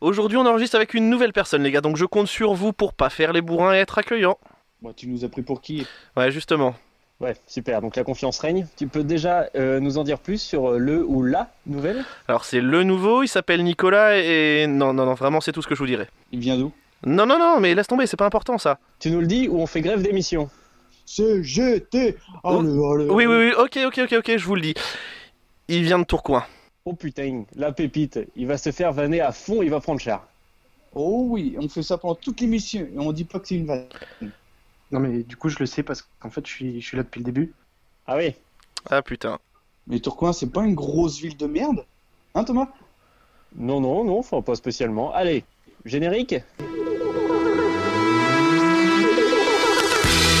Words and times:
Aujourd'hui, 0.00 0.38
on 0.38 0.46
enregistre 0.46 0.76
avec 0.76 0.94
une 0.94 1.10
nouvelle 1.10 1.32
personne, 1.32 1.62
les 1.62 1.70
gars, 1.70 1.82
donc 1.82 1.96
je 1.96 2.06
compte 2.06 2.26
sur 2.26 2.54
vous 2.54 2.72
pour 2.72 2.94
pas 2.94 3.10
faire 3.10 3.32
les 3.32 3.42
bourrins 3.42 3.74
et 3.74 3.78
être 3.78 3.98
accueillant. 3.98 4.38
Bon, 4.80 4.92
tu 4.94 5.06
nous 5.08 5.24
as 5.24 5.28
pris 5.28 5.42
pour 5.42 5.60
qui? 5.60 5.86
Ouais, 6.16 6.30
justement. 6.30 6.74
Ouais, 7.20 7.36
super. 7.46 7.82
Donc 7.82 7.96
la 7.96 8.04
confiance 8.04 8.38
règne. 8.38 8.66
Tu 8.78 8.86
peux 8.86 9.04
déjà 9.04 9.50
euh, 9.54 9.78
nous 9.78 9.98
en 9.98 10.04
dire 10.04 10.18
plus 10.18 10.40
sur 10.40 10.70
euh, 10.70 10.78
le 10.78 11.04
ou 11.04 11.22
la 11.22 11.50
nouvelle? 11.66 12.02
Alors, 12.28 12.46
c'est 12.46 12.62
le 12.62 12.82
nouveau, 12.82 13.22
il 13.22 13.28
s'appelle 13.28 13.62
Nicolas 13.62 14.16
et. 14.16 14.66
Non, 14.66 14.94
non, 14.94 15.04
non, 15.04 15.12
vraiment, 15.12 15.42
c'est 15.42 15.52
tout 15.52 15.60
ce 15.60 15.68
que 15.68 15.74
je 15.74 15.80
vous 15.80 15.86
dirai. 15.86 16.08
Il 16.32 16.40
vient 16.40 16.56
d'où? 16.56 16.72
Non, 17.04 17.26
non, 17.26 17.38
non, 17.38 17.60
mais 17.60 17.74
laisse 17.74 17.88
tomber, 17.88 18.06
c'est 18.06 18.16
pas 18.16 18.24
important 18.24 18.56
ça. 18.56 18.78
Tu 19.00 19.10
nous 19.10 19.20
le 19.20 19.26
dis 19.26 19.48
ou 19.48 19.60
on 19.60 19.66
fait 19.66 19.82
grève 19.82 20.00
d'émission? 20.00 20.48
CGT 21.04 22.16
Oh. 22.44 22.60
Allez, 22.60 22.68
allez, 22.70 23.10
Oui, 23.10 23.26
oui, 23.26 23.34
allez. 23.34 23.46
oui, 23.48 23.52
ok, 23.58 23.78
ok, 23.88 24.00
ok, 24.04 24.12
ok, 24.20 24.36
je 24.38 24.44
vous 24.46 24.54
le 24.54 24.60
dis. 24.62 24.74
Il 25.68 25.82
vient 25.82 25.98
de 25.98 26.04
Tourcoing. 26.04 26.44
Oh 26.86 26.94
putain, 26.94 27.44
la 27.54 27.72
pépite. 27.72 28.18
Il 28.36 28.46
va 28.46 28.56
se 28.56 28.72
faire 28.72 28.92
vanner 28.92 29.20
à 29.20 29.32
fond, 29.32 29.62
il 29.62 29.70
va 29.70 29.80
prendre 29.80 30.00
cher. 30.00 30.22
Oh 30.94 31.26
oui, 31.28 31.54
on 31.58 31.68
fait 31.68 31.82
ça 31.82 31.98
pendant 31.98 32.14
toute 32.14 32.40
l'émission 32.40 32.80
et 32.80 32.98
on 32.98 33.12
dit 33.12 33.24
pas 33.24 33.38
que 33.38 33.48
c'est 33.48 33.56
une 33.56 33.66
vanne. 33.66 33.86
Non 34.90 34.98
mais 34.98 35.22
du 35.22 35.36
coup 35.36 35.48
je 35.48 35.58
le 35.60 35.66
sais 35.66 35.82
parce 35.84 36.02
qu'en 36.18 36.30
fait 36.30 36.44
je 36.46 36.50
suis, 36.50 36.80
je 36.80 36.86
suis 36.86 36.96
là 36.96 37.02
depuis 37.04 37.20
le 37.20 37.24
début. 37.24 37.52
Ah 38.06 38.16
oui 38.16 38.34
Ah 38.88 39.02
putain. 39.02 39.38
Mais 39.86 40.00
Tourcoing, 40.00 40.32
c'est 40.32 40.50
pas 40.50 40.64
une 40.64 40.74
grosse 40.74 41.20
ville 41.20 41.36
de 41.36 41.46
merde 41.46 41.84
Hein 42.34 42.44
Thomas? 42.44 42.68
Non, 43.54 43.80
non, 43.80 44.04
non, 44.04 44.18
enfin 44.18 44.40
pas 44.42 44.54
spécialement. 44.54 45.12
Allez, 45.12 45.44
générique 45.84 46.34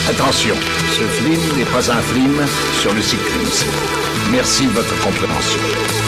Attention, 0.08 0.54
ce 0.54 1.02
film 1.02 1.58
n'est 1.58 1.70
pas 1.70 1.92
un 1.92 2.00
film 2.00 2.40
sur 2.80 2.92
le 2.92 3.02
cyclisme. 3.02 3.68
Merci 4.32 4.64
de 4.66 4.70
votre 4.70 5.04
compréhension. 5.04 5.99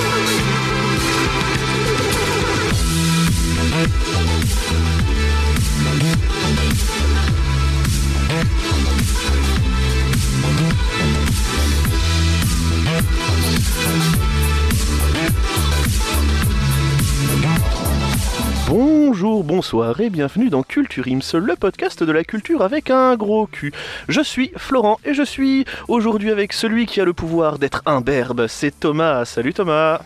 Bonjour, 19.23 19.45
bonsoir 19.45 20.01
et 20.01 20.11
bienvenue 20.11 20.51
dans 20.51 20.65
Culture 20.65 21.07
Ims, 21.07 21.39
le 21.39 21.55
podcast 21.55 22.03
de 22.03 22.11
la 22.11 22.25
culture 22.25 22.61
avec 22.61 22.91
un 22.91 23.15
gros 23.15 23.47
cul. 23.47 23.73
Je 24.09 24.21
suis 24.21 24.51
Florent 24.57 24.99
et 25.05 25.15
je 25.15 25.23
suis 25.23 25.65
aujourd'hui 25.87 26.33
avec 26.33 26.53
celui 26.53 26.87
qui 26.87 27.01
a 27.01 27.05
le 27.05 27.13
pouvoir 27.13 27.61
d'être 27.61 27.83
imberbe, 27.87 28.49
c'est 28.49 28.81
Thomas. 28.81 29.25
Salut 29.25 29.55
Thomas. 29.55 30.01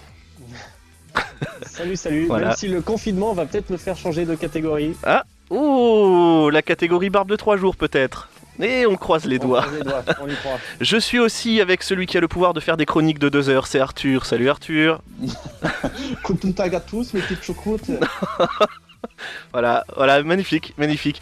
Salut, 1.64 1.96
salut. 1.96 2.26
Voilà. 2.26 2.48
Même 2.48 2.56
si 2.56 2.68
le 2.68 2.82
confinement 2.82 3.32
va 3.32 3.46
peut-être 3.46 3.70
me 3.70 3.78
faire 3.78 3.96
changer 3.96 4.26
de 4.26 4.34
catégorie. 4.34 4.94
Oh, 5.48 6.50
la 6.52 6.60
catégorie 6.60 7.08
barbe 7.08 7.30
de 7.30 7.36
3 7.36 7.56
jours 7.56 7.74
peut-être. 7.76 8.28
Et 8.60 8.84
on 8.84 8.96
croise 8.96 9.24
les 9.24 9.38
On 9.40 9.46
doigts. 9.46 9.62
croise 9.62 9.78
les 9.78 9.84
doigts, 9.84 10.04
on 10.20 10.28
y 10.28 10.34
croit. 10.34 10.58
Je 10.82 10.98
suis 10.98 11.20
aussi 11.20 11.62
avec 11.62 11.82
celui 11.82 12.04
qui 12.04 12.18
a 12.18 12.20
le 12.20 12.28
pouvoir 12.28 12.52
de 12.52 12.60
faire 12.60 12.76
des 12.76 12.84
chroniques 12.84 13.18
de 13.18 13.30
2 13.30 13.48
heures, 13.48 13.66
c'est 13.66 13.80
Arthur. 13.80 14.26
Salut 14.26 14.50
Arthur. 14.50 15.00
Guten 16.22 16.52
Tag 16.52 16.74
à 16.74 16.80
tous, 16.80 17.14
mes 17.14 17.22
petites 17.22 17.42
choucroutes 17.42 17.90
Voilà, 19.52 19.84
voilà, 19.96 20.22
magnifique, 20.22 20.74
magnifique. 20.78 21.20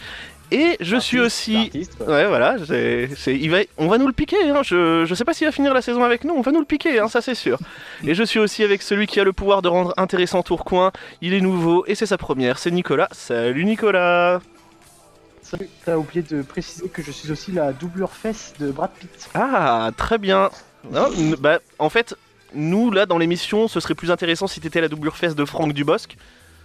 Et 0.53 0.77
je 0.79 0.97
suis 0.97 1.19
aussi... 1.19 1.71
Ouais, 2.07 2.27
voilà, 2.27 2.57
c'est, 2.65 3.09
c'est- 3.17 3.35
il 3.37 3.51
va, 3.51 3.59
on 3.79 3.89
va 3.89 3.99
nous 3.99 4.07
le 4.07 4.13
piquer. 4.13 4.51
Hein. 4.51 4.63
Je, 4.63 5.05
je 5.05 5.15
sais 5.15 5.25
pas 5.25 5.33
s'il 5.33 5.47
va 5.47 5.53
finir 5.53 5.73
la 5.75 5.83
saison 5.83 6.05
avec 6.05 6.23
nous, 6.23 6.35
on 6.35 6.43
va 6.43 6.53
nous 6.53 6.61
le 6.61 6.67
piquer, 6.67 7.01
hein, 7.01 7.09
ça 7.09 7.21
c'est 7.23 7.35
sûr. 7.35 7.59
Et 8.05 8.15
je 8.15 8.23
suis 8.23 8.39
aussi 8.39 8.63
avec 8.63 8.83
celui 8.83 9.07
qui 9.07 9.19
a 9.19 9.25
le 9.25 9.33
pouvoir 9.33 9.63
de 9.63 9.69
rendre 9.69 9.95
intéressant 9.97 10.43
Tourcoing. 10.43 10.93
Il 11.23 11.35
est 11.35 11.41
nouveau 11.41 11.85
et 11.87 11.95
c'est 11.95 12.07
sa 12.07 12.19
première, 12.19 12.59
c'est 12.59 12.71
Nicolas. 12.71 13.09
Salut 13.13 13.65
Nicolas. 13.65 14.41
Salut, 15.43 15.69
T'as 15.85 15.97
oublié 15.97 16.23
de 16.23 16.43
préciser 16.43 16.89
que 16.89 17.03
je 17.03 17.11
suis 17.11 17.31
aussi 17.33 17.51
la 17.53 17.73
doublure 17.73 18.13
fesse 18.13 18.55
de 18.61 18.71
Brad 18.71 18.91
Pitt. 18.99 19.29
Ah, 19.35 19.91
très 19.97 20.19
bien. 20.19 20.51
Non, 20.91 21.09
bah, 21.41 21.59
en 21.79 21.89
fait, 21.89 22.15
nous 22.55 22.91
là 22.91 23.07
dans 23.07 23.19
l'émission, 23.19 23.67
ce 23.69 23.81
serait 23.81 23.95
plus 23.95 24.11
intéressant 24.11 24.47
si 24.47 24.61
t'étais 24.61 24.81
la 24.81 24.89
doublure 24.89 25.17
fesse 25.17 25.35
de 25.35 25.45
Franck 25.45 25.73
Dubosc, 25.73 26.17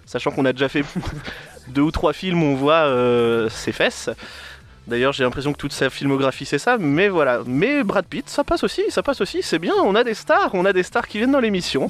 sachant 0.09 0.31
qu'on 0.31 0.45
a 0.45 0.53
déjà 0.53 0.69
fait 0.69 0.83
deux 1.67 1.83
ou 1.83 1.91
trois 1.91 2.13
films 2.13 2.41
où 2.41 2.47
on 2.47 2.55
voit 2.55 2.87
euh, 2.87 3.47
ses 3.49 3.71
fesses. 3.71 4.09
D'ailleurs, 4.87 5.13
j'ai 5.13 5.23
l'impression 5.23 5.53
que 5.53 5.57
toute 5.57 5.71
sa 5.71 5.91
filmographie 5.91 6.45
c'est 6.45 6.57
ça, 6.57 6.79
mais 6.79 7.09
voilà. 7.09 7.41
Mais 7.45 7.83
Brad 7.83 8.05
Pitt, 8.05 8.27
ça 8.27 8.43
passe 8.43 8.63
aussi, 8.63 8.81
ça 8.89 9.03
passe 9.03 9.21
aussi, 9.21 9.43
c'est 9.43 9.59
bien. 9.59 9.73
On 9.83 9.93
a 9.93 10.03
des 10.03 10.15
stars, 10.15 10.49
on 10.53 10.65
a 10.65 10.73
des 10.73 10.81
stars 10.81 11.07
qui 11.07 11.19
viennent 11.19 11.31
dans 11.31 11.39
l'émission. 11.39 11.89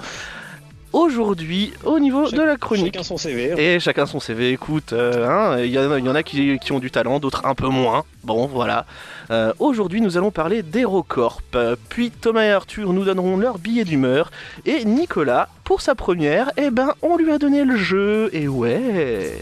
Aujourd'hui, 0.91 1.71
au 1.85 1.99
niveau 1.99 2.29
de 2.29 2.41
la 2.41 2.57
chronique. 2.57 2.93
Chacun 2.95 3.03
son 3.03 3.17
CV. 3.17 3.53
Et 3.57 3.79
chacun 3.79 4.05
son 4.05 4.19
CV, 4.19 4.51
écoute, 4.51 4.93
euh, 4.93 5.27
hein, 5.27 5.59
il 5.59 5.69
y, 5.71 5.77
en 5.77 5.91
a- 5.91 5.99
il 5.99 6.05
y 6.05 6.09
en 6.09 6.15
a 6.15 6.23
qui, 6.23 6.57
qui 6.59 6.71
ont 6.71 6.79
du 6.79 6.89
talent, 6.89 7.19
d'autres 7.19 7.45
un 7.45 7.53
peu 7.55 7.67
moins. 7.67 8.03
Bon, 8.23 8.47
voilà. 8.47 8.85
Euh, 9.31 9.53
Aujourd'hui, 9.59 10.01
nous 10.01 10.17
allons 10.17 10.31
parler 10.31 10.63
d'HeroCorp. 10.63 11.41
Euh, 11.55 11.75
Puis 11.89 12.09
Thomas 12.11 12.43
et 12.45 12.51
Arthur 12.51 12.91
nous 12.93 13.03
donneront 13.05 13.37
leur 13.37 13.59
billet 13.59 13.83
d'humeur. 13.83 14.31
Et 14.65 14.83
Nicolas, 14.85 15.49
pour 15.63 15.81
sa 15.81 15.93
première, 15.95 16.51
eh 16.57 16.71
ben, 16.71 16.93
on 17.03 17.17
lui 17.17 17.31
a 17.31 17.37
donné 17.37 17.63
le 17.63 17.75
jeu. 17.77 18.29
Et 18.33 18.47
ouais. 18.47 19.33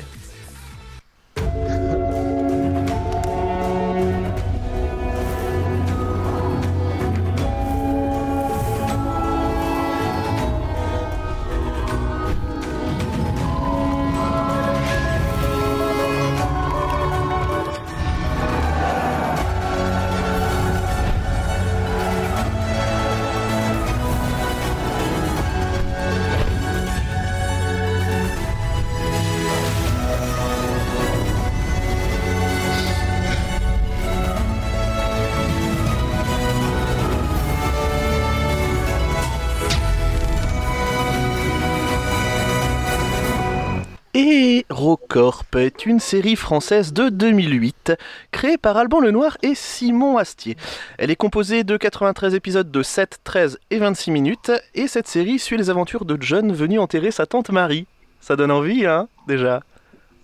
HeroCorp 44.70 45.56
est 45.56 45.86
une 45.86 46.00
série 46.00 46.36
française 46.36 46.92
de 46.92 47.10
2008, 47.10 47.94
créée 48.32 48.58
par 48.58 48.76
Alban 48.78 49.00
Lenoir 49.00 49.38
et 49.42 49.56
Simon 49.56 50.18
Astier. 50.18 50.58
Elle 50.98 51.10
est 51.10 51.16
composée 51.16 51.64
de 51.64 51.78
93 51.78 52.36
épisodes 52.36 52.70
de 52.70 52.84
7, 52.84 53.20
13 53.24 53.60
et 53.72 53.78
26 53.78 54.12
minutes, 54.12 54.52
et 54.76 54.88
cette 54.88 55.08
série 55.08 55.40
suit 55.40 55.58
les 55.58 55.70
aventures 55.70 56.06
de 56.06 56.18
John 56.20 56.52
venu 56.52 56.80
enterrer 56.80 57.12
sa 57.12 57.26
tante 57.26 57.50
Marie. 57.50 57.88
Ça 58.20 58.36
donne 58.36 58.52
envie, 58.52 58.86
hein, 58.86 59.08
déjà. 59.28 59.62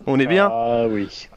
On 0.06 0.20
est 0.20 0.28
bien. 0.28 0.50
Ah 0.52 0.86
oui. 0.90 1.30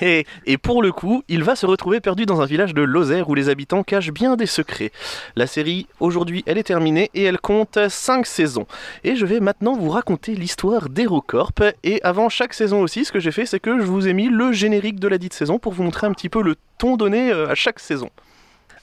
Et, 0.00 0.26
et 0.46 0.58
pour 0.58 0.82
le 0.82 0.92
coup, 0.92 1.22
il 1.28 1.42
va 1.42 1.56
se 1.56 1.66
retrouver 1.66 2.00
perdu 2.00 2.26
dans 2.26 2.40
un 2.40 2.46
village 2.46 2.74
de 2.74 2.82
Lozère 2.82 3.28
où 3.28 3.34
les 3.34 3.48
habitants 3.48 3.82
cachent 3.82 4.12
bien 4.12 4.36
des 4.36 4.46
secrets. 4.46 4.92
La 5.36 5.46
série, 5.46 5.86
aujourd'hui, 6.00 6.42
elle 6.46 6.58
est 6.58 6.64
terminée 6.64 7.10
et 7.14 7.24
elle 7.24 7.38
compte 7.38 7.78
5 7.88 8.26
saisons. 8.26 8.66
Et 9.02 9.16
je 9.16 9.26
vais 9.26 9.40
maintenant 9.40 9.76
vous 9.76 9.90
raconter 9.90 10.34
l'histoire 10.34 10.88
d'HeroCorp. 10.88 11.62
Et 11.82 12.00
avant 12.02 12.28
chaque 12.28 12.54
saison 12.54 12.82
aussi, 12.82 13.04
ce 13.04 13.12
que 13.12 13.20
j'ai 13.20 13.32
fait, 13.32 13.46
c'est 13.46 13.60
que 13.60 13.78
je 13.78 13.84
vous 13.84 14.08
ai 14.08 14.12
mis 14.12 14.28
le 14.28 14.52
générique 14.52 15.00
de 15.00 15.08
la 15.08 15.18
dite 15.18 15.34
saison 15.34 15.58
pour 15.58 15.72
vous 15.72 15.82
montrer 15.82 16.06
un 16.06 16.12
petit 16.12 16.28
peu 16.28 16.42
le 16.42 16.56
ton 16.78 16.96
donné 16.96 17.30
euh, 17.30 17.48
à 17.48 17.54
chaque 17.54 17.80
saison. 17.80 18.10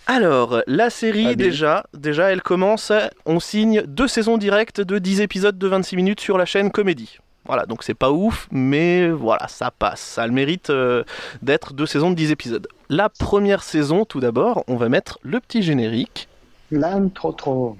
Alors, 0.07 0.61
la 0.67 0.89
série, 0.89 1.35
déjà, 1.35 1.85
déjà, 1.93 2.31
elle 2.31 2.41
commence, 2.41 2.91
on 3.25 3.39
signe 3.39 3.83
deux 3.85 4.07
saisons 4.07 4.37
directes 4.37 4.81
de 4.81 4.97
10 4.97 5.21
épisodes 5.21 5.57
de 5.57 5.67
26 5.67 5.95
minutes 5.95 6.19
sur 6.19 6.37
la 6.37 6.45
chaîne 6.45 6.71
Comédie. 6.71 7.19
Voilà, 7.45 7.65
donc 7.65 7.83
c'est 7.83 7.95
pas 7.95 8.11
ouf, 8.11 8.47
mais 8.51 9.09
voilà, 9.09 9.47
ça 9.47 9.71
passe. 9.71 9.99
Ça 9.99 10.23
a 10.23 10.27
le 10.27 10.33
mérite 10.33 10.69
euh, 10.69 11.03
d'être 11.41 11.73
deux 11.73 11.85
saisons 11.85 12.11
de 12.11 12.15
10 12.15 12.31
épisodes. 12.31 12.67
La 12.89 13.09
première 13.09 13.63
saison, 13.63 14.05
tout 14.05 14.19
d'abord, 14.19 14.63
on 14.67 14.75
va 14.75 14.89
mettre 14.89 15.19
le 15.23 15.39
petit 15.39 15.63
générique. 15.63 16.27
L'âne 16.69 17.11
trop 17.11 17.31
trop. 17.31 17.77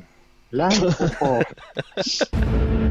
L'âne 0.52 0.72
trop 0.72 1.08
trop. 1.08 1.40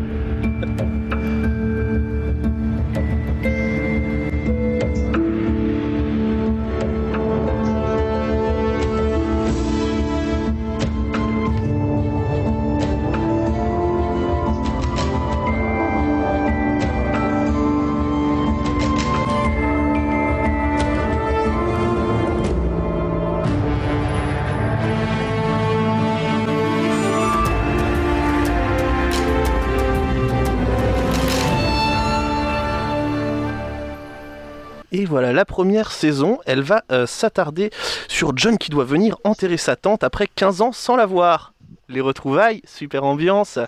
la 35.20 35.44
première 35.44 35.92
saison, 35.92 36.38
elle 36.46 36.62
va 36.62 36.82
euh, 36.90 37.06
s'attarder 37.06 37.70
sur 38.08 38.36
John 38.36 38.58
qui 38.58 38.70
doit 38.70 38.84
venir 38.84 39.16
enterrer 39.24 39.56
sa 39.56 39.76
tante 39.76 40.04
après 40.04 40.26
15 40.26 40.60
ans 40.60 40.72
sans 40.72 40.96
la 40.96 41.06
voir. 41.06 41.52
Les 41.88 42.00
retrouvailles, 42.00 42.62
super 42.64 43.04
ambiance. 43.04 43.58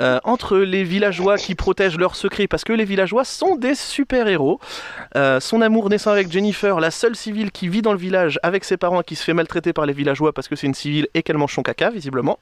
Euh, 0.00 0.20
entre 0.22 0.58
les 0.58 0.84
villageois 0.84 1.38
qui 1.38 1.56
protègent 1.56 1.98
leurs 1.98 2.14
secrets, 2.14 2.46
parce 2.46 2.62
que 2.62 2.72
les 2.72 2.84
villageois 2.84 3.24
sont 3.24 3.56
des 3.56 3.74
super-héros. 3.74 4.60
Euh, 5.16 5.40
son 5.40 5.60
amour 5.60 5.90
naissant 5.90 6.12
avec 6.12 6.30
Jennifer, 6.30 6.78
la 6.78 6.92
seule 6.92 7.16
civile 7.16 7.50
qui 7.50 7.68
vit 7.68 7.82
dans 7.82 7.92
le 7.92 7.98
village 7.98 8.38
avec 8.44 8.62
ses 8.62 8.76
parents 8.76 9.00
et 9.00 9.04
qui 9.04 9.16
se 9.16 9.24
fait 9.24 9.34
maltraiter 9.34 9.72
par 9.72 9.86
les 9.86 9.92
villageois 9.92 10.32
parce 10.32 10.46
que 10.46 10.54
c'est 10.54 10.68
une 10.68 10.74
civile 10.74 11.08
et 11.14 11.24
qu'elle 11.24 11.36
mange 11.36 11.52
son 11.52 11.64
caca, 11.64 11.90
visiblement. 11.90 12.38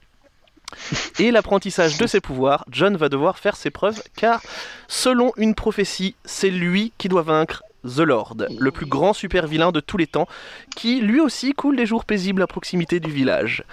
Et 1.19 1.31
l'apprentissage 1.31 1.97
de 1.97 2.07
ses 2.07 2.21
pouvoirs, 2.21 2.67
John 2.71 2.97
va 2.97 3.09
devoir 3.09 3.39
faire 3.39 3.57
ses 3.57 3.71
preuves 3.71 4.03
car, 4.17 4.43
selon 4.87 5.33
une 5.39 5.55
prophétie, 5.55 6.15
c'est 6.27 6.51
lui 6.51 6.93
qui 6.99 7.09
doit 7.09 7.23
vaincre 7.23 7.63
The 7.87 8.01
Lord, 8.01 8.37
le 8.59 8.71
plus 8.71 8.87
grand 8.87 9.13
super 9.13 9.47
vilain 9.47 9.73
de 9.73 9.81
tous 9.81 9.97
les 9.97 10.07
temps, 10.07 10.27
qui 10.75 11.01
lui 11.01 11.21
aussi 11.21 11.53
coule 11.53 11.77
des 11.77 11.87
jours 11.87 12.05
paisibles 12.05 12.43
à 12.43 12.47
proximité 12.47 13.01
du 13.01 13.11
village. 13.11 13.65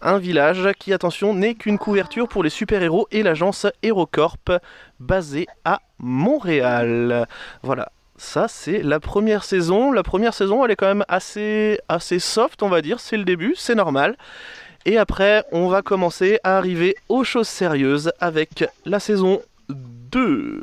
Un 0.00 0.18
village 0.18 0.68
qui, 0.78 0.92
attention, 0.92 1.34
n'est 1.34 1.54
qu'une 1.54 1.78
couverture 1.78 2.28
pour 2.28 2.44
les 2.44 2.50
super-héros 2.50 3.08
et 3.10 3.22
l'agence 3.22 3.66
HeroCorp 3.82 4.60
basée 5.00 5.46
à 5.64 5.80
Montréal. 5.98 7.26
Voilà. 7.62 7.90
Ça, 8.16 8.46
c'est 8.48 8.82
la 8.82 9.00
première 9.00 9.44
saison. 9.44 9.92
La 9.92 10.02
première 10.02 10.34
saison, 10.34 10.64
elle 10.64 10.72
est 10.72 10.76
quand 10.76 10.86
même 10.86 11.04
assez, 11.08 11.78
assez 11.88 12.18
soft, 12.18 12.62
on 12.62 12.68
va 12.68 12.82
dire. 12.82 13.00
C'est 13.00 13.16
le 13.16 13.24
début, 13.24 13.54
c'est 13.56 13.74
normal. 13.76 14.16
Et 14.84 14.98
après, 14.98 15.44
on 15.52 15.68
va 15.68 15.82
commencer 15.82 16.38
à 16.44 16.58
arriver 16.58 16.96
aux 17.08 17.24
choses 17.24 17.48
sérieuses 17.48 18.12
avec 18.20 18.64
la 18.84 19.00
saison 19.00 19.40
2. 19.68 20.62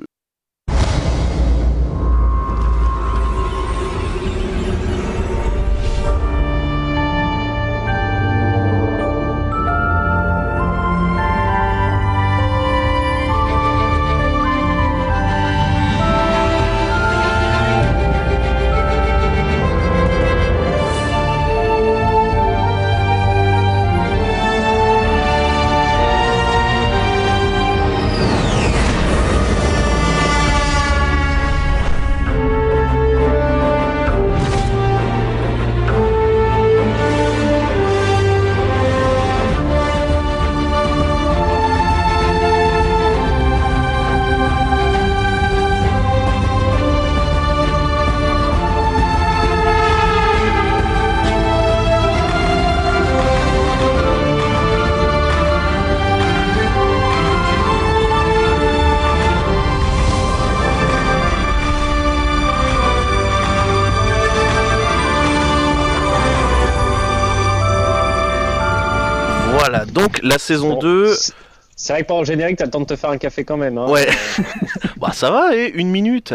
Voilà, 69.78 69.86
donc 69.92 70.20
la 70.24 70.38
saison 70.38 70.70
Bon, 70.74 70.80
2, 70.80 71.14
c'est- 71.14 71.34
C'est 71.78 71.92
vrai 71.92 72.04
que 72.04 72.08
pendant 72.08 72.22
le 72.22 72.26
générique, 72.26 72.58
t'as 72.58 72.64
le 72.66 72.72
temps 72.72 72.80
de 72.80 72.86
te 72.86 72.96
faire 72.96 73.10
un 73.10 73.18
café 73.18 73.44
quand 73.44 73.58
même. 73.58 73.78
Hein. 73.78 73.90
Ouais. 73.90 74.08
bah 74.98 75.10
ça 75.12 75.30
va, 75.30 75.54
eh, 75.56 75.72
une 75.76 75.90
minute. 75.90 76.34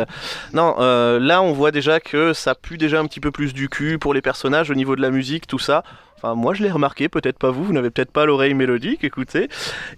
Non, 0.53 0.75
euh, 0.81 1.19
là 1.19 1.41
on 1.41 1.53
voit 1.53 1.71
déjà 1.71 1.99
que 1.99 2.35
ça 2.35 2.55
pue 2.55 2.77
déjà 2.77 3.01
un 3.01 3.07
petit 3.07 3.21
peu 3.21 3.31
plus 3.31 3.55
du 3.55 3.71
cul 3.71 3.99
pour 3.99 4.13
les 4.13 4.21
personnages 4.21 4.71
au 4.71 4.75
niveau 4.75 4.97
de 4.97 5.01
la 5.01 5.09
musique, 5.11 5.47
tout 5.47 5.59
ça. 5.59 5.83
Moi 6.23 6.55
je 6.55 6.63
l'ai 6.63 6.71
remarqué, 6.71 7.09
peut-être 7.09 7.39
pas 7.39 7.51
vous, 7.51 7.65
vous 7.65 7.73
n'avez 7.73 7.91
peut-être 7.91 8.13
pas 8.13 8.27
l'oreille 8.27 8.55
mélodique, 8.55 9.05
écoutez. 9.05 9.49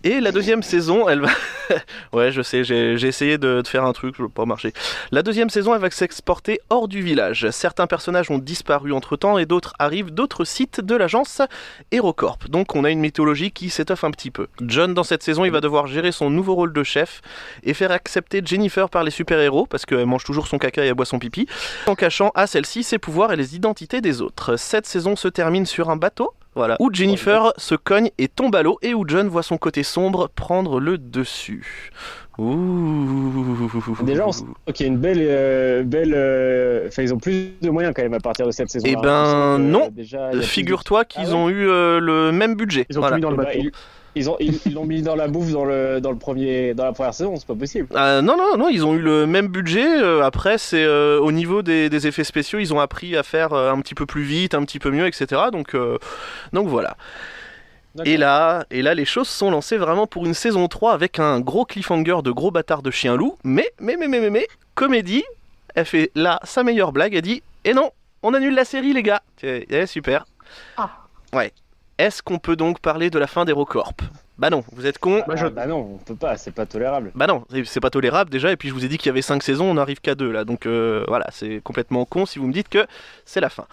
Et 0.05 0.21
la 0.21 0.31
deuxième 0.31 0.63
saison, 0.63 1.09
elle 1.09 1.21
va. 1.21 1.31
ouais, 2.13 2.31
je 2.31 2.43
sais, 2.43 2.65
j'ai 2.65 2.95
essayé 3.03 3.39
de, 3.39 3.63
faire 3.67 3.85
un 3.85 3.93
truc, 3.93 4.17
ça 4.17 4.23
n'a 4.23 4.29
pas 4.29 4.45
marché. 4.45 4.73
La 5.11 5.23
deuxième 5.23 5.51
saison, 5.51 5.75
elle 5.75 5.81
va 5.81 5.91
s'exporter 5.91 6.61
hors 6.71 6.89
du 6.89 7.03
village. 7.03 7.51
Certains 7.51 7.87
personnages 7.87 8.31
ont 8.31 8.39
disparu 8.39 8.93
entre 8.93 9.17
temps 9.17 9.39
et 9.39 9.47
d'autres 9.47 9.75
arrivent 9.79 10.11
d'autres 10.11 10.45
sites 10.45 10.81
de 10.81 10.95
l'agence 10.95 11.43
HeroCorp. 11.91 12.49
Donc 12.49 12.77
on 12.77 12.85
a 12.85 12.91
une 12.91 13.01
mythologie 13.01 13.51
qui 13.51 13.71
s'étoffe 13.71 14.05
un 14.05 14.11
petit 14.11 14.31
peu. 14.31 14.47
John, 14.61 14.95
dans 14.95 15.05
cette 15.05 15.23
saison, 15.23 15.45
il 15.45 15.51
va 15.51 15.61
devoir 15.61 15.87
gérer 15.87 16.13
son 16.13 16.31
nouveau 16.31 16.55
rôle 16.55 16.73
de 16.73 16.83
chef 16.83 17.21
et 17.65 17.75
faire 17.75 17.91
accepter 17.91 18.43
Jennifer 18.45 18.89
par 18.89 19.03
les 19.03 19.11
super-héros, 19.11 19.67
parce 19.67 19.87
qu'elle 19.87 20.07
mange 20.07 20.25
toujours 20.25 20.47
son 20.47 20.59
caca 20.59 20.85
et 20.85 20.89
elle 20.89 20.95
boit 20.95 21.07
son 21.07 21.19
pipi, 21.19 21.47
en 21.87 21.95
cachant 21.95 22.31
à 22.35 22.47
celle-ci 22.47 22.83
ses 22.83 22.99
pouvoirs 22.99 23.33
et 23.33 23.37
les 23.37 23.57
identités 23.57 24.01
des 24.01 24.21
autres. 24.23 24.57
Cette 24.57 24.87
saison 24.87 25.17
se 25.17 25.29
termine 25.29 25.67
sur 25.67 25.91
un 25.91 25.97
bateau. 25.97 26.12
Voilà, 26.55 26.77
où 26.81 26.91
Jennifer 26.93 27.53
se 27.57 27.75
cogne 27.75 28.11
et 28.19 28.29
tombe 28.29 28.55
à 28.57 28.63
l'eau 28.63 28.79
et 28.83 28.93
où 28.93 29.05
John 29.09 29.27
voit 29.29 29.43
son 29.43 29.57
côté 29.57 29.83
sombre 29.83 30.29
prendre 30.35 30.81
le 30.81 30.99
dessus. 30.99 31.91
Ouh. 32.39 34.03
Déjà, 34.03 34.27
on 34.27 34.73
une 34.87 34.99
belle, 34.99 35.19
euh, 35.21 35.83
belle. 35.83 36.13
euh, 36.15 36.89
Enfin, 36.89 37.03
ils 37.03 37.15
ont 37.15 37.19
plus 37.19 37.53
de 37.61 37.71
moyens 37.71 37.95
quand 37.97 38.03
même 38.03 38.15
à 38.15 38.21
partir 38.21 38.47
de 38.47 38.51
cette 38.51 38.71
saison. 38.71 38.87
Eh 38.89 38.97
ben, 38.97 39.59
non. 39.59 39.91
Il 39.97 40.05
y 40.05 40.17
a 40.17 40.31
plus 40.31 40.43
Figure-toi 40.43 41.05
qu'ils 41.05 41.23
Ah 41.25 41.29
ouais 41.29 41.35
ont 41.35 41.49
eu 41.49 41.69
euh, 41.69 42.01
le 42.01 42.33
même 42.33 42.55
budget. 42.55 42.87
Ils 42.91 42.99
ont 42.99 43.01
Voilà. 43.01 43.17
tout 43.17 43.17
mis 43.17 43.23
dans 43.23 43.31
le 43.31 43.37
Bah, 43.37 43.45
bateau. 43.45 43.59
ils- 43.59 43.71
Ils 44.15 44.29
ont, 44.29 44.37
ils 44.41 44.59
ils 44.67 44.75
l'ont 44.75 44.85
mis 44.85 45.01
dans 45.01 45.17
la 45.17 45.27
bouffe 45.29 45.51
dans 45.53 45.65
le, 45.65 46.01
dans 46.01 46.11
le 46.11 46.19
premier, 46.19 46.75
dans 46.75 46.85
la 46.85 46.93
première 46.93 47.15
saison, 47.15 47.35
c'est 47.37 47.47
pas 47.47 47.55
possible. 47.55 47.89
Euh, 47.95 48.21
non, 48.21 48.37
non, 48.37 48.59
non, 48.59 48.69
ils 48.69 48.85
ont 48.85 48.95
eu 48.95 48.99
le 49.01 49.27
même 49.27 49.49
budget. 49.49 49.87
euh, 49.87 50.23
après, 50.23 50.59
c'est 50.59 50.85
euh, 50.85 51.19
au 51.19 51.33
niveau 51.33 51.63
des, 51.63 51.89
des 51.89 52.07
effets 52.07 52.25
spéciaux, 52.25 52.59
ils 52.59 52.75
ont 52.75 52.81
appris 52.81 53.17
à 53.17 53.23
faire 53.23 53.55
euh, 53.55 53.73
un 53.73 53.81
petit 53.81 53.95
peu 53.95 54.05
plus 54.05 54.23
vite, 54.23 54.55
un 54.55 54.65
petit 54.65 54.79
peu 54.79 54.91
mieux, 54.91 55.07
etc. 55.07 55.45
Donc, 55.51 55.75
euh, 55.75 55.99
donc 56.53 56.69
voilà. 56.69 56.97
Et 58.05 58.17
là, 58.17 58.65
et 58.71 58.81
là, 58.81 58.95
les 58.95 59.05
choses 59.05 59.29
sont 59.29 59.51
lancées 59.51 59.77
vraiment 59.77 60.07
pour 60.07 60.25
une 60.25 60.33
saison 60.35 60.67
3 60.67 60.93
avec 60.93 61.19
un 61.19 61.41
gros 61.41 61.65
cliffhanger 61.67 62.23
de 62.25 62.31
gros 62.31 62.51
bâtard 62.51 62.83
de 62.83 62.91
chien 62.91 63.17
loup. 63.17 63.37
Mais, 63.45 63.71
mais, 63.81 63.97
mais, 63.99 64.09
mais, 64.09 64.21
mais, 64.21 64.31
mais, 64.31 64.47
comédie, 64.75 65.25
elle 65.75 65.85
fait 65.85 66.11
là 66.15 66.41
sa 66.45 66.65
meilleure 66.65 66.93
blague. 66.93 67.15
Elle 67.15 67.23
dit 67.23 67.43
Et 67.65 67.75
non, 67.75 67.91
on 68.23 68.33
annule 68.35 68.55
la 68.55 68.65
série, 68.65 68.93
les 68.95 69.03
gars. 69.03 69.23
Eh, 69.43 69.67
eh, 69.69 69.87
super. 69.87 70.25
Ah. 70.79 70.91
Ouais. 71.35 71.53
Est-ce 71.99 72.23
qu'on 72.23 72.39
peut 72.39 72.57
donc 72.57 72.81
parler 72.81 73.11
de 73.11 73.19
la 73.19 73.27
fin 73.27 73.45
d'HeroCorp 73.45 73.95
Bah 74.39 74.51
non, 74.51 74.65
vous 74.73 74.87
êtes 74.87 74.99
cons. 74.99 75.23
Bah, 75.29 75.37
je- 75.37 75.47
Ah, 75.47 75.51
bah 75.51 75.67
non, 75.67 75.91
on 75.95 75.99
peut 75.99 76.17
pas, 76.17 76.37
c'est 76.37 76.51
pas 76.51 76.67
tolérable. 76.67 77.13
Bah 77.15 77.27
non, 77.27 77.45
c'est- 77.65 77.81
pas 77.81 77.91
tolérable 77.91 78.31
déjà, 78.31 78.51
et 78.51 78.57
puis 78.57 78.69
je 78.69 78.75
vous 78.75 78.85
ai 78.85 78.89
dit 78.89 78.99
qu'il 78.99 79.07
y 79.07 79.11
avait 79.11 79.23
5 79.23 79.43
saisons, 79.43 79.67
on 79.71 79.75
n'arrive 79.75 80.01
qu'à 80.01 80.15
2 80.15 80.31
là, 80.33 80.45
donc 80.45 80.67
euh, 80.67 81.05
voilà, 81.09 81.27
c'est 81.31 81.61
complètement 81.63 82.05
con 82.05 82.27
si 82.27 82.39
vous 82.39 82.47
me 82.47 82.53
dites 82.53 82.69
que 82.69 82.87
c'est 83.25 83.41
la 83.41 83.51
fin. 83.51 83.67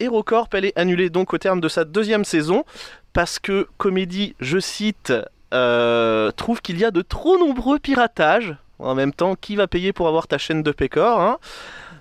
HeroCorp, 0.00 0.48
elle 0.54 0.64
est 0.64 0.76
annulée 0.78 1.08
donc 1.10 1.32
au 1.32 1.38
terme 1.38 1.60
de 1.60 1.68
sa 1.68 1.84
deuxième 1.84 2.24
saison, 2.24 2.64
parce 3.12 3.38
que 3.38 3.68
Comédie, 3.78 4.34
je 4.40 4.58
cite, 4.58 5.12
euh, 5.54 6.32
trouve 6.32 6.60
qu'il 6.60 6.78
y 6.78 6.84
a 6.84 6.90
de 6.90 7.00
trop 7.02 7.38
nombreux 7.38 7.78
piratages. 7.78 8.56
En 8.80 8.96
même 8.96 9.12
temps, 9.12 9.36
qui 9.40 9.54
va 9.54 9.68
payer 9.68 9.92
pour 9.92 10.08
avoir 10.08 10.26
ta 10.26 10.36
chaîne 10.36 10.64
de 10.64 10.72
Pécor 10.72 11.20
hein? 11.20 11.38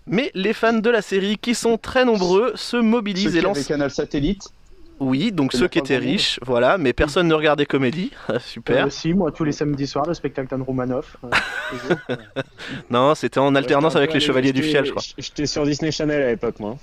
Mais 0.08 0.32
les 0.34 0.54
fans 0.54 0.74
de 0.74 0.90
la 0.90 1.04
série, 1.04 1.38
qui 1.38 1.54
sont 1.54 1.78
très 1.78 2.04
nombreux, 2.04 2.52
se 2.56 2.76
mobilisent 2.78 3.36
et 3.36 3.42
lancent... 3.42 3.68
Canal 3.68 3.92
Satellite. 3.92 4.50
Oui, 5.04 5.32
donc 5.32 5.54
ceux 5.54 5.68
qui 5.68 5.80
étaient 5.80 5.98
riches, 5.98 6.40
voilà, 6.46 6.78
mais 6.78 6.94
personne 6.94 7.28
ne 7.28 7.34
regardait 7.34 7.66
Comédie. 7.66 8.12
Super. 8.40 8.86
Euh, 8.86 8.90
si, 8.90 9.14
moi, 9.14 9.32
tous 9.32 9.44
les 9.44 9.52
samedis 9.52 9.88
soirs, 9.88 10.06
le 10.08 10.14
spectacle 10.14 10.50
d'Anne 10.50 10.62
Romanoff. 10.62 11.18
euh. 11.24 12.16
Non, 12.90 13.14
c'était 13.16 13.40
en 13.40 13.54
alternance 13.56 13.94
Ouais, 13.94 14.00
avec 14.00 14.14
les 14.14 14.20
Chevaliers 14.20 14.54
du 14.54 14.64
Fiel, 14.64 14.86
je 14.86 14.92
crois. 14.92 15.04
J'étais 15.18 15.46
sur 15.46 15.66
Disney 15.66 15.92
Channel 15.92 16.22
à 16.22 16.28
l'époque, 16.30 16.60
moi. 16.60 16.78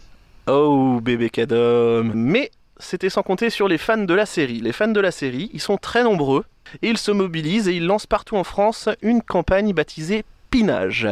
Oh, 0.47 1.01
bébé 1.03 1.31
cadom. 1.31 2.13
Mais 2.15 2.51
c'était 2.79 3.11
sans 3.11 3.23
compter 3.23 3.51
sur 3.51 3.69
les 3.69 3.79
fans 3.79 3.97
de 3.99 4.15
la 4.15 4.27
série. 4.27 4.61
Les 4.61 4.73
fans 4.73 4.89
de 4.89 5.01
la 5.01 5.11
série, 5.11 5.51
ils 5.53 5.61
sont 5.61 5.77
très 5.77 6.03
nombreux 6.05 6.45
et 6.83 6.89
ils 6.89 6.99
se 6.99 7.11
mobilisent 7.11 7.69
et 7.69 7.75
ils 7.75 7.87
lancent 7.87 8.07
partout 8.07 8.37
en 8.37 8.45
France 8.45 8.89
une 9.03 9.23
campagne 9.23 9.73
baptisée 9.73 10.25
Pinage. 10.51 11.09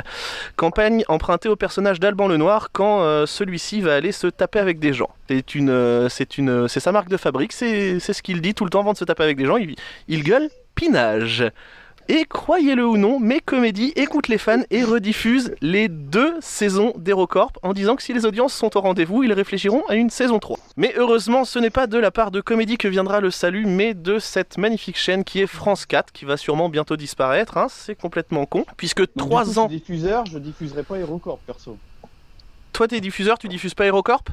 Campagne 0.56 1.04
empruntée 1.08 1.48
au 1.48 1.56
personnage 1.56 2.00
d'Alban 2.00 2.28
Lenoir 2.28 2.70
quand 2.72 3.02
euh, 3.02 3.26
celui-ci 3.26 3.80
va 3.80 3.94
aller 3.94 4.12
se 4.12 4.26
taper 4.26 4.58
avec 4.58 4.78
des 4.78 4.92
gens. 4.92 5.10
C'est 5.28 5.54
une, 5.54 5.70
euh, 5.70 6.08
c'est 6.08 6.38
une, 6.38 6.68
c'est 6.68 6.80
sa 6.80 6.92
marque 6.92 7.08
de 7.08 7.16
fabrique, 7.16 7.52
c'est, 7.52 8.00
ce 8.00 8.22
qu'il 8.22 8.40
dit 8.40 8.54
tout 8.54 8.64
le 8.64 8.70
temps 8.70 8.80
avant 8.80 8.92
de 8.92 8.98
se 8.98 9.04
taper 9.04 9.22
avec 9.22 9.36
des 9.36 9.46
gens. 9.46 9.56
Il 10.08 10.22
gueule 10.24 10.48
Pinage. 10.74 11.44
Et 12.10 12.24
croyez-le 12.24 12.86
ou 12.86 12.96
non, 12.96 13.20
mes 13.20 13.40
comédies 13.40 13.92
écoutent 13.94 14.28
les 14.28 14.38
fans 14.38 14.62
et 14.70 14.82
rediffusent 14.82 15.52
les 15.60 15.88
deux 15.88 16.36
saisons 16.40 16.94
d'HeroCorp 16.96 17.52
en 17.62 17.74
disant 17.74 17.96
que 17.96 18.02
si 18.02 18.14
les 18.14 18.24
audiences 18.24 18.54
sont 18.54 18.74
au 18.78 18.80
rendez-vous, 18.80 19.24
ils 19.24 19.32
réfléchiront 19.34 19.82
à 19.88 19.94
une 19.94 20.08
saison 20.08 20.38
3. 20.38 20.56
Mais 20.78 20.94
heureusement, 20.96 21.44
ce 21.44 21.58
n'est 21.58 21.68
pas 21.68 21.86
de 21.86 21.98
la 21.98 22.10
part 22.10 22.30
de 22.30 22.40
Comédie 22.40 22.78
que 22.78 22.88
viendra 22.88 23.20
le 23.20 23.30
salut, 23.30 23.66
mais 23.66 23.92
de 23.92 24.18
cette 24.18 24.56
magnifique 24.56 24.96
chaîne 24.96 25.22
qui 25.22 25.40
est 25.42 25.46
France 25.46 25.84
4, 25.84 26.10
qui 26.12 26.24
va 26.24 26.38
sûrement 26.38 26.70
bientôt 26.70 26.96
disparaître. 26.96 27.58
hein. 27.58 27.66
C'est 27.68 27.94
complètement 27.94 28.46
con, 28.46 28.64
puisque 28.78 29.00
Donc, 29.00 29.08
du 29.14 29.18
trois 29.18 29.44
coup, 29.44 29.58
ans. 29.58 29.68
Je 29.68 29.74
suis 29.76 29.80
diffuseur, 29.80 30.24
je 30.24 30.38
diffuserai 30.38 30.84
pas 30.84 30.96
HeroCorp 30.98 31.40
perso. 31.46 31.76
toi, 32.72 32.88
t'es 32.88 33.00
diffuseur, 33.02 33.38
tu 33.38 33.48
diffuses 33.48 33.74
pas 33.74 33.84
HeroCorp 33.84 34.24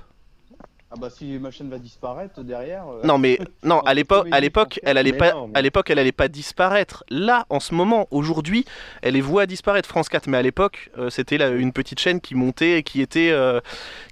Ah 0.96 1.00
bah 1.02 1.10
si 1.10 1.26
ma 1.40 1.52
chaîne 1.52 1.70
va 1.70 1.78
disparaître 1.78 2.42
derrière. 2.42 2.86
euh, 2.88 3.02
Non, 3.04 3.18
mais 3.18 3.38
non, 3.64 3.80
à 3.82 3.94
l'époque, 3.94 4.28
à 4.32 4.40
l'époque, 4.40 4.80
elle 4.84 4.98
allait 4.98 5.14
pas, 5.14 5.34
non, 5.34 5.48
mais- 5.48 5.58
à 5.60 5.62
l'époque, 5.62 5.90
elle 5.90 6.00
allait 6.00 6.12
pas 6.12 6.28
disparaître. 6.28 7.04
Là, 7.10 7.46
en 7.50 7.60
ce 7.60 7.74
moment, 7.74 8.08
aujourd'hui, 8.12 8.66
elle 9.02 9.16
est 9.16 9.22
vouée 9.22 9.44
à 9.44 9.46
disparaître. 9.46 9.90
France 9.90 10.08
4, 10.10 10.28
mais 10.28 10.38
à 10.38 10.42
l'époque, 10.42 10.90
euh, 10.98 11.10
c'était 11.10 11.36
une 11.58 11.74
petite 11.74 12.00
chaîne 12.00 12.22
qui 12.22 12.34
montait 12.36 12.80
et 12.80 12.84
qui 12.84 13.02
était, 13.02 13.32
euh, 13.32 13.60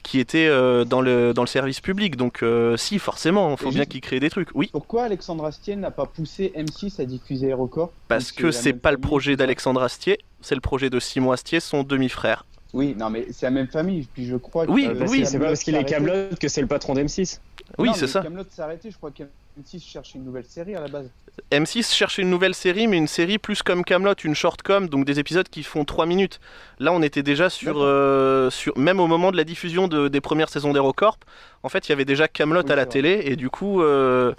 qui 0.03 0.19
était 0.19 0.47
euh, 0.47 0.83
dans 0.83 1.01
le 1.01 1.33
dans 1.33 1.43
le 1.43 1.47
service 1.47 1.79
public. 1.79 2.17
Donc, 2.17 2.43
euh, 2.43 2.75
si, 2.77 2.99
forcément, 2.99 3.51
il 3.51 3.57
faut 3.57 3.69
Et 3.71 3.75
bien 3.75 3.85
qu'ils 3.85 4.01
créent 4.01 4.19
des 4.19 4.29
trucs. 4.29 4.49
Oui, 4.53 4.69
Pourquoi 4.71 5.03
Alexandre 5.03 5.45
Astier 5.45 5.75
n'a 5.75 5.91
pas 5.91 6.05
poussé 6.05 6.51
M6 6.55 6.99
à 7.01 7.05
diffuser 7.05 7.47
Aérocorp 7.47 7.91
parce 8.07 8.31
que 8.31 8.51
c'est 8.51 8.73
pas 8.73 8.91
le 8.91 8.97
projet 8.97 9.35
d'Alexandre 9.35 9.81
Astier, 9.81 10.19
c'est 10.41 10.55
le 10.55 10.61
projet 10.61 10.89
de 10.89 10.99
Simon 10.99 11.31
Astier, 11.31 11.59
son 11.59 11.83
demi-frère. 11.83 12.45
Oui, 12.73 12.95
non 12.97 13.09
mais 13.09 13.27
c'est 13.31 13.45
la 13.45 13.51
même 13.51 13.67
famille. 13.67 14.07
Puis 14.13 14.25
je 14.25 14.35
crois. 14.35 14.65
Oui, 14.67 14.87
que, 14.87 15.03
Euh, 15.03 15.07
oui. 15.07 15.25
c'est 15.25 15.37
pas 15.39 15.45
parce 15.45 15.63
qu'il 15.63 15.75
est 15.75 15.83
Camelot 15.85 16.35
que 16.39 16.47
c'est 16.47 16.61
le 16.61 16.67
patron 16.67 16.93
d'M6. 16.95 17.39
Oui, 17.77 17.91
c'est 17.95 18.07
ça. 18.07 18.21
Camelot 18.21 18.43
s'est 18.49 18.61
arrêté. 18.61 18.89
Je 18.91 18.97
crois 18.97 19.11
que 19.11 19.23
M6 19.59 19.83
cherche 19.87 20.15
une 20.15 20.23
nouvelle 20.23 20.45
série 20.45 20.75
à 20.75 20.81
la 20.81 20.87
base. 20.87 21.09
M6 21.51 21.93
cherchait 21.93 22.21
une 22.23 22.29
nouvelle 22.29 22.55
série, 22.55 22.87
mais 22.87 22.97
une 22.97 23.07
série 23.07 23.37
plus 23.37 23.61
comme 23.61 23.83
Camelot, 23.83 24.13
une 24.23 24.33
short-com, 24.35 24.89
donc 24.89 25.05
des 25.05 25.19
épisodes 25.19 25.47
qui 25.47 25.61
font 25.63 25.85
3 25.85 26.05
minutes. 26.07 26.39
Là, 26.79 26.91
on 26.91 27.01
était 27.03 27.21
déjà 27.23 27.49
sur, 27.49 27.75
euh, 27.77 28.49
sur 28.49 28.75
même 28.77 28.99
au 28.99 29.07
moment 29.07 29.31
de 29.31 29.37
la 29.37 29.43
diffusion 29.43 29.87
de- 29.87 30.07
des 30.07 30.21
premières 30.21 30.49
saisons 30.49 30.73
d'HeroCorp, 30.73 31.17
en 31.61 31.69
fait, 31.69 31.87
il 31.87 31.91
y 31.91 31.93
avait 31.93 32.05
déjà 32.05 32.27
Camelot 32.27 32.63
Oui, 32.63 32.71
à 32.71 32.75
la 32.75 32.83
vrai. 32.83 32.91
télé, 32.91 33.21
et 33.25 33.35
du 33.35 33.49
coup, 33.49 33.81
euh, 33.83 34.33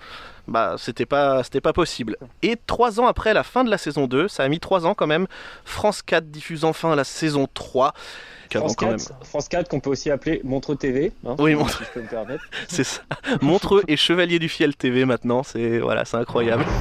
bah, 0.48 0.74
c'était 0.78 1.06
pas, 1.06 1.42
c'était 1.44 1.60
pas 1.60 1.72
possible. 1.72 2.16
Et 2.42 2.56
3 2.66 3.00
ans 3.00 3.06
après 3.06 3.34
la 3.34 3.44
fin 3.44 3.62
de 3.64 3.70
la 3.70 3.78
saison 3.78 4.06
2, 4.06 4.26
ça 4.28 4.42
a 4.42 4.48
mis 4.48 4.58
3 4.60 4.84
ans 4.84 4.94
quand 4.94 5.06
même, 5.06 5.26
France 5.64 6.02
4 6.02 6.28
diffuse 6.30 6.64
enfin 6.64 6.94
la 6.96 7.04
saison 7.04 7.46
3. 7.54 7.92
Qu'avant, 8.54 8.66
France 8.68 8.76
quand 8.76 8.86
même. 8.86 8.96
4, 8.98 9.26
France 9.26 9.48
4 9.48 9.68
qu'on 9.68 9.80
peut 9.80 9.90
aussi 9.90 10.10
appeler 10.10 10.40
Montre 10.44 10.74
TV. 10.74 11.12
hein, 11.26 11.36
Oui, 11.38 11.52
si 11.52 11.56
Montre- 11.56 11.82
je 11.84 11.90
peux 11.92 12.02
me 12.02 12.08
permettre. 12.08 12.44
C'est 12.68 12.84
ça. 12.84 13.02
Montreux 13.42 13.82
et 13.88 13.96
Chevalier 13.96 14.38
du 14.38 14.48
Fiel 14.48 14.74
TV 14.76 15.04
maintenant, 15.04 15.42
c'est 15.42 15.78
voilà, 15.78 16.04
c'est 16.04 16.16
incroyable. 16.16 16.64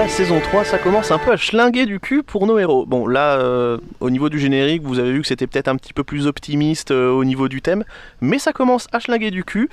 la 0.00 0.08
saison 0.08 0.40
3, 0.40 0.64
ça 0.64 0.78
commence 0.78 1.10
un 1.10 1.18
peu 1.18 1.30
à 1.30 1.36
schlinguer 1.36 1.84
du 1.84 2.00
cul 2.00 2.22
pour 2.22 2.46
nos 2.46 2.58
héros. 2.58 2.86
Bon, 2.86 3.06
là, 3.06 3.38
euh, 3.38 3.76
au 4.00 4.08
niveau 4.08 4.30
du 4.30 4.38
générique, 4.38 4.80
vous 4.80 4.98
avez 4.98 5.12
vu 5.12 5.20
que 5.20 5.26
c'était 5.26 5.46
peut-être 5.46 5.68
un 5.68 5.76
petit 5.76 5.92
peu 5.92 6.04
plus 6.04 6.26
optimiste 6.26 6.90
euh, 6.90 7.10
au 7.10 7.22
niveau 7.22 7.48
du 7.48 7.60
thème, 7.60 7.84
mais 8.22 8.38
ça 8.38 8.54
commence 8.54 8.86
à 8.92 8.98
schlinguer 9.00 9.30
du 9.30 9.44
cul, 9.44 9.68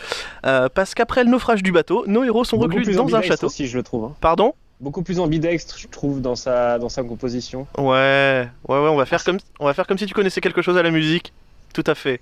euh, 0.45 0.67
parce 0.67 0.95
qu'après 0.95 1.23
le 1.23 1.29
naufrage 1.29 1.63
du 1.63 1.71
bateau, 1.71 2.03
nos 2.07 2.25
héros 2.25 2.43
sont 2.43 2.57
Beaucoup 2.57 2.75
reclus 2.75 2.95
dans 2.95 3.15
un 3.15 3.21
château. 3.21 3.47
aussi, 3.47 3.67
je 3.67 3.77
le 3.77 3.83
trouve. 3.83 4.03
hein. 4.03 4.15
Pardon? 4.19 4.53
Beaucoup 4.81 5.01
plus 5.01 5.21
ambidextre, 5.21 5.77
je 5.79 5.87
trouve, 5.87 6.19
dans 6.21 6.35
sa, 6.35 6.77
dans 6.77 6.89
sa 6.89 7.03
composition. 7.03 7.65
Ouais, 7.77 8.49
ouais, 8.67 8.79
ouais, 8.81 8.89
on 8.89 8.97
va 8.97 9.05
faire 9.05 9.23
comme, 9.23 9.37
on 9.61 9.65
va 9.65 9.73
faire 9.73 9.87
comme 9.87 9.97
si 9.97 10.07
tu 10.07 10.13
connaissais 10.13 10.41
quelque 10.41 10.61
chose 10.61 10.75
à 10.75 10.83
la 10.83 10.91
musique. 10.91 11.31
Tout 11.73 11.85
à 11.87 11.95
fait, 11.95 12.19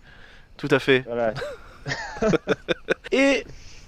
tout 0.57 0.69
à 0.69 0.77
fait. 0.77 1.03
Voilà. 1.07 1.33
Et 3.11 3.43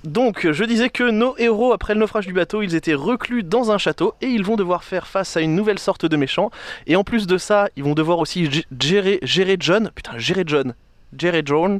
donc, 0.07 0.51
je 0.51 0.63
disais 0.63 0.89
que 0.89 1.03
nos 1.09 1.37
héros, 1.37 1.73
après 1.73 1.93
le 1.93 1.99
naufrage 1.99 2.25
du 2.27 2.33
bateau, 2.33 2.61
ils 2.61 2.75
étaient 2.75 2.93
reclus 2.93 3.43
dans 3.43 3.71
un 3.71 3.77
château 3.77 4.13
et 4.21 4.27
ils 4.27 4.43
vont 4.43 4.55
devoir 4.55 4.83
faire 4.83 5.05
face 5.07 5.37
à 5.37 5.41
une 5.41 5.55
nouvelle 5.55 5.79
sorte 5.79 6.05
de 6.05 6.15
méchant. 6.17 6.49
Et 6.87 6.95
en 6.95 7.03
plus 7.03 7.27
de 7.27 7.37
ça, 7.37 7.69
ils 7.75 7.83
vont 7.83 7.93
devoir 7.93 8.19
aussi 8.19 8.45
gé- 8.45 8.65
gérer, 8.79 9.19
gérer 9.21 9.57
John, 9.59 9.91
putain, 9.93 10.17
gérer 10.17 10.43
John, 10.45 10.73
gérer 11.17 11.41
John, 11.45 11.79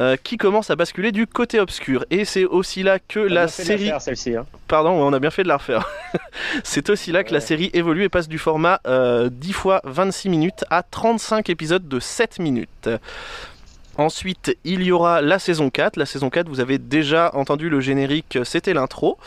euh, 0.00 0.16
qui 0.20 0.38
commence 0.38 0.70
à 0.70 0.76
basculer 0.76 1.12
du 1.12 1.26
côté 1.28 1.60
obscur. 1.60 2.04
Et 2.10 2.24
c'est 2.24 2.44
aussi 2.44 2.82
là 2.82 2.98
que 2.98 3.20
On 3.20 3.32
la 3.32 3.46
série. 3.46 3.86
faire, 3.86 4.00
celle-ci. 4.00 4.34
hein. 4.34 4.44
Pardon, 4.66 4.90
on 4.90 5.12
a 5.12 5.20
bien 5.20 5.30
fait 5.30 5.44
de 5.44 5.48
la 5.48 5.58
refaire. 5.58 5.88
c'est 6.64 6.90
aussi 6.90 7.12
là 7.12 7.22
que 7.22 7.32
la 7.32 7.40
série 7.40 7.70
évolue 7.74 8.02
et 8.02 8.08
passe 8.08 8.26
du 8.28 8.38
format 8.38 8.80
euh, 8.88 9.28
10 9.30 9.52
fois 9.52 9.80
26 9.84 10.30
minutes 10.30 10.64
à 10.70 10.82
35 10.82 11.48
épisodes 11.48 11.86
de 11.86 12.00
7 12.00 12.40
minutes. 12.40 12.88
Ensuite, 13.96 14.56
il 14.64 14.82
y 14.82 14.90
aura 14.90 15.20
la 15.22 15.38
saison 15.38 15.70
4. 15.70 15.96
La 15.96 16.06
saison 16.06 16.30
4, 16.30 16.48
vous 16.48 16.60
avez 16.60 16.78
déjà 16.78 17.30
entendu 17.34 17.68
le 17.68 17.80
générique, 17.80 18.38
c'était 18.44 18.74
l'intro. 18.74 19.18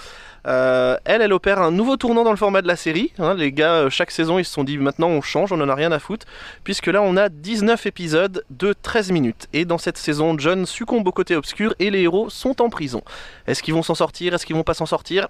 Euh, 0.48 0.96
elle, 1.04 1.22
elle 1.22 1.34
opère 1.34 1.60
un 1.60 1.72
nouveau 1.72 1.98
tournant 1.98 2.24
dans 2.24 2.32
le 2.32 2.38
format 2.38 2.62
de 2.62 2.68
la 2.68 2.78
série. 2.78 3.12
hein. 3.20 3.34
les 3.34 3.52
gars, 3.52 3.74
euh, 3.74 3.90
chaque 3.90 4.12
saison, 4.12 4.40
ils 4.40 4.46
se 4.46 4.54
sont 4.54 4.64
dit 4.64 4.78
maintenant 4.78 5.10
on 5.10 5.22
change, 5.22 5.52
on 5.52 5.60
en 5.60 5.68
a 5.68 5.76
rien 5.76 5.92
à 5.92 6.00
foutre. 6.00 6.26
Puisque 6.64 6.88
là, 6.88 7.02
on 7.02 7.18
a 7.18 7.28
19 7.30 7.86
épisodes 7.86 8.44
de 8.50 8.74
13 8.74 9.12
minutes. 9.12 9.48
Et 9.54 9.66
dans 9.66 9.78
cette 9.78 9.98
saison, 9.98 10.38
John 10.38 10.66
succombe 10.66 11.08
au 11.08 11.12
côté 11.12 11.36
obscur 11.36 11.74
et 11.80 11.90
les 11.90 12.02
héros 12.02 12.30
sont 12.30 12.62
en 12.62 12.70
prison. 12.70 13.02
Est-ce 13.46 13.62
qu'ils 13.62 13.74
vont 13.74 13.84
s'en 13.84 13.96
sortir? 13.96 14.34
Est-ce 14.34 14.46
qu'ils 14.46 14.56
vont 14.56 14.64
pas 14.64 14.74
s'en 14.74 14.86
sortir? 14.86 15.28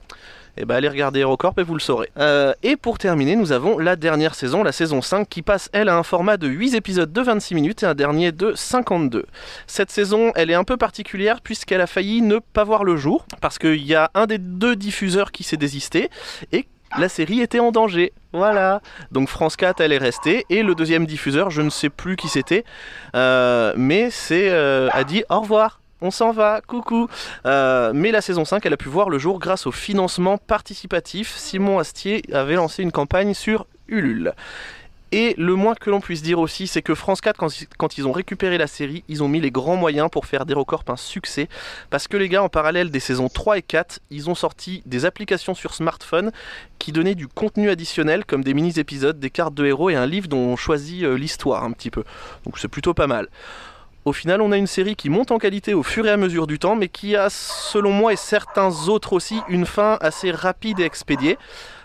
Eh 0.57 0.65
ben 0.65 0.75
allez 0.75 0.89
regarder 0.89 1.21
HeroCorp 1.21 1.59
et 1.59 1.63
vous 1.63 1.73
le 1.73 1.79
saurez. 1.79 2.09
Euh, 2.17 2.53
et 2.63 2.75
pour 2.75 2.97
terminer, 2.97 3.35
nous 3.35 3.51
avons 3.51 3.77
la 3.77 3.95
dernière 3.95 4.35
saison, 4.35 4.63
la 4.63 4.71
saison 4.71 5.01
5, 5.01 5.27
qui 5.29 5.41
passe 5.41 5.69
elle 5.73 5.89
à 5.89 5.97
un 5.97 6.03
format 6.03 6.37
de 6.37 6.47
8 6.47 6.73
épisodes 6.73 7.11
de 7.11 7.21
26 7.21 7.55
minutes 7.55 7.83
et 7.83 7.85
un 7.85 7.95
dernier 7.95 8.31
de 8.31 8.53
52. 8.55 9.25
Cette 9.67 9.91
saison, 9.91 10.31
elle 10.35 10.49
est 10.49 10.55
un 10.55 10.63
peu 10.63 10.77
particulière 10.77 11.41
puisqu'elle 11.41 11.81
a 11.81 11.87
failli 11.87 12.21
ne 12.21 12.39
pas 12.39 12.63
voir 12.63 12.83
le 12.83 12.97
jour, 12.97 13.25
parce 13.41 13.59
qu'il 13.59 13.83
y 13.83 13.95
a 13.95 14.11
un 14.13 14.25
des 14.25 14.37
deux 14.37 14.75
diffuseurs 14.75 15.31
qui 15.31 15.43
s'est 15.43 15.57
désisté, 15.57 16.09
et 16.51 16.65
la 16.97 17.09
série 17.09 17.41
était 17.41 17.59
en 17.59 17.71
danger. 17.71 18.13
Voilà. 18.33 18.81
Donc 19.11 19.29
France 19.29 19.55
4, 19.55 19.81
elle 19.81 19.93
est 19.93 19.97
restée, 19.97 20.45
et 20.49 20.63
le 20.63 20.75
deuxième 20.75 21.05
diffuseur, 21.05 21.49
je 21.49 21.61
ne 21.61 21.69
sais 21.69 21.89
plus 21.89 22.15
qui 22.15 22.27
c'était, 22.27 22.63
euh, 23.15 23.73
mais 23.75 24.09
c'est 24.09 24.49
euh, 24.49 24.89
a 24.91 25.03
dit 25.03 25.23
au 25.29 25.41
revoir. 25.41 25.81
On 26.01 26.11
s'en 26.11 26.31
va, 26.31 26.61
coucou. 26.65 27.07
Euh, 27.45 27.91
mais 27.93 28.11
la 28.11 28.21
saison 28.21 28.45
5, 28.45 28.65
elle 28.65 28.73
a 28.73 28.77
pu 28.77 28.89
voir 28.89 29.09
le 29.09 29.17
jour 29.17 29.39
grâce 29.39 29.65
au 29.65 29.71
financement 29.71 30.37
participatif. 30.37 31.35
Simon 31.35 31.79
Astier 31.79 32.21
avait 32.31 32.55
lancé 32.55 32.83
une 32.83 32.91
campagne 32.91 33.33
sur 33.33 33.65
Ulule. 33.87 34.33
Et 35.13 35.33
le 35.37 35.55
moins 35.55 35.73
que 35.73 35.89
l'on 35.89 36.01
puisse 36.01 36.21
dire 36.21 36.37
aussi, 36.37 36.67
c'est 36.67 36.81
que 36.81 36.93
France 36.93 37.21
4, 37.21 37.37
quand, 37.77 37.97
ils- 37.97 38.05
ont 38.05 38.11
récupéré 38.11 38.57
la 38.57 38.67
série, 38.67 39.05
ils 39.07 39.23
ont 39.23 39.29
mis 39.29 39.39
les 39.39 39.51
grands 39.51 39.77
moyens 39.77 40.09
pour 40.11 40.25
faire 40.25 40.45
d'HeroCorp 40.45 40.83
un 40.89 40.97
succès. 40.97 41.47
Parce 41.89 42.09
que 42.09 42.17
les 42.17 42.27
gars, 42.27 42.43
en 42.43 42.49
parallèle 42.49 42.91
des 42.91 42.99
saisons 42.99 43.29
3 43.29 43.57
et 43.57 43.61
4, 43.61 43.99
ils 44.11 44.29
ont 44.29 44.35
sorti 44.35 44.83
des 44.85 45.05
applications 45.05 45.55
sur 45.55 45.73
smartphone 45.73 46.31
qui 46.77 46.91
donnaient 46.91 47.15
du 47.15 47.27
contenu 47.29 47.69
additionnel, 47.69 48.25
comme 48.25 48.43
des 48.43 48.53
mini-épisodes, 48.53 49.17
des 49.17 49.29
cartes 49.29 49.53
de 49.53 49.65
héros 49.65 49.89
et 49.89 49.95
un 49.95 50.05
livre 50.05 50.27
dont 50.27 50.39
on 50.39 50.57
choisit 50.57 51.03
euh, 51.05 51.15
l'histoire 51.17 51.63
un 51.63 51.71
petit 51.71 51.89
peu. 51.89 52.03
Donc 52.43 52.59
c'est 52.59 52.67
plutôt 52.67 52.93
pas 52.93 53.07
mal. 53.07 53.29
Au 54.07 54.13
final, 54.13 54.41
on 54.41 54.53
a 54.53 54.57
une 54.57 54.67
série 54.67 54.95
qui 54.95 55.09
monte 55.09 55.31
en 55.31 55.37
qualité 55.37 55.73
au 55.73 55.83
fur 55.83 56.07
et 56.07 56.09
à 56.09 56.15
mesure 56.15 56.47
du 56.47 56.59
temps, 56.59 56.77
mais 56.77 56.87
qui 56.87 57.17
a, 57.17 57.29
selon 57.29 57.91
moi 57.91 58.13
et 58.13 58.15
certains 58.15 58.87
autres 58.87 59.11
aussi, 59.11 59.41
une 59.49 59.65
fin 59.65 59.97
assez 59.99 60.31
rapide 60.31 60.79
et 60.79 60.83
expédiée. 60.83 61.37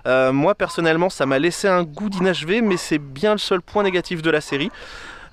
Euh, 0.06 0.30
moi, 0.30 0.54
personnellement, 0.54 1.10
ça 1.10 1.26
m'a 1.26 1.40
laissé 1.40 1.66
un 1.66 1.82
goût 1.82 2.08
d'inachevé, 2.08 2.62
mais 2.62 2.76
c'est 2.76 3.00
bien 3.00 3.32
le 3.32 3.38
seul 3.38 3.60
point 3.60 3.82
négatif 3.82 4.22
de 4.22 4.30
la 4.30 4.40
série. 4.40 4.70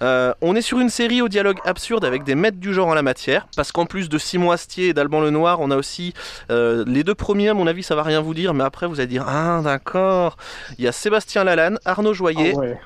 Euh, 0.01 0.33
on 0.41 0.55
est 0.55 0.63
sur 0.63 0.79
une 0.79 0.89
série 0.89 1.21
au 1.21 1.27
dialogue 1.27 1.59
absurde 1.63 2.05
avec 2.05 2.23
des 2.23 2.33
maîtres 2.33 2.57
du 2.57 2.73
genre 2.73 2.87
en 2.87 2.95
la 2.95 3.03
matière, 3.03 3.45
parce 3.55 3.71
qu'en 3.71 3.85
plus 3.85 4.09
de 4.09 4.17
Simon 4.17 4.49
Astier 4.49 4.87
et 4.87 4.93
d'Alban 4.95 5.21
Lenoir, 5.21 5.59
on 5.59 5.69
a 5.69 5.77
aussi 5.77 6.15
euh, 6.49 6.83
les 6.87 7.03
deux 7.03 7.13
premiers, 7.13 7.49
à 7.49 7.53
mon 7.53 7.67
avis, 7.67 7.83
ça 7.83 7.93
va 7.93 8.01
rien 8.01 8.19
vous 8.19 8.33
dire, 8.33 8.55
mais 8.55 8.63
après 8.63 8.87
vous 8.87 8.99
allez 8.99 9.05
dire 9.05 9.25
Ah, 9.27 9.61
d'accord. 9.63 10.37
Il 10.79 10.85
y 10.85 10.87
a 10.87 10.91
Sébastien 10.91 11.43
Lalanne, 11.43 11.77
Arnaud 11.85 12.15
Joyer. 12.15 12.53
Ah 12.55 12.59
ouais, 12.59 12.77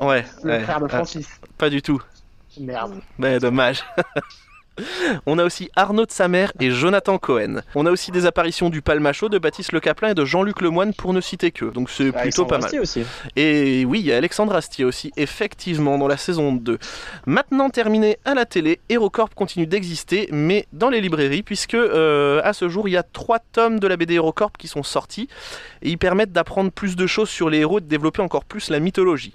ouais, 0.00 0.24
le 0.44 0.50
ouais, 0.50 0.60
frère 0.60 0.80
de 0.80 0.86
ah, 0.86 0.96
Francis. 0.96 1.28
pas 1.58 1.68
du 1.68 1.82
tout. 1.82 2.00
Merde. 2.58 3.00
Ben, 3.18 3.38
dommage. 3.38 3.84
On 5.26 5.38
a 5.38 5.44
aussi 5.44 5.70
Arnaud 5.76 6.06
de 6.06 6.10
Samer 6.10 6.46
et 6.58 6.70
Jonathan 6.70 7.18
Cohen. 7.18 7.60
On 7.74 7.86
a 7.86 7.90
aussi 7.90 8.10
des 8.10 8.26
apparitions 8.26 8.70
du 8.70 8.82
Palmacho, 8.82 9.28
de 9.28 9.38
Baptiste 9.38 9.72
Le 9.72 9.80
Caplin 9.80 10.10
et 10.10 10.14
de 10.14 10.24
Jean-Luc 10.24 10.60
Lemoine 10.60 10.94
pour 10.94 11.12
ne 11.12 11.20
citer 11.20 11.50
que. 11.50 11.66
Donc 11.66 11.90
c'est 11.90 12.12
plutôt 12.12 12.46
pas 12.46 12.58
mal. 12.58 12.64
Astier 12.64 12.80
aussi. 12.80 13.04
Et 13.36 13.84
oui, 13.84 14.00
il 14.00 14.06
y 14.06 14.12
a 14.12 14.16
Alexandre 14.16 14.54
Astier 14.54 14.84
aussi, 14.84 15.12
effectivement, 15.16 15.98
dans 15.98 16.08
la 16.08 16.16
saison 16.16 16.52
2. 16.52 16.78
Maintenant 17.26 17.70
terminé 17.70 18.18
à 18.24 18.34
la 18.34 18.46
télé, 18.46 18.80
HeroCorp 18.88 19.34
continue 19.34 19.66
d'exister, 19.66 20.28
mais 20.32 20.66
dans 20.72 20.88
les 20.88 21.00
librairies, 21.00 21.42
puisque 21.42 21.74
euh, 21.74 22.40
à 22.44 22.52
ce 22.52 22.68
jour, 22.68 22.88
il 22.88 22.92
y 22.92 22.96
a 22.96 23.02
trois 23.02 23.38
tomes 23.38 23.80
de 23.80 23.86
la 23.86 23.96
BD 23.96 24.14
HeroCorp 24.14 24.52
qui 24.58 24.68
sont 24.68 24.82
sortis, 24.82 25.28
et 25.82 25.90
ils 25.90 25.98
permettent 25.98 26.32
d'apprendre 26.32 26.70
plus 26.70 26.96
de 26.96 27.06
choses 27.06 27.28
sur 27.28 27.50
les 27.50 27.58
héros 27.58 27.78
et 27.78 27.82
de 27.82 27.86
développer 27.86 28.22
encore 28.22 28.44
plus 28.44 28.70
la 28.70 28.80
mythologie. 28.80 29.34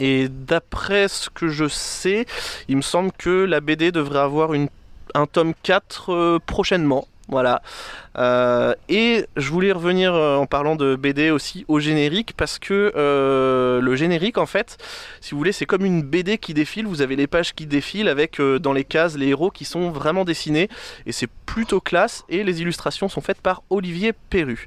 Et 0.00 0.28
d'après 0.28 1.08
ce 1.08 1.30
que 1.30 1.48
je 1.48 1.68
sais, 1.68 2.26
il 2.68 2.76
me 2.76 2.82
semble 2.82 3.12
que 3.12 3.44
la 3.44 3.60
BD 3.60 3.92
devrait 3.92 4.20
avoir 4.20 4.54
une, 4.54 4.68
un 5.14 5.26
tome 5.26 5.54
4 5.62 6.12
euh, 6.12 6.38
prochainement. 6.44 7.06
Voilà. 7.28 7.62
Euh, 8.18 8.74
et 8.88 9.24
je 9.36 9.50
voulais 9.50 9.72
revenir 9.72 10.12
euh, 10.12 10.36
en 10.36 10.46
parlant 10.46 10.76
de 10.76 10.96
BD 10.96 11.30
aussi 11.30 11.64
au 11.68 11.80
générique 11.80 12.34
parce 12.36 12.58
que 12.58 12.92
le 12.94 13.96
générique 13.96 14.38
en 14.38 14.44
fait, 14.44 14.76
si 15.20 15.30
vous 15.30 15.38
voulez, 15.38 15.52
c'est 15.52 15.64
comme 15.64 15.84
une 15.84 16.02
BD 16.02 16.36
qui 16.36 16.52
défile. 16.52 16.86
Vous 16.86 17.00
avez 17.00 17.16
les 17.16 17.26
pages 17.26 17.54
qui 17.54 17.66
défilent 17.66 18.08
avec 18.08 18.40
dans 18.40 18.72
les 18.72 18.84
cases 18.84 19.16
les 19.16 19.28
héros 19.28 19.50
qui 19.50 19.64
sont 19.64 19.90
vraiment 19.90 20.24
dessinés 20.24 20.68
et 21.06 21.12
c'est 21.12 21.30
plutôt 21.46 21.80
classe. 21.80 22.24
Et 22.28 22.44
les 22.44 22.60
illustrations 22.60 23.08
sont 23.08 23.20
faites 23.20 23.40
par 23.40 23.62
Olivier 23.70 24.12
Perru. 24.28 24.66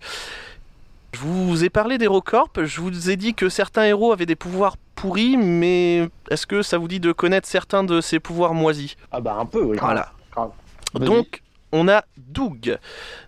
Je 1.16 1.20
vous 1.20 1.64
ai 1.64 1.70
parlé 1.70 1.98
d'HeroCorp, 1.98 2.66
je 2.66 2.82
vous 2.82 3.10
ai 3.10 3.16
dit 3.16 3.36
que 3.36 3.48
certains 3.48 3.84
héros 3.84 4.12
avaient 4.12 4.26
des 4.26 4.36
pouvoirs 4.36 4.76
pourris, 4.96 5.38
mais 5.38 6.10
est-ce 6.32 6.48
que 6.48 6.62
ça 6.62 6.78
vous 6.78 6.88
dit 6.88 7.00
de 7.00 7.12
connaître 7.12 7.48
certains 7.48 7.84
de 7.84 8.02
ces 8.02 8.20
pouvoirs 8.20 8.54
moisis? 8.54 8.96
Ah 9.12 9.20
bah 9.22 9.36
un 9.40 9.46
peu, 9.46 9.62
oui. 9.62 9.78
Voilà. 9.80 10.12
grave. 10.32 10.52
Donc, 10.96 11.42
on 11.72 11.88
a 11.90 12.04
Doug. 12.18 12.78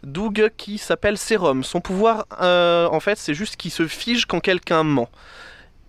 Doug 0.03 0.51
qui 0.57 0.77
s'appelle 0.77 1.17
Sérum. 1.17 1.63
Son 1.63 1.81
pouvoir, 1.81 2.25
euh, 2.41 2.87
en 2.87 2.99
fait, 2.99 3.17
c'est 3.17 3.33
juste 3.33 3.57
qu'il 3.57 3.71
se 3.71 3.87
fige 3.87 4.25
quand 4.25 4.39
quelqu'un 4.39 4.83
ment. 4.83 5.09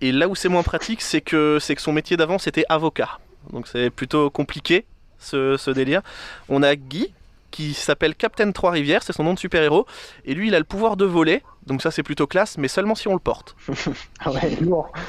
Et 0.01 0.13
là 0.13 0.29
où 0.29 0.35
c'est 0.35 0.49
moins 0.49 0.63
pratique, 0.63 1.01
c'est 1.01 1.21
que, 1.21 1.59
c'est 1.61 1.75
que 1.75 1.83
son 1.83 1.93
métier 1.93 2.17
d'avant, 2.17 2.39
c'était 2.39 2.65
avocat. 2.69 3.19
Donc 3.53 3.69
c'est 3.69 3.91
plutôt 3.91 4.31
compliqué, 4.31 4.87
ce, 5.19 5.57
ce 5.57 5.71
délire. 5.71 6.03
On 6.49 6.63
a 6.63 6.75
Guy, 6.77 7.13
qui 7.51 7.75
s'appelle 7.75 8.15
Captain 8.15 8.51
Trois-Rivières, 8.53 9.03
c'est 9.03 9.13
son 9.13 9.25
nom 9.25 9.35
de 9.35 9.39
super-héros. 9.39 9.87
Et 10.25 10.35
lui, 10.35 10.49
il 10.49 10.55
a 10.55 10.59
le 10.59 10.65
pouvoir 10.65 10.97
de 10.97 11.05
voler. 11.05 11.43
Donc 11.67 11.83
ça, 11.83 11.91
c'est 11.91 12.03
plutôt 12.03 12.27
classe, 12.27 12.59
mais 12.59 12.69
seulement 12.69 12.95
si 12.95 13.09
on 13.09 13.15
le 13.15 13.21
porte. 13.21 13.57
Ah 14.21 14.33
ouais, 14.33 14.57
lourd. 14.61 14.93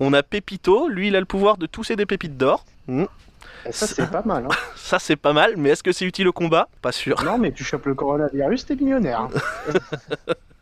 On 0.00 0.12
a 0.12 0.22
Pépito, 0.22 0.88
lui, 0.88 1.08
il 1.08 1.16
a 1.16 1.20
le 1.20 1.26
pouvoir 1.26 1.58
de 1.58 1.66
tousser 1.66 1.96
des 1.96 2.06
pépites 2.06 2.36
d'or. 2.36 2.64
Hmm. 2.86 3.04
Ça, 3.70 3.86
c'est 3.86 4.10
pas 4.10 4.22
mal. 4.22 4.46
Hein. 4.46 4.54
Ça, 4.76 4.98
c'est 4.98 5.16
pas 5.16 5.32
mal, 5.32 5.54
mais 5.56 5.70
est-ce 5.70 5.82
que 5.82 5.92
c'est 5.92 6.04
utile 6.04 6.28
au 6.28 6.32
combat? 6.32 6.68
Pas 6.82 6.92
sûr. 6.92 7.22
Non, 7.24 7.38
mais 7.38 7.52
tu 7.52 7.64
chopes 7.64 7.86
le 7.86 7.94
coronavirus, 7.94 8.66
t'es 8.66 8.76
millionnaire. 8.76 9.28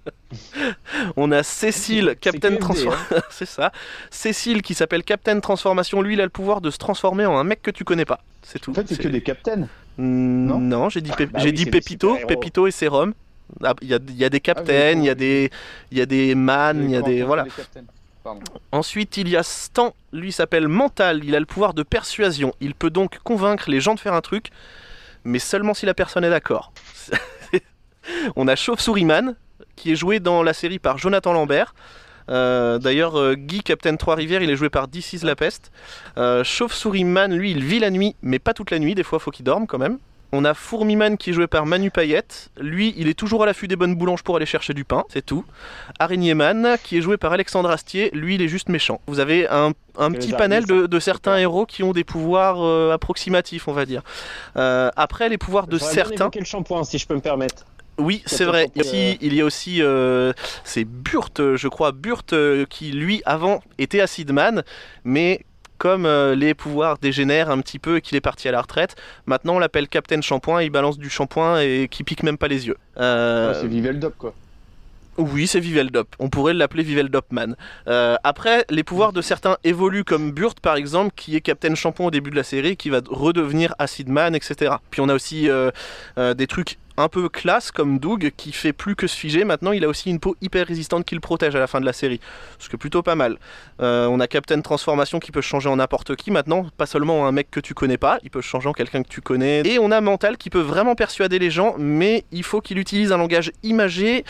Hein. 0.07 0.73
On 1.17 1.31
a 1.33 1.43
Cécile, 1.43 2.17
Captain 2.21 2.57
Transformation. 2.57 3.17
c'est 3.31 3.47
ça. 3.47 3.73
Cécile 4.11 4.63
qui 4.63 4.75
s'appelle 4.75 5.05
Captain 5.05 5.39
Transformation. 5.41 6.03
Lui, 6.03 6.15
il 6.15 6.21
a 6.21 6.25
le 6.25 6.31
pouvoir 6.31 6.61
de 6.61 6.71
se 6.71 6.79
transformer 6.79 7.27
en 7.27 7.37
un 7.39 7.45
mec 7.45 7.63
que 7.63 7.71
tu 7.71 7.85
connais 7.85 8.05
pas. 8.05 8.21
C'est 8.43 8.59
tout. 8.59 8.71
En 8.73 8.75
fait, 8.75 8.89
c'est 8.89 8.99
que 9.01 9.09
des 9.09 9.23
captains. 9.23 9.69
Mm, 9.97 10.47
non 10.47 10.59
Non, 10.59 10.89
j'ai 10.89 11.01
dit, 11.01 11.11
Pé- 11.13 11.27
bah 11.27 11.39
j'ai 11.41 11.47
oui, 11.47 11.53
dit 11.53 11.65
c'est 11.65 11.71
des 11.71 11.81
Pépito. 11.81 12.17
Pépito 12.27 12.67
et 12.67 12.71
Sérum. 12.71 13.15
Ah, 13.63 13.75
Il 13.83 13.89
y, 13.89 13.95
a, 13.95 13.99
il 14.09 14.17
y 14.17 14.25
a 14.25 14.31
des 14.31 14.41
captains, 14.41 14.93
il 14.93 15.05
y 15.05 15.11
a 15.11 15.15
des, 15.15 15.51
il 15.93 15.99
y 15.99 16.01
a 16.01 16.07
des 16.07 16.35
man, 16.35 16.83
il 16.83 16.91
y 16.91 16.97
a 16.97 17.03
des 17.03 17.23
voilà. 17.23 17.47
Pardon. 18.25 18.41
Ensuite, 18.73 19.19
il 19.19 19.29
y 19.29 19.37
a 19.37 19.43
Stan, 19.43 19.95
lui 20.13 20.33
s'appelle 20.33 20.67
Mental, 20.67 21.23
il 21.25 21.37
a 21.37 21.41
le 21.41 21.45
pouvoir 21.47 21.75
de 21.75 21.83
persuasion. 21.83 22.55
Il 22.61 22.75
peut 22.75 22.89
donc 22.89 23.19
convaincre 23.19 23.69
les 23.71 23.81
gens 23.81 23.95
de 23.95 24.01
faire 24.01 24.15
un 24.15 24.23
truc, 24.23 24.49
mais 25.25 25.39
seulement 25.39 25.75
si 25.75 25.85
la 25.85 25.93
personne 25.93 26.25
est 26.25 26.31
d'accord. 26.31 26.73
On 28.37 28.49
a 28.49 28.57
Chauve-souris 28.57 29.05
Man, 29.05 29.37
qui 29.77 29.93
est 29.93 29.97
joué 29.97 30.21
dans 30.21 30.43
la 30.43 30.53
série 30.53 30.79
par 30.79 30.99
Jonathan 30.99 31.33
Lambert. 31.33 31.75
Euh, 32.31 32.79
D'ailleurs, 32.79 33.19
euh, 33.19 33.35
Guy, 33.35 33.63
Captain 33.63 33.97
Trois-Rivières, 33.97 34.43
il 34.43 34.51
est 34.51 34.57
joué 34.57 34.71
par 34.71 34.89
DC's 34.89 35.23
La 35.23 35.37
Peste. 35.37 35.71
Euh, 36.17 36.45
Chauve-souris 36.45 37.05
Man, 37.05 37.35
lui, 37.35 37.51
il 37.51 37.65
vit 37.65 37.79
la 37.79 37.91
nuit, 37.91 38.17
mais 38.23 38.39
pas 38.39 38.55
toute 38.55 38.71
la 38.71 38.79
nuit, 38.79 38.95
des 38.95 39.03
fois, 39.03 39.19
faut 39.19 39.31
qu'il 39.31 39.45
dorme 39.45 39.67
quand 39.67 39.79
même. 39.79 39.99
On 40.37 40.45
a 40.45 40.53
Fourmiman 40.53 41.17
qui 41.17 41.31
est 41.31 41.33
joué 41.33 41.47
par 41.47 41.65
Manu 41.65 41.93
Payette. 41.93 42.51
Lui, 42.59 42.93
il 42.97 43.07
est 43.07 43.15
toujours 43.15 43.45
à 43.45 43.47
l'affût 43.47 43.69
des 43.69 43.77
bonnes 43.77 43.95
boulanges 43.95 44.25
pour 44.25 44.35
aller 44.35 44.47
chercher 44.47 44.75
du 44.75 44.85
pain, 44.85 45.05
c'est 45.09 45.25
tout. 45.25 45.45
Araignée 46.01 46.35
Man, 46.35 46.77
qui 46.83 46.99
est 46.99 47.03
joué 47.03 47.17
par 47.19 47.33
Alexandre 47.33 47.71
Astier. 47.71 48.11
Lui, 48.13 48.35
il 48.35 48.43
est 48.43 48.49
juste 48.49 48.69
méchant. 48.69 49.01
Vous 49.07 49.21
avez 49.21 49.47
un, 49.47 49.73
petit 50.11 50.33
panel 50.33 50.67
de, 50.67 50.87
de 50.87 50.99
certains 50.99 51.37
héros 51.37 51.67
qui 51.67 51.85
ont 51.85 51.93
des 51.93 52.03
pouvoirs 52.03 52.91
approximatifs, 52.91 53.69
on 53.69 53.73
va 53.73 53.87
dire. 53.87 54.03
Après, 54.57 55.29
les 55.29 55.39
pouvoirs 55.39 55.69
de 55.69 55.79
certains. 55.79 56.31
le 56.35 56.45
shampoing, 56.45 56.83
si 56.83 56.99
je 56.99 57.07
peux 57.07 57.15
me 57.15 57.21
permettre. 57.21 57.65
Oui, 57.99 58.23
c'est 58.27 58.45
vrai. 58.45 58.71
Ici, 58.75 59.19
il 59.21 59.35
y 59.35 59.41
a 59.41 59.45
aussi, 59.45 59.81
euh, 59.83 60.33
c'est 60.65 60.85
Burt, 60.85 61.39
euh, 61.41 61.57
je 61.57 61.69
crois, 61.69 61.93
Burt, 61.93 62.33
euh, 62.33 62.65
qui 62.69 62.91
lui 62.91 63.23
avant 63.25 63.63
était 63.79 64.01
Acid 64.01 64.33
Man, 64.33 64.65
mais 65.05 65.45
comme 65.79 66.07
euh, 66.07 66.35
les 66.35 66.55
pouvoirs 66.55 66.99
dégénèrent 66.99 67.51
un 67.51 67.61
petit 67.61 67.79
peu 67.79 67.97
et 67.97 68.01
qu'il 68.01 68.17
est 68.17 68.21
parti 68.21 68.49
à 68.49 68.53
la 68.53 68.63
retraite, 68.63 68.97
maintenant 69.27 69.57
on 69.57 69.59
l'appelle 69.59 69.89
Captain 69.89 70.21
Shampoing, 70.21 70.63
il 70.63 70.71
balance 70.71 70.99
du 70.99 71.11
shampoing 71.11 71.61
et 71.61 71.89
qui 71.91 72.05
pique 72.05 72.23
même 72.23 72.39
pas 72.39 72.49
les 72.49 72.67
yeux. 72.67 72.77
Euh, 72.99 73.53
Ah, 73.55 73.59
c'est 73.61 73.67
Viveldop, 73.67 74.15
quoi. 74.17 74.35
oui, 75.19 75.47
c'est 75.47 75.61
Viveldop. 75.61 76.09
On 76.19 76.29
pourrait 76.31 76.55
l'appeler 76.55 76.83
Viveldop 76.85 77.27
Man. 77.31 77.55
Euh, 77.87 78.17
après, 78.25 78.65
les 78.71 78.83
pouvoirs 78.83 79.13
de 79.13 79.21
certains 79.21 79.57
évoluent, 79.63 80.05
comme 80.05 80.33
Burt 80.33 80.59
par 80.61 80.77
exemple, 80.77 81.13
qui 81.15 81.37
est 81.37 81.41
Captain 81.41 81.75
Shampoing 81.75 82.07
au 82.07 82.11
début 82.11 82.31
de 82.31 82.37
la 82.37 82.45
série, 82.45 82.77
qui 82.77 82.89
va 82.91 83.01
redevenir 83.09 83.75
Acid 83.79 84.09
Man, 84.09 84.35
etc. 84.35 84.77
Puis 84.91 85.01
on 85.01 85.09
a 85.09 85.15
aussi 85.15 85.49
euh, 85.51 85.71
euh, 86.19 86.35
des 86.35 86.47
trucs 86.47 86.79
un 86.97 87.09
peu 87.09 87.29
classe 87.29 87.71
comme 87.71 87.99
Doug, 87.99 88.33
qui 88.37 88.53
fait 88.53 88.73
plus 88.73 88.97
que 88.97 89.07
se 89.07 89.17
figer. 89.17 89.45
Maintenant, 89.45 89.73
il 89.73 89.85
a 89.85 89.89
aussi 89.89 90.11
une 90.11 90.21
peau 90.21 90.37
hyper 90.41 90.67
résistante 90.67 91.05
qui 91.05 91.15
le 91.15 91.21
protège 91.21 91.55
à 91.57 91.59
la 91.59 91.67
fin 91.67 91.81
de 91.81 91.87
la 91.87 91.93
série. 91.93 92.21
Ce 92.59 92.69
qui 92.69 92.77
est 92.77 92.79
plutôt 92.79 93.03
pas 93.03 93.15
mal. 93.15 93.39
Euh, 93.81 94.07
on 94.07 94.21
a 94.21 94.27
Captain 94.27 94.61
Transformation 94.61 95.19
qui 95.19 95.33
peut 95.33 95.41
changer 95.41 95.69
en 95.69 95.77
n'importe 95.77 96.17
qui 96.17 96.31
maintenant, 96.31 96.67
pas 96.77 96.87
seulement 96.87 97.23
en 97.23 97.27
un 97.27 97.33
mec 97.33 97.51
que 97.51 97.61
tu 97.61 97.75
connais 97.75 97.99
pas, 97.99 98.19
il 98.23 98.31
peut 98.31 98.41
changer 98.41 98.69
en 98.69 98.73
quelqu'un 98.73 99.03
que 99.03 99.09
tu 99.09 99.21
connais. 99.21 99.63
Et 99.65 99.79
on 99.79 99.91
a 99.91 100.01
Mental 100.01 100.37
qui 100.37 100.51
peut 100.51 100.61
vraiment 100.61 100.95
persuader 100.95 101.39
les 101.39 101.51
gens, 101.51 101.75
mais 101.79 102.25
il 102.31 102.43
faut 102.43 102.61
qu'il 102.61 102.79
utilise 102.79 103.13
un 103.13 103.19
langage 103.19 103.53
imagé 103.63 104.25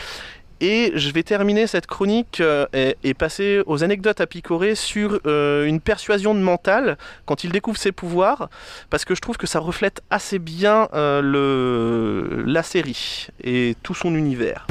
et 0.61 0.91
je 0.95 1.11
vais 1.11 1.23
terminer 1.23 1.67
cette 1.67 1.87
chronique 1.87 2.39
euh, 2.41 2.65
et, 2.73 3.13
passer 3.13 3.61
aux 3.65 3.83
anecdotes 3.83 4.21
à 4.21 4.27
picorer 4.27 4.75
sur 4.75 5.19
euh, 5.25 5.65
une 5.65 5.79
persuasion 5.79 6.33
de 6.33 6.39
mental 6.39 6.97
quand 7.25 7.43
il 7.43 7.51
découvre 7.51 7.77
ses 7.77 7.91
pouvoirs, 7.91 8.49
parce 8.89 9.05
que 9.05 9.15
je 9.15 9.21
trouve 9.21 9.37
que 9.37 9.47
ça 9.47 9.59
reflète 9.59 10.01
assez 10.09 10.39
bien 10.39 10.89
euh, 10.93 11.21
le, 11.21 12.43
la 12.45 12.63
série 12.63 13.27
et 13.43 13.75
tout 13.83 13.93
son 13.93 14.15
univers. 14.15 14.67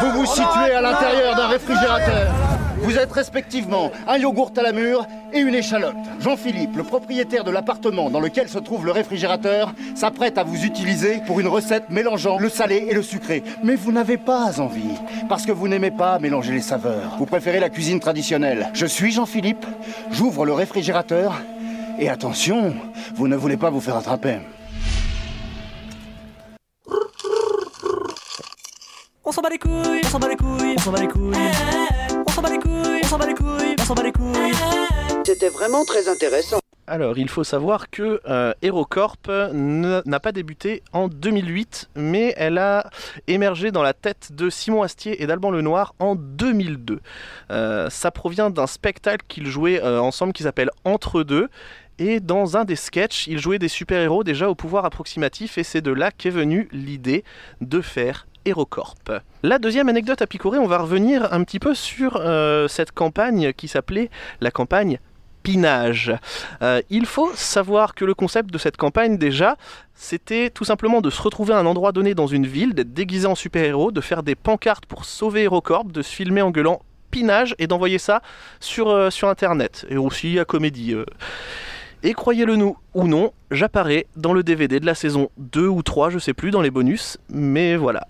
Vous 0.00 0.10
vous 0.10 0.26
situez 0.26 0.72
à 0.74 0.80
l'intérieur 0.80 1.36
d'un 1.36 1.48
réfrigérateur. 1.48 2.51
Vous 2.82 2.98
êtes 2.98 3.12
respectivement 3.12 3.92
un 4.08 4.18
yogourt 4.18 4.50
à 4.56 4.62
la 4.62 4.72
mûre 4.72 5.06
et 5.32 5.38
une 5.38 5.54
échalote. 5.54 5.94
Jean-Philippe, 6.18 6.76
le 6.76 6.82
propriétaire 6.82 7.44
de 7.44 7.52
l'appartement 7.52 8.10
dans 8.10 8.18
lequel 8.18 8.48
se 8.48 8.58
trouve 8.58 8.84
le 8.84 8.90
réfrigérateur, 8.90 9.72
s'apprête 9.94 10.36
à 10.36 10.42
vous 10.42 10.64
utiliser 10.64 11.20
pour 11.24 11.38
une 11.38 11.46
recette 11.46 11.90
mélangeant 11.90 12.38
le 12.38 12.48
salé 12.48 12.88
et 12.90 12.94
le 12.94 13.02
sucré. 13.02 13.44
Mais 13.62 13.76
vous 13.76 13.92
n'avez 13.92 14.16
pas 14.16 14.60
envie, 14.60 14.98
parce 15.28 15.46
que 15.46 15.52
vous 15.52 15.68
n'aimez 15.68 15.92
pas 15.92 16.18
mélanger 16.18 16.52
les 16.52 16.60
saveurs. 16.60 17.14
Vous 17.18 17.26
préférez 17.26 17.60
la 17.60 17.70
cuisine 17.70 18.00
traditionnelle. 18.00 18.70
Je 18.74 18.86
suis 18.86 19.12
Jean-Philippe, 19.12 19.64
j'ouvre 20.10 20.44
le 20.44 20.52
réfrigérateur 20.52 21.40
et 22.00 22.08
attention, 22.08 22.74
vous 23.14 23.28
ne 23.28 23.36
voulez 23.36 23.56
pas 23.56 23.70
vous 23.70 23.80
faire 23.80 23.96
attraper. 23.96 24.38
On 29.24 29.30
s'en 29.30 29.40
bat 29.40 29.50
les 29.50 29.58
couilles, 29.58 30.00
on 30.04 30.08
s'en 30.08 30.18
bat 30.18 30.28
les 30.28 30.36
couilles, 30.36 30.74
on 30.76 30.80
s'en 30.80 30.90
bat 30.90 31.00
les 31.00 31.08
couilles. 31.08 32.01
S'en 32.32 32.42
bat 32.42 32.50
les 32.50 32.58
couilles, 32.58 33.00
on 33.02 33.06
s'en 33.06 33.18
bat 33.18 33.26
les 33.26 33.34
couilles, 33.34 33.76
on 33.78 33.84
s'en 33.84 33.94
bat 33.94 34.02
les 34.02 34.12
couilles. 34.12 34.52
C'était 35.24 35.50
vraiment 35.50 35.84
très 35.84 36.08
intéressant. 36.08 36.58
Alors, 36.86 37.16
il 37.16 37.28
faut 37.28 37.44
savoir 37.44 37.90
que 37.90 38.20
euh, 38.26 38.54
HeroCorp 38.62 39.28
n'a 39.52 40.20
pas 40.20 40.32
débuté 40.32 40.82
en 40.92 41.08
2008, 41.08 41.90
mais 41.94 42.34
elle 42.36 42.58
a 42.58 42.90
émergé 43.28 43.70
dans 43.70 43.82
la 43.82 43.92
tête 43.92 44.32
de 44.32 44.50
Simon 44.50 44.82
Astier 44.82 45.22
et 45.22 45.26
d'Alban 45.26 45.50
Lenoir 45.50 45.94
en 45.98 46.16
2002. 46.16 47.00
Euh, 47.50 47.90
ça 47.90 48.10
provient 48.10 48.50
d'un 48.50 48.66
spectacle 48.66 49.24
qu'ils 49.28 49.46
jouaient 49.46 49.82
euh, 49.82 50.00
ensemble 50.00 50.32
qui 50.32 50.42
s'appelle 50.42 50.70
Entre 50.84 51.22
deux. 51.22 51.48
Et 51.98 52.18
dans 52.18 52.56
un 52.56 52.64
des 52.64 52.76
sketchs, 52.76 53.26
ils 53.26 53.38
jouaient 53.38 53.58
des 53.58 53.68
super-héros 53.68 54.24
déjà 54.24 54.48
au 54.48 54.54
pouvoir 54.54 54.84
approximatif, 54.86 55.58
et 55.58 55.62
c'est 55.62 55.82
de 55.82 55.92
là 55.92 56.10
qu'est 56.10 56.30
venue 56.30 56.68
l'idée 56.72 57.22
de 57.60 57.80
faire 57.80 58.26
HeroCorp. 58.44 59.22
La 59.42 59.58
deuxième 59.58 59.88
anecdote 59.88 60.22
à 60.22 60.26
picorer, 60.26 60.58
on 60.58 60.66
va 60.66 60.78
revenir 60.78 61.32
un 61.32 61.44
petit 61.44 61.58
peu 61.58 61.74
sur 61.74 62.16
euh, 62.16 62.68
cette 62.68 62.92
campagne 62.92 63.52
qui 63.52 63.68
s'appelait 63.68 64.10
la 64.40 64.50
campagne 64.50 64.98
Pinage. 65.42 66.14
Euh, 66.62 66.80
il 66.90 67.06
faut 67.06 67.32
savoir 67.34 67.94
que 67.94 68.04
le 68.04 68.14
concept 68.14 68.50
de 68.50 68.58
cette 68.58 68.76
campagne 68.76 69.18
déjà, 69.18 69.56
c'était 69.94 70.50
tout 70.50 70.64
simplement 70.64 71.00
de 71.00 71.10
se 71.10 71.20
retrouver 71.20 71.54
à 71.54 71.58
un 71.58 71.66
endroit 71.66 71.92
donné 71.92 72.14
dans 72.14 72.28
une 72.28 72.46
ville, 72.46 72.74
d'être 72.74 72.92
déguisé 72.92 73.26
en 73.26 73.34
super-héros, 73.34 73.90
de 73.90 74.00
faire 74.00 74.22
des 74.22 74.34
pancartes 74.34 74.86
pour 74.86 75.04
sauver 75.04 75.42
HeroCorp, 75.42 75.86
de 75.86 76.02
se 76.02 76.14
filmer 76.14 76.42
en 76.42 76.50
gueulant 76.50 76.82
Pinage 77.10 77.54
et 77.58 77.66
d'envoyer 77.66 77.98
ça 77.98 78.22
sur, 78.58 78.88
euh, 78.88 79.10
sur 79.10 79.28
internet 79.28 79.84
et 79.90 79.96
aussi 79.96 80.38
à 80.38 80.44
comédie. 80.44 80.94
Et 82.04 82.14
croyez-le 82.14 82.56
nous 82.56 82.76
ou 82.94 83.06
non, 83.06 83.32
j'apparais 83.52 84.06
dans 84.16 84.32
le 84.32 84.42
DVD 84.42 84.80
de 84.80 84.86
la 84.86 84.96
saison 84.96 85.30
2 85.36 85.68
ou 85.68 85.82
3, 85.82 86.10
je 86.10 86.18
sais 86.18 86.34
plus, 86.34 86.50
dans 86.50 86.60
les 86.60 86.70
bonus, 86.70 87.16
mais 87.28 87.76
voilà. 87.76 88.08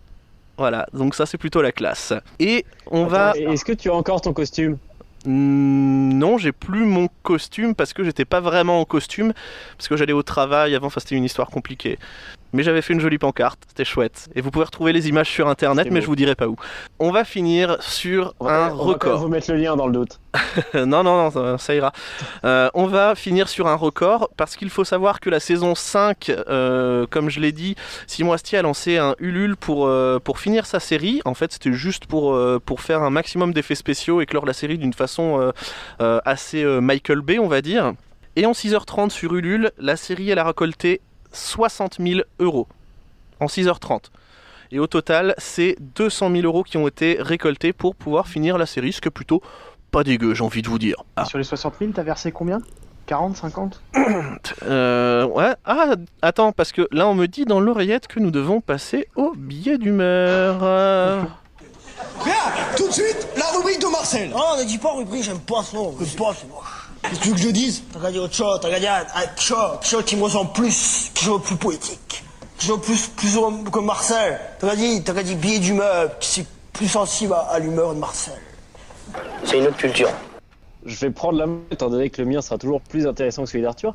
Voilà, 0.59 0.87
donc 0.93 1.15
ça 1.15 1.27
c'est 1.27 1.39
plutôt 1.39 1.63
la 1.63 1.73
classe. 1.73 2.13
Et 2.39 2.65
on 2.91 3.07
va... 3.07 3.33
Est-ce 3.37 3.65
que 3.65 3.73
tu 3.73 3.91
as 3.91 3.95
encore 3.95 4.21
ton 4.21 4.33
costume? 4.33 4.79
Hmm, 5.25 6.13
Non, 6.13 6.39
j'ai 6.39 6.53
plus 6.53 6.85
mon 6.85 7.09
costume 7.23 7.75
parce 7.75 7.93
que 7.93 8.05
j'étais 8.05 8.25
pas 8.25 8.41
vraiment 8.41 8.81
en 8.81 8.85
costume, 8.85 9.33
parce 9.77 9.89
que 9.89 9.97
j'allais 9.97 10.13
au 10.13 10.23
travail 10.23 10.75
avant, 10.75 10.89
enfin 10.89 11.01
c'était 11.01 11.15
une 11.15 11.25
histoire 11.25 11.49
compliquée. 11.51 11.99
Mais 12.53 12.63
j'avais 12.63 12.83
fait 12.83 12.93
une 12.93 13.01
jolie 13.01 13.19
pancarte, 13.19 13.59
c'était 13.69 13.85
chouette. 13.85 14.29
Et 14.35 14.41
vous 14.41 14.51
pouvez 14.51 14.65
retrouver 14.67 14.93
les 14.93 15.09
images 15.09 15.29
sur 15.31 15.49
internet, 15.49 15.87
mais 15.91 16.01
beau. 16.01 16.03
je 16.03 16.07
vous 16.07 16.17
dirai 16.17 16.35
pas 16.35 16.49
où. 16.49 16.57
On 16.99 17.11
va 17.11 17.25
finir 17.25 17.77
sur 17.81 18.35
On 18.41 18.45
va- 18.45 18.67
un 18.67 18.73
on 18.73 18.93
va 18.95 19.15
vous 19.15 19.29
mettre 19.29 19.51
le 19.51 19.57
lien 19.59 19.75
dans 19.77 19.87
le 19.87 19.93
doute. 19.93 20.21
non, 20.75 21.03
non, 21.03 21.17
non, 21.17 21.31
ça, 21.31 21.59
ça 21.59 21.75
ira. 21.75 21.93
Euh, 22.45 22.69
on 22.75 22.87
va 22.87 23.15
finir 23.15 23.49
sur 23.49 23.67
un 23.69 23.75
record 23.75 24.29
parce 24.37 24.57
qu'il 24.57 24.71
faut 24.71 24.85
savoir 24.85 25.21
que 25.21 25.31
la 25.31 25.41
saison 25.41 25.75
5, 25.75 26.29
euh, 26.49 27.07
comme 27.11 27.31
je 27.31 27.41
l'ai 27.41 27.53
dit, 27.53 27.75
Simon 28.07 28.33
Astier 28.33 28.59
a 28.59 28.63
lancé 28.63 28.99
un 28.99 29.15
Ulule 29.19 29.57
pour, 29.57 29.87
euh, 29.87 30.19
pour 30.19 30.39
finir 30.39 30.67
sa 30.67 30.81
série. 30.81 31.21
En 31.25 31.35
fait, 31.35 31.53
c'était 31.53 31.73
juste 31.73 32.07
pour, 32.07 32.39
pour 32.65 32.81
faire 32.81 33.03
un 33.03 33.11
maximum 33.11 33.53
d'effets 33.53 33.75
spéciaux 33.75 34.21
et 34.21 34.27
clore 34.27 34.47
la 34.47 34.53
série 34.53 34.79
d'une 34.79 34.93
façon 34.93 35.53
assez 36.01 36.65
Michael 36.65 37.21
Bay, 37.21 37.39
on 37.39 37.49
va 37.49 37.61
dire. 37.63 37.93
Et 38.37 38.47
en 38.47 38.53
6h30 38.53 39.11
sur 39.11 39.35
Ulule, 39.35 39.73
la 39.79 39.97
série, 39.97 40.31
elle 40.31 40.39
a 40.39 40.45
récolté 40.45 41.01
60 41.33 41.99
000 42.01 42.21
euros. 42.39 42.67
En 43.41 43.47
6h30. 43.47 44.05
Et 44.71 44.79
au 44.79 44.87
total, 44.87 45.35
c'est 45.39 45.77
200 45.81 46.31
000 46.31 46.43
euros 46.45 46.63
qui 46.63 46.77
ont 46.79 46.89
été 46.89 47.19
récoltés 47.21 47.73
pour 47.73 47.95
pouvoir 47.95 48.27
finir 48.29 48.57
la 48.57 48.67
série, 48.67 48.93
ce 48.93 49.01
que 49.01 49.09
plutôt 49.09 49.43
pas 49.91 50.03
dégueu, 50.05 50.33
j'ai 50.33 50.43
envie 50.45 50.63
de 50.63 50.69
vous 50.69 50.79
dire. 50.79 50.97
Ah. 51.17 51.27
Sur 51.27 51.37
les 51.39 51.45
60 51.45 51.75
000, 51.79 51.93
t'as 51.93 52.03
versé 52.03 52.33
combien? 52.33 52.59
40, 53.07 53.37
50 53.37 53.83
Euh, 54.65 55.27
ouais. 55.27 55.55
Ah, 55.67 55.95
attends, 56.23 56.53
parce 56.53 56.73
que 56.73 56.89
là, 56.93 57.07
on 57.09 57.15
me 57.15 57.27
dit 57.27 57.45
dans 57.45 57.61
l'oreillette 57.61 58.07
que 58.07 58.21
nous 58.21 58.31
devons 58.31 58.61
passer 58.63 59.09
au 59.17 59.33
billet 59.37 59.77
d'humeur. 59.77 60.61
Euh, 60.63 61.23
Bien, 62.25 62.35
tout 62.77 62.89
de 62.89 62.93
suite, 62.93 63.29
la 63.37 63.47
rubrique 63.57 63.81
de 63.81 63.87
Marcel. 63.87 64.31
Non, 64.31 64.57
ne 64.59 64.65
dis 64.65 64.79
pas 64.79 64.93
rubrique, 64.95 65.25
j'aime 65.25 65.41
pas 65.41 65.63
ça. 65.63 65.77
J'aime 65.99 66.17
pas, 66.17 66.33
c'est 66.35 66.49
moche. 66.49 66.82
Qu'est-ce 67.03 67.19
que 67.19 67.23
tu 67.25 67.29
veux 67.31 67.35
que 67.35 67.41
je 67.41 67.49
dise 67.51 67.83
T'as 67.93 67.99
regardé 67.99 68.19
autre 68.21 68.35
chose, 68.35 68.59
t'as 68.61 68.69
regardé 68.69 68.87
un, 68.87 69.01
un 69.15 69.81
chose 69.83 70.05
qui 70.05 70.17
me 70.17 70.23
ressemble 70.23 70.53
plus, 70.53 71.11
chose 71.21 71.41
de 71.41 71.47
plus 71.47 71.57
poétique, 71.57 72.25
chose 72.59 72.79
de 72.79 72.85
plus, 72.85 73.09
plus 73.09 73.37
que 73.73 73.79
Marcel. 73.81 74.39
T'as 74.59 74.71
regardé, 74.71 75.03
t'as 75.05 75.13
regardé 75.13 75.35
billet 75.35 75.59
d'humeur, 75.59 76.19
qui 76.19 76.29
c'est 76.29 76.47
plus 76.73 76.89
sensible 76.89 77.33
à, 77.35 77.41
à 77.51 77.59
l'humeur 77.59 77.95
de 77.95 77.99
Marcel. 77.99 78.35
C'est 79.45 79.59
une 79.59 79.67
autre 79.67 79.77
culture. 79.77 80.09
Je 80.85 80.97
vais 80.97 81.11
prendre 81.11 81.39
la 81.39 81.47
main, 81.47 81.59
étant 81.71 81.89
donné 81.91 82.11
que 82.11 82.21
le 82.23 82.27
mien 82.29 82.41
sera 82.43 82.59
toujours 82.59 82.81
plus 82.81 83.07
intéressant 83.07 83.45
que 83.45 83.51
celui 83.51 83.63
d'Arthur. 83.63 83.95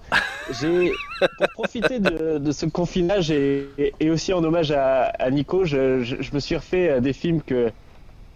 J'ai, 0.62 0.92
pour 1.38 1.48
profiter 1.54 2.00
de, 2.00 2.38
de 2.38 2.52
ce 2.52 2.66
confinage 2.66 3.30
et, 3.32 3.68
et- 3.78 3.94
et 4.00 4.10
aussi 4.10 4.32
en 4.32 4.42
hommage 4.44 4.72
à, 4.72 5.04
à 5.20 5.30
Nico, 5.30 5.66
je, 5.66 6.02
je- 6.04 6.16
je 6.22 6.34
me 6.34 6.40
suis 6.40 6.56
refait 6.56 6.90
euh, 6.90 7.00
des 7.02 7.12
films 7.12 7.42
que, 7.42 7.72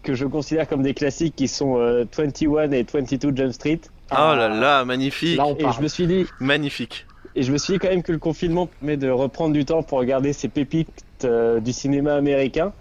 que 0.03 0.15
je 0.15 0.25
considère 0.25 0.67
comme 0.67 0.83
des 0.83 0.93
classiques 0.93 1.35
qui 1.37 1.47
sont 1.47 1.77
euh, 1.77 2.03
21 2.13 2.71
et 2.71 2.83
22 2.83 3.31
Jump 3.35 3.53
Street. 3.53 3.79
Oh 4.11 4.35
là 4.35 4.49
là, 4.49 4.85
magnifique. 4.85 5.37
Là, 5.37 5.45
on 5.47 5.55
Et 5.55 5.65
je 5.75 5.81
me 5.81 5.87
suis 5.87 6.07
dit, 6.07 6.25
Magnifique. 6.39 7.05
et 7.35 7.43
je 7.43 7.51
me 7.51 7.57
suis 7.57 7.73
dit 7.73 7.79
quand 7.79 7.89
même 7.89 8.03
que 8.03 8.11
le 8.11 8.17
confinement 8.17 8.67
permet 8.67 8.97
de 8.97 9.09
reprendre 9.09 9.53
du 9.53 9.63
temps 9.65 9.83
pour 9.83 9.99
regarder 9.99 10.33
ces 10.33 10.47
pépites 10.49 10.89
euh, 11.23 11.59
du 11.59 11.71
cinéma 11.71 12.15
américain. 12.15 12.73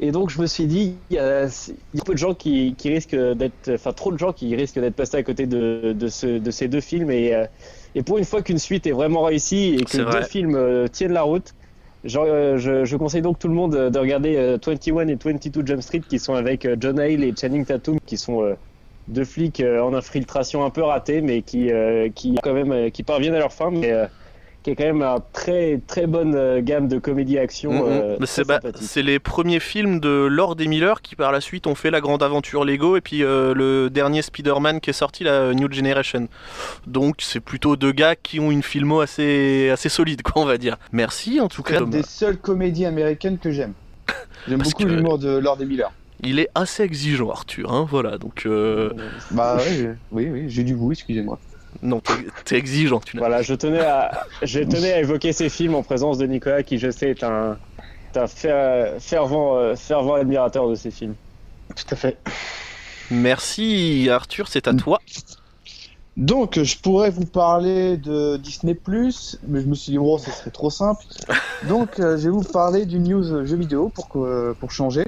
Et 0.00 0.12
donc 0.12 0.30
je 0.30 0.40
me 0.40 0.46
suis 0.46 0.66
dit, 0.66 0.94
il 1.10 1.16
y 1.16 1.18
a, 1.18 1.46
il 1.92 1.98
y 1.98 2.00
a 2.00 2.04
peu 2.04 2.12
de 2.12 2.18
gens 2.18 2.32
qui, 2.32 2.74
qui 2.78 2.88
risquent 2.88 3.16
d'être, 3.16 3.70
enfin 3.74 3.92
trop 3.92 4.12
de 4.12 4.18
gens 4.18 4.32
qui 4.32 4.54
risquent 4.54 4.78
d'être 4.78 4.94
passés 4.94 5.16
à 5.16 5.22
côté 5.24 5.46
de, 5.46 5.92
de, 5.92 6.06
ce- 6.08 6.38
de 6.38 6.50
ces 6.52 6.68
deux 6.68 6.80
films. 6.80 7.10
Et, 7.10 7.34
euh, 7.34 7.44
et 7.96 8.02
pour 8.04 8.16
une 8.18 8.24
fois 8.24 8.40
qu'une 8.42 8.58
suite 8.60 8.86
est 8.86 8.92
vraiment 8.92 9.22
réussie 9.22 9.76
et 9.78 9.84
que 9.84 10.00
vrai. 10.02 10.20
deux 10.20 10.26
films 10.26 10.54
euh, 10.54 10.86
tiennent 10.86 11.12
la 11.14 11.22
route, 11.22 11.52
genre, 12.04 12.26
je, 12.26 12.84
je 12.84 12.96
conseille 12.96 13.22
donc 13.22 13.40
tout 13.40 13.48
le 13.48 13.54
monde 13.54 13.90
de 13.90 13.98
regarder 13.98 14.36
euh, 14.36 14.56
21 14.64 15.08
et 15.08 15.16
22 15.16 15.66
Jump 15.66 15.82
Street 15.82 16.02
qui 16.08 16.20
sont 16.20 16.34
avec 16.34 16.66
John 16.80 17.00
Hale 17.00 17.24
et 17.24 17.34
Channing 17.38 17.64
Tatum 17.66 17.98
qui 18.06 18.16
sont 18.16 18.54
deux 19.08 19.24
flics 19.24 19.60
euh, 19.60 19.80
en 19.80 19.94
infiltration 19.94 20.64
un 20.64 20.70
peu 20.70 20.82
ratés 20.82 21.20
mais 21.20 21.42
qui, 21.42 21.70
euh, 21.72 22.08
qui 22.14 22.36
quand 22.42 22.54
même 22.54 22.72
euh, 22.72 22.90
qui 22.90 23.02
parviennent 23.02 23.34
à 23.34 23.38
leur 23.40 23.52
fin 23.52 23.70
mais 23.70 23.90
euh, 23.90 24.06
qui 24.64 24.70
est 24.70 24.74
quand 24.76 24.84
même 24.84 25.02
un 25.02 25.18
très 25.32 25.80
très 25.86 26.06
bonne 26.06 26.34
euh, 26.34 26.60
gamme 26.60 26.88
de 26.88 26.98
comédie 26.98 27.38
action 27.38 27.70
euh, 27.86 28.16
Mais 28.20 28.26
très 28.26 28.26
c'est 28.26 28.44
bah, 28.46 28.60
c'est 28.74 29.02
les 29.02 29.18
premiers 29.20 29.60
films 29.60 29.98
de 30.00 30.26
Lord 30.30 30.56
et 30.58 30.66
Miller 30.66 31.00
qui 31.00 31.14
par 31.16 31.30
la 31.32 31.40
suite 31.40 31.66
ont 31.66 31.74
fait 31.76 31.90
la 31.90 32.00
grande 32.00 32.22
aventure 32.22 32.64
Lego 32.64 32.96
et 32.96 33.00
puis 33.00 33.22
euh, 33.22 33.54
le 33.54 33.88
dernier 33.88 34.20
Spider-Man 34.20 34.80
qui 34.80 34.90
est 34.90 34.94
sorti, 34.94 35.22
la 35.24 35.54
New 35.54 35.72
Generation. 35.72 36.28
Donc 36.86 37.16
c'est 37.20 37.40
plutôt 37.40 37.76
deux 37.76 37.92
gars 37.92 38.16
qui 38.16 38.40
ont 38.40 38.50
une 38.50 38.64
filmo 38.64 39.00
assez, 39.00 39.70
assez 39.70 39.88
solide, 39.88 40.22
quoi, 40.22 40.42
on 40.42 40.44
va 40.46 40.58
dire. 40.58 40.76
Merci 40.92 41.40
en 41.40 41.48
tout 41.48 41.62
C'est 41.66 41.74
cas. 41.74 41.80
une 41.80 41.90
des 41.90 42.02
seules 42.02 42.36
comédies 42.38 42.84
américaines 42.84 43.38
que 43.38 43.52
j'aime. 43.52 43.72
J'aime 44.48 44.58
beaucoup 44.62 44.82
que- 44.82 44.88
l'humour 44.88 45.18
de 45.18 45.38
Lord 45.38 45.58
et 45.62 45.66
Miller. 45.66 45.92
Il 46.22 46.38
est 46.40 46.48
assez 46.54 46.82
exigeant, 46.82 47.30
Arthur. 47.30 47.72
Hein, 47.72 47.86
voilà, 47.88 48.18
donc 48.18 48.44
euh, 48.46 48.90
Bah 49.30 49.56
ouais, 49.56 49.94
oui, 50.10 50.28
oui, 50.30 50.44
j'ai 50.48 50.64
du 50.64 50.74
goût, 50.74 50.90
excusez-moi. 50.92 51.38
non, 51.82 52.00
t'es 52.44 52.56
exigeant. 52.56 52.98
Tu 53.00 53.18
Voilà, 53.18 53.42
je 53.42 53.54
tenais 53.54 53.80
à 53.80 54.26
je 54.42 54.58
tenais 54.64 54.92
à 54.94 55.00
évoquer 55.00 55.32
ces 55.32 55.48
films 55.48 55.74
en 55.76 55.82
présence 55.82 56.18
de 56.18 56.26
Nicolas 56.26 56.62
qui 56.64 56.78
je 56.78 56.90
sais 56.90 57.10
est 57.10 57.22
un, 57.22 57.56
est 58.14 58.18
un 58.18 58.26
fer- 58.26 58.94
fervent 59.00 59.56
euh, 59.58 59.76
fervent 59.76 60.14
admirateur 60.14 60.68
de 60.68 60.74
ces 60.74 60.90
films. 60.90 61.14
Tout 61.76 61.84
à 61.94 61.96
fait. 61.96 62.16
Merci 63.10 64.08
Arthur, 64.10 64.48
c'est 64.48 64.68
à 64.68 64.74
toi. 64.74 65.00
Donc, 66.16 66.60
je 66.60 66.76
pourrais 66.78 67.10
vous 67.10 67.26
parler 67.26 67.96
de 67.96 68.36
Disney+, 68.38 68.76
mais 69.46 69.60
je 69.60 69.66
me 69.66 69.74
suis 69.74 69.92
dit, 69.92 69.98
oh, 69.98 70.18
ce 70.18 70.32
serait 70.32 70.50
trop 70.50 70.68
simple. 70.68 71.04
Donc, 71.68 72.00
euh, 72.00 72.18
je 72.18 72.24
vais 72.24 72.30
vous 72.30 72.42
parler 72.42 72.86
du 72.86 72.98
news 72.98 73.46
jeu 73.46 73.56
vidéo 73.56 73.88
pour, 73.88 74.08
que- 74.08 74.52
pour 74.58 74.72
changer. 74.72 75.04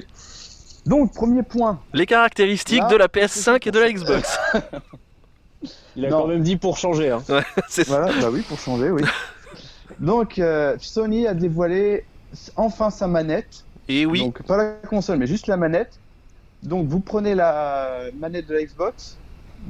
Donc, 0.85 1.13
premier 1.13 1.43
point. 1.43 1.79
Les 1.93 2.05
caractéristiques 2.05 2.81
Là, 2.81 2.87
de 2.87 2.95
la 2.95 3.07
PS5 3.07 3.67
et 3.67 3.71
de 3.71 3.79
la 3.79 3.91
Xbox. 3.91 4.39
Il 5.95 6.05
a 6.05 6.09
Non. 6.09 6.21
quand 6.21 6.27
même 6.27 6.41
dit 6.41 6.55
pour 6.57 6.77
changer. 6.77 7.11
Hein. 7.11 7.21
c'est 7.69 7.83
ça. 7.83 7.99
Voilà, 7.99 8.19
bah 8.19 8.29
oui, 8.31 8.41
pour 8.41 8.59
changer, 8.59 8.89
oui. 8.89 9.03
Donc, 9.99 10.39
euh, 10.39 10.75
Sony 10.79 11.27
a 11.27 11.33
dévoilé 11.33 12.05
enfin 12.55 12.89
sa 12.89 13.07
manette. 13.07 13.63
Et 13.87 14.05
oui, 14.05 14.21
Donc, 14.21 14.41
pas 14.43 14.57
la 14.57 14.71
console, 14.87 15.17
mais 15.17 15.27
juste 15.27 15.47
la 15.47 15.57
manette. 15.57 15.99
Donc, 16.63 16.87
vous 16.87 16.99
prenez 16.99 17.35
la 17.35 17.99
manette 18.19 18.47
de 18.47 18.53
la 18.53 18.63
Xbox 18.63 19.17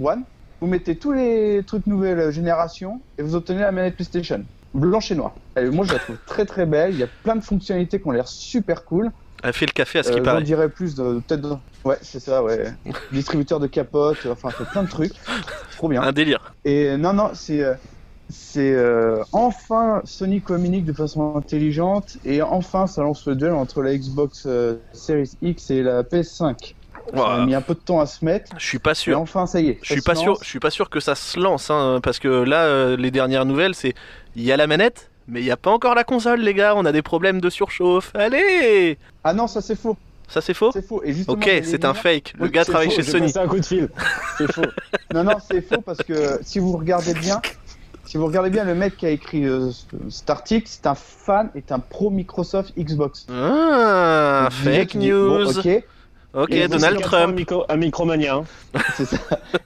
One, 0.01 0.23
vous 0.61 0.67
mettez 0.67 0.95
tous 0.95 1.11
les 1.11 1.63
trucs 1.65 1.87
nouvelle 1.87 2.31
génération 2.31 3.01
et 3.17 3.23
vous 3.23 3.35
obtenez 3.35 3.59
la 3.61 3.71
manette 3.71 3.95
PlayStation. 3.95 4.43
Blanche 4.73 5.11
et 5.11 5.15
noire. 5.15 5.33
Et 5.57 5.65
moi, 5.65 5.85
je 5.85 5.93
la 5.93 5.99
trouve 5.99 6.17
très 6.25 6.45
très 6.45 6.65
belle. 6.65 6.93
Il 6.93 6.99
y 6.99 7.03
a 7.03 7.07
plein 7.23 7.35
de 7.35 7.41
fonctionnalités 7.41 7.99
qui 7.99 8.07
ont 8.07 8.11
l'air 8.11 8.27
super 8.27 8.85
cool. 8.85 9.11
Elle 9.43 9.53
fait 9.53 9.65
le 9.65 9.71
café 9.71 9.99
à 9.99 10.03
ce 10.03 10.11
qui 10.11 10.19
Euh, 10.19 10.23
paraît. 10.23 10.43
dirais 10.43 10.69
plus 10.69 10.95
de 10.95 11.21
peut-être. 11.27 11.41
dans- 11.41 11.61
Ouais, 11.83 11.97
c'est 12.01 12.19
ça, 12.19 12.43
ouais. 12.43 12.73
Distributeur 13.11 13.59
de 13.59 13.67
capotes, 13.67 14.27
enfin, 14.29 14.49
fait 14.51 14.65
plein 14.65 14.83
de 14.83 14.89
trucs. 14.89 15.13
Trop 15.77 15.87
bien. 15.89 16.01
Un 16.03 16.11
délire. 16.11 16.53
Et 16.65 16.95
non, 16.97 17.13
non, 17.13 17.31
c'est. 17.33 17.63
euh, 17.63 17.73
C'est 18.33 18.71
euh, 18.73 19.21
enfin 19.33 20.01
Sony 20.05 20.39
communique 20.39 20.85
de 20.85 20.93
façon 20.93 21.35
intelligente 21.35 22.15
et 22.23 22.41
enfin 22.41 22.87
ça 22.87 23.01
lance 23.01 23.27
le 23.27 23.35
duel 23.35 23.51
entre 23.51 23.81
la 23.81 23.93
Xbox 23.97 24.43
euh, 24.45 24.75
Series 24.93 25.31
X 25.41 25.69
et 25.69 25.83
la 25.83 26.03
PS5. 26.03 26.73
Ça 27.13 27.25
a 27.33 27.45
mis 27.45 27.53
un 27.53 27.59
peu 27.59 27.73
de 27.73 27.79
temps 27.81 27.99
à 27.99 28.05
se 28.05 28.23
mettre, 28.23 28.53
Je 28.57 28.65
suis 28.65 28.79
pas 28.79 28.93
sûr. 28.95 29.19
enfin 29.19 29.47
ça 29.47 29.59
y 29.59 29.67
est. 29.71 29.79
Je 29.83 29.91
suis 29.91 30.01
pas 30.01 30.15
sûr. 30.15 30.37
Je 30.41 30.47
suis 30.47 30.61
pas 30.61 30.69
sûr 30.69 30.89
que 30.89 31.01
ça 31.01 31.13
se 31.13 31.37
lance, 31.37 31.69
hein, 31.69 31.99
parce 32.01 32.19
que 32.19 32.29
là, 32.29 32.63
euh, 32.67 32.95
les 32.95 33.11
dernières 33.11 33.43
nouvelles, 33.43 33.75
c'est 33.75 33.95
il 34.37 34.43
y 34.43 34.51
a 34.53 34.55
la 34.55 34.65
manette, 34.65 35.10
mais 35.27 35.41
il 35.41 35.45
y 35.45 35.51
a 35.51 35.57
pas 35.57 35.71
encore 35.71 35.95
la 35.95 36.03
console, 36.03 36.41
les 36.41 36.53
gars. 36.53 36.73
On 36.75 36.85
a 36.85 36.91
des 36.91 37.01
problèmes 37.01 37.41
de 37.41 37.49
surchauffe. 37.49 38.11
Allez, 38.15 38.97
Ah 39.23 39.33
non, 39.33 39.47
ça 39.47 39.61
c'est 39.61 39.75
faux. 39.79 39.97
ça 40.27 40.41
c'est 40.41 40.53
faux? 40.53 40.71
C'est 40.73 40.85
faux. 40.85 41.01
Et 41.03 41.13
justement, 41.13 41.37
Ok, 41.37 41.49
c'est 41.63 41.85
un 41.85 41.93
fake. 41.93 42.33
Le 42.37 42.45
Oui, 42.45 42.51
gars 42.51 42.63
c'est 42.63 42.71
travaille 42.71 42.89
faux, 42.89 42.95
chez 42.97 43.03
Je 43.03 43.11
Sony. 43.11 43.27
passais 43.27 43.39
un 43.39 43.47
coup 43.47 43.59
de 43.59 43.65
fil. 43.65 43.89
C'est 44.37 44.51
faux. 44.51 44.61
Non, 45.13 45.23
non, 45.23 45.35
c'est 45.49 45.61
faux 45.61 45.81
parce 45.81 45.99
que 46.03 46.39
si 46.41 46.59
vous 46.59 46.71
regardez 46.77 47.13
bien, 47.13 47.41
si 48.05 48.17
vous 48.17 48.25
regardez 48.25 48.49
bien, 48.49 48.63
le 48.63 48.75
mec 48.75 48.97
qui 48.97 49.05
a 49.05 49.09
écrit 49.09 49.45
euh, 49.45 49.69
cet 50.09 50.29
article, 50.29 50.67
c'est 50.69 50.87
un 50.87 50.95
fan, 50.95 51.49
est 51.55 51.71
un 51.71 51.79
pro 51.79 52.09
Microsoft 52.09 52.73
Xbox. 52.77 53.27
Ah, 53.29 54.49
Donc, 54.49 54.51
fake 54.73 54.97
bon, 54.97 55.05
news. 55.05 55.59
ok, 55.59 55.83
Ok, 56.33 56.51
Et 56.51 56.67
Donald 56.67 57.01
Trump. 57.01 57.29
Un, 57.29 57.33
micro, 57.33 57.65
un 57.67 57.75
micromania. 57.75 58.35
hein. 58.35 58.43
c'est 58.95 59.05
ça. 59.05 59.17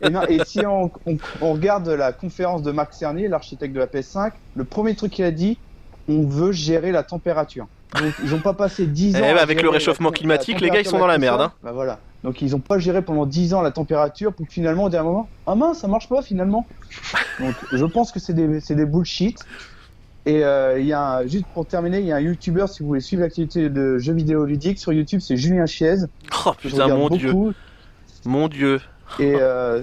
Et, 0.01 0.09
non, 0.09 0.21
et 0.27 0.39
si 0.45 0.65
on, 0.65 0.91
on- 1.05 1.17
on 1.41 1.53
regarde 1.53 1.87
la 1.89 2.11
conférence 2.11 2.63
de 2.63 2.71
Marc 2.71 2.93
Cerny, 2.93 3.27
l'architecte 3.27 3.73
de 3.73 3.79
la 3.79 3.85
PS5, 3.87 4.31
le 4.55 4.63
premier 4.63 4.95
truc 4.95 5.11
qu'il 5.11 5.25
a 5.25 5.31
dit, 5.31 5.59
on 6.09 6.23
veut 6.23 6.51
gérer 6.51 6.91
la 6.91 7.03
température. 7.03 7.67
Donc 8.01 8.13
ils 8.23 8.31
n'ont 8.31 8.39
pas 8.39 8.53
passé 8.53 8.87
10 8.87 9.15
ans. 9.15 9.19
Eh 9.23 9.29
à 9.29 9.33
bah, 9.35 9.41
avec 9.41 9.61
le 9.61 9.69
réchauffement 9.69 10.09
la 10.09 10.17
climatique, 10.17 10.59
les 10.59 10.69
gars, 10.69 10.79
ils 10.81 10.87
sont 10.87 10.97
dans 10.99 11.07
la 11.07 11.17
merde, 11.17 11.39
hein. 11.41 11.53
Bah 11.63 11.71
voilà. 11.71 11.99
Donc 12.23 12.41
ils 12.41 12.55
ont 12.55 12.59
pas 12.59 12.79
géré 12.79 13.03
pendant 13.03 13.25
10 13.27 13.53
ans 13.53 13.61
la 13.61 13.69
température 13.71 14.33
pour 14.33 14.47
que 14.47 14.51
finalement, 14.51 14.85
au 14.85 14.89
dernier 14.89 15.07
moment, 15.07 15.29
ah 15.45 15.53
mince, 15.55 15.79
ça 15.79 15.87
marche 15.87 16.09
pas 16.09 16.21
finalement. 16.23 16.65
Donc 17.39 17.53
je 17.71 17.85
pense 17.85 18.11
que 18.11 18.19
c'est 18.19 18.33
des, 18.33 18.59
c'est 18.59 18.75
des 18.75 18.85
bullshit. 18.85 19.37
Et 20.27 20.43
euh, 20.43 20.79
il 20.79 20.87
y 20.87 20.93
a 20.93 21.17
un- 21.17 21.27
juste 21.27 21.45
pour 21.53 21.67
terminer, 21.67 21.99
il 21.99 22.05
y 22.07 22.11
a 22.11 22.15
un 22.15 22.19
YouTuber 22.21 22.65
si 22.67 22.81
vous 22.81 22.87
voulez 22.89 23.01
suivre 23.01 23.21
l'activité 23.21 23.69
de 23.69 23.97
jeux 23.99 24.13
vidéo 24.13 24.45
ludiques 24.45 24.79
sur 24.79 24.91
YouTube, 24.91 25.19
c'est 25.19 25.37
Julien 25.37 25.65
Chiez. 25.67 25.95
Oh 26.47 26.51
putain, 26.59 26.87
mon 26.87 27.09
dieu. 27.09 27.31
Mon 28.25 28.47
dieu. 28.47 28.81
Et 29.19 29.35
euh, 29.39 29.81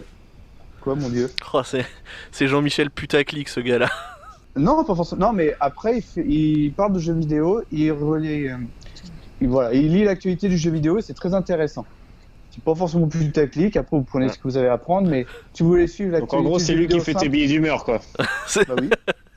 quoi, 0.81 0.97
mon 0.97 1.09
dieu? 1.09 1.31
Oh, 1.55 1.61
c'est 1.65 1.87
c'est 2.33 2.49
Jean-Michel 2.49 2.91
Putaclic 2.91 3.49
ce 3.49 3.61
gars-là. 3.61 3.89
Non, 4.57 4.83
pas 4.85 4.95
forcément. 4.97 5.29
Non, 5.29 5.33
mais 5.33 5.55
après, 5.61 5.99
il, 5.99 6.03
fait- 6.03 6.27
il 6.27 6.73
parle 6.73 6.93
de 6.95 6.99
jeux 6.99 7.15
vidéo, 7.15 7.63
il 7.71 7.93
relie, 7.93 8.49
euh, 8.49 8.57
il, 9.41 9.49
voilà, 9.49 9.73
il 9.73 9.93
lit 9.93 10.05
l'actualité 10.05 10.49
du 10.49 10.59
jeu 10.59 10.71
vidéo 10.73 10.99
et 10.99 11.03
c'est 11.03 11.15
très 11.15 11.35
intéressant. 11.35 11.87
C'est 12.51 12.63
pas 12.63 12.75
forcément 12.75 13.07
plus 13.07 13.31
tactique, 13.31 13.77
après 13.79 13.97
vous 13.97 14.03
prenez 14.03 14.29
ce 14.29 14.35
que 14.37 14.43
vous 14.43 14.57
avez 14.59 14.69
à 14.69 14.77
prendre, 14.77 15.09
mais 15.09 15.25
si 15.55 15.63
vous 15.63 15.71
voulez 15.71 15.87
suivre 15.87 16.11
Donc 16.11 16.21
l'actualité. 16.23 16.47
en 16.47 16.51
gros, 16.51 16.59
c'est 16.59 16.75
lui 16.75 16.87
qui 16.89 17.01
fait 17.01 17.15
tes 17.15 17.29
billets 17.31 17.47
d'humeur, 17.47 17.85
quoi. 17.85 18.01
Bah 18.69 18.75
oui. 18.79 18.91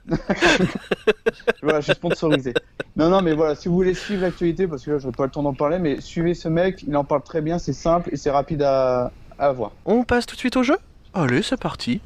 voilà, 1.62 1.80
je 1.80 1.86
suis 1.86 1.94
sponsorisé. 1.94 2.54
Non, 2.96 3.10
non, 3.10 3.22
mais 3.22 3.34
voilà, 3.34 3.56
si 3.56 3.68
vous 3.68 3.76
voulez 3.76 3.94
suivre 3.94 4.22
l'actualité, 4.22 4.68
parce 4.68 4.84
que 4.84 4.92
là, 4.92 4.98
je 5.00 5.08
n'ai 5.08 5.12
pas 5.12 5.26
le 5.26 5.32
temps 5.32 5.44
d'en 5.44 5.54
parler, 5.54 5.80
mais 5.80 6.00
suivez 6.02 6.34
ce 6.34 6.48
mec, 6.48 6.84
il 6.88 6.96
en 6.96 7.04
parle 7.04 7.24
très 7.24 7.42
bien, 7.42 7.58
c'est 7.60 7.74
simple 7.74 8.10
et 8.12 8.18
c'est 8.18 8.32
rapide 8.32 8.62
à, 8.62 9.12
à 9.40 9.52
voir. 9.52 9.72
On 9.86 10.04
passe 10.04 10.26
tout 10.26 10.36
de 10.36 10.40
suite 10.40 10.58
au 10.58 10.64
jeu? 10.64 10.78
Allez, 11.14 11.42
c'est 11.42 11.60
parti. 11.60 12.02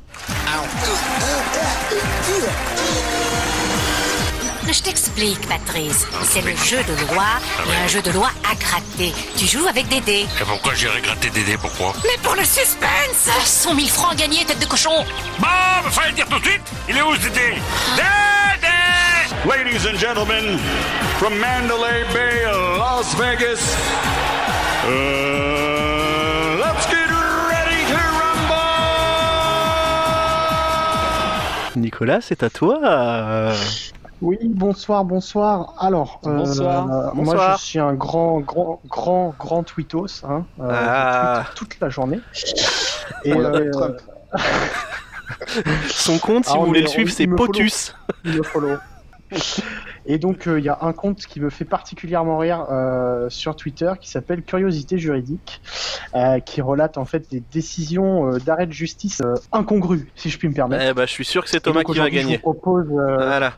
Je 4.72 4.84
t'explique, 4.84 5.42
Patrice. 5.48 6.06
C'est 6.22 6.44
le 6.44 6.56
jeu 6.56 6.78
de 6.84 7.12
loi 7.12 7.26
et 7.68 7.76
un 7.84 7.88
jeu 7.88 8.04
de 8.04 8.12
loi 8.12 8.30
à 8.48 8.54
gratter. 8.54 9.12
Tu 9.36 9.48
joues 9.48 9.66
avec 9.68 9.88
des 9.88 10.00
dés. 10.02 10.28
Et 10.40 10.44
pourquoi 10.46 10.76
j'irai 10.76 11.02
gratter 11.02 11.32
des 11.32 11.44
dés 11.44 11.58
Pourquoi? 11.58 11.92
Mais 12.04 12.22
pour 12.22 12.36
le 12.36 12.44
suspense! 12.44 13.32
100 13.44 13.74
000 13.74 13.88
francs 13.88 14.16
gagnés, 14.16 14.46
tête 14.46 14.60
de 14.60 14.68
cochon. 14.68 15.04
Bon, 15.40 15.48
mais 15.84 15.90
fallait 15.90 16.10
le 16.10 16.16
dire 16.18 16.28
tout 16.28 16.38
de 16.38 16.46
suite. 16.46 16.62
Il 16.88 16.96
est 16.96 17.02
où 17.02 17.16
ce 17.16 17.30
dé 17.30 17.56
Dédé! 17.96 18.68
Ladies 19.48 19.88
and 19.88 19.98
gentlemen, 19.98 20.60
from 21.18 21.34
Mandalay 21.40 22.04
Bay, 22.14 22.46
Las 22.78 23.16
Vegas, 23.16 23.76
uh, 24.86 26.60
let's 26.60 26.86
get 26.88 27.10
ready 27.50 27.86
to 31.74 31.80
Nicolas, 31.80 32.22
c'est 32.22 32.44
à 32.44 32.52
toi. 32.52 32.80
Oui, 34.22 34.38
bonsoir, 34.44 35.06
bonsoir. 35.06 35.76
Alors, 35.80 36.20
euh, 36.26 36.38
Bonsoir. 36.38 37.16
moi 37.16 37.56
je 37.58 37.64
suis 37.64 37.80
un 37.80 37.94
grand, 37.94 38.40
grand, 38.42 38.82
grand, 38.90 39.34
grand 39.40 39.64
tweetos. 39.64 40.24
Hein, 40.28 40.46
euh, 40.60 40.68
Ah. 40.70 41.46
toute 41.56 41.80
la 41.80 41.90
journée. 41.90 42.20
Et, 43.24 43.34
euh, 43.34 43.72
Trump. 43.72 43.98
Son 45.90 46.18
compte, 46.20 46.46
si 46.46 46.52
Ah, 46.54 46.60
vous 46.60 46.66
voulez 46.66 46.82
le 46.82 46.88
suivre, 46.88 47.10
c'est. 47.12 47.28
Potus. 47.28 47.96
il 48.26 48.38
me 48.38 48.44
follow. 48.44 48.76
Et 50.06 50.18
donc, 50.18 50.48
euh, 50.48 50.60
il 50.60 50.66
y 50.66 50.70
a 50.70 50.80
un 50.82 50.92
compte 50.92 51.20
qui 51.20 51.40
me 51.40 51.50
fait 51.52 51.64
particulièrement 51.66 52.40
rire 52.40 52.66
euh, 52.72 53.30
sur 53.30 53.56
Twitter 53.56 53.92
qui 54.02 54.10
s'appelle 54.10 54.42
Curiosité 54.42 54.98
juridique, 54.98 55.62
euh, 56.16 56.40
qui 56.40 56.62
relate 56.62 56.98
en 56.98 57.06
fait 57.06 57.30
des 57.30 57.42
décisions 57.52 58.34
euh, 58.34 58.40
d'arrêt 58.40 58.66
de 58.66 58.72
justice 58.74 59.22
euh, 59.22 59.36
incongrues, 59.52 60.10
si 60.16 60.30
je 60.30 60.38
puis 60.40 60.48
me 60.50 60.54
permettre. 60.54 60.84
Eh 60.90 60.94
bah, 60.94 61.06
je 61.06 61.12
suis 61.12 61.26
sûr 61.26 61.44
que 61.44 61.50
c'est 61.50 61.60
Thomas 61.60 61.84
donc, 61.84 61.94
qui 61.94 62.00
va 62.00 62.10
gagner. 62.10 62.34
Je 62.38 62.42
vous 62.42 62.54
propose, 62.54 62.88
euh, 62.92 63.16
Voilà. 63.18 63.54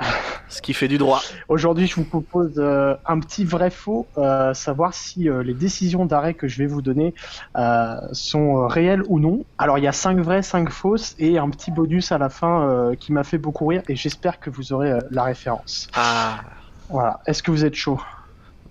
Ce 0.48 0.62
qui 0.62 0.72
fait 0.72 0.88
du 0.88 0.96
droit. 0.96 1.20
Aujourd'hui, 1.48 1.86
je 1.86 1.94
vous 1.96 2.04
propose 2.04 2.54
euh, 2.56 2.94
un 3.06 3.20
petit 3.20 3.44
vrai 3.44 3.68
faux, 3.70 4.06
euh, 4.16 4.54
savoir 4.54 4.94
si 4.94 5.28
euh, 5.28 5.42
les 5.42 5.52
décisions 5.52 6.06
d'arrêt 6.06 6.32
que 6.34 6.48
je 6.48 6.58
vais 6.58 6.66
vous 6.66 6.80
donner 6.80 7.14
euh, 7.56 7.96
sont 8.12 8.56
euh, 8.62 8.66
réelles 8.66 9.02
ou 9.08 9.20
non. 9.20 9.44
Alors, 9.58 9.76
il 9.78 9.84
y 9.84 9.88
a 9.88 9.92
5 9.92 10.18
vraies, 10.20 10.42
5 10.42 10.70
fausses 10.70 11.14
et 11.18 11.38
un 11.38 11.50
petit 11.50 11.70
bonus 11.70 12.12
à 12.12 12.18
la 12.18 12.30
fin 12.30 12.62
euh, 12.62 12.94
qui 12.94 13.12
m'a 13.12 13.24
fait 13.24 13.36
beaucoup 13.38 13.66
rire 13.66 13.82
et 13.88 13.96
j'espère 13.96 14.40
que 14.40 14.48
vous 14.48 14.72
aurez 14.72 14.90
euh, 14.92 15.00
la 15.10 15.24
référence. 15.24 15.88
Ah. 15.94 16.40
Voilà. 16.88 17.20
Est-ce 17.26 17.42
que 17.42 17.50
vous 17.50 17.64
êtes 17.66 17.74
chaud? 17.74 18.00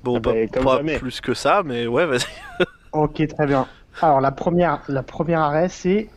Bon, 0.03 0.15
Ah 0.17 0.19
bah, 0.19 0.31
bah, 0.51 0.61
pas 0.63 0.77
jamais. 0.77 0.97
plus 0.97 1.21
que 1.21 1.33
ça, 1.35 1.61
mais 1.63 1.85
ouais, 1.87 2.05
vas-y. 2.05 2.25
Ok, 2.93 3.21
très 3.27 3.45
bien. 3.45 3.67
Alors, 4.01 4.21
la 4.21 4.31
première, 4.31 4.79
la 4.87 5.03
première 5.03 5.41
arrêt, 5.41 5.69
c'est. 5.69 6.09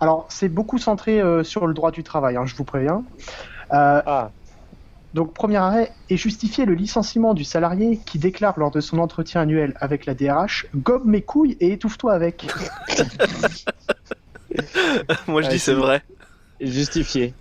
Alors, 0.00 0.24
c'est 0.30 0.48
beaucoup 0.48 0.78
centré 0.78 1.20
euh, 1.20 1.42
sur 1.44 1.66
le 1.66 1.74
droit 1.74 1.90
du 1.90 2.02
travail, 2.02 2.36
hein, 2.36 2.46
je 2.46 2.54
vous 2.54 2.64
préviens. 2.64 3.02
Euh, 3.72 4.00
Ah, 4.06 4.30
Donc, 5.14 5.34
premier 5.34 5.56
arrêt 5.56 5.92
est 6.08 6.16
justifier 6.16 6.64
le 6.64 6.74
licenciement 6.74 7.34
du 7.34 7.44
salarié 7.44 8.00
qui 8.06 8.18
déclare 8.18 8.58
lors 8.58 8.70
de 8.70 8.80
son 8.80 8.98
entretien 8.98 9.42
annuel 9.42 9.74
avec 9.80 10.06
la 10.06 10.14
DRH 10.14 10.66
Gobe 10.74 11.04
mes 11.04 11.20
couilles 11.22 11.56
et 11.60 11.72
étouffe-toi 11.72 12.12
avec. 12.14 12.46
Moi, 15.28 15.42
je 15.42 15.46
Ah, 15.46 15.48
dis 15.48 15.58
c'est 15.58 15.72
si. 15.72 15.74
vrai. 15.74 16.02
justifié. 16.60 17.34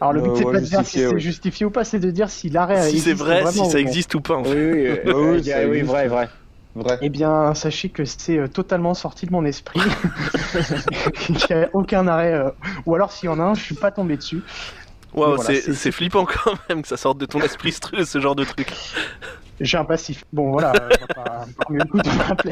Alors, 0.00 0.12
le 0.12 0.20
but, 0.20 0.30
c'est 0.36 0.44
ouais, 0.44 0.46
pas 0.46 0.60
de 0.60 0.66
dire 0.66 0.84
si 0.84 0.98
c'est 1.00 1.06
oui. 1.06 1.20
justifié 1.20 1.66
ou 1.66 1.70
pas, 1.70 1.84
c'est 1.84 1.98
de 2.00 2.10
dire 2.10 2.30
si 2.30 2.48
l'arrêt 2.48 2.76
Si 2.76 2.88
existe 2.90 3.00
c'est 3.00 3.14
vrai, 3.14 3.38
si 3.46 3.54
vraiment 3.54 3.64
ça 3.64 3.78
existe 3.80 4.14
ou 4.14 4.20
pas, 4.20 4.34
en 4.36 4.42
Oui, 4.44 4.44
fait. 4.44 4.50
oui, 4.50 4.98
Oui, 5.04 5.12
oui, 5.14 5.42
oui, 5.44 5.64
oui, 5.70 5.82
vrai, 5.82 6.08
vrai. 6.08 6.28
Vrai. 6.74 6.98
Eh 7.02 7.10
bien, 7.10 7.52
sachez 7.54 7.90
que 7.90 8.04
c'est 8.06 8.38
euh, 8.38 8.48
totalement 8.48 8.94
sorti 8.94 9.26
de 9.26 9.32
mon 9.32 9.44
esprit. 9.44 9.80
Il 11.28 11.36
n'y 11.36 11.52
a 11.64 11.68
aucun 11.74 12.08
arrêt. 12.08 12.32
euh, 12.32 12.48
Ou 12.86 12.94
alors, 12.94 13.12
s'il 13.12 13.26
y 13.26 13.30
en 13.30 13.38
a 13.38 13.42
un, 13.42 13.54
je 13.54 13.62
suis 13.62 13.74
pas 13.74 13.90
tombé 13.92 14.16
dessus. 14.16 14.42
Waouh, 15.14 15.36
voilà, 15.36 15.42
c'est 15.44 15.60
c'est- 15.60 15.74
c'est 15.74 15.92
flippant 15.92 16.24
quand 16.24 16.54
même 16.68 16.82
que 16.82 16.88
ça 16.88 16.96
sorte 16.96 17.18
de 17.18 17.26
ton 17.26 17.40
esprit 17.40 17.72
ce, 17.72 18.04
ce 18.04 18.20
genre 18.20 18.34
de 18.34 18.44
truc. 18.44 18.72
J'ai 19.60 19.76
un 19.78 19.84
passif. 19.84 20.24
Bon, 20.32 20.50
voilà, 20.50 20.72
on 21.68 21.74
va 21.74 22.34
pas. 22.34 22.42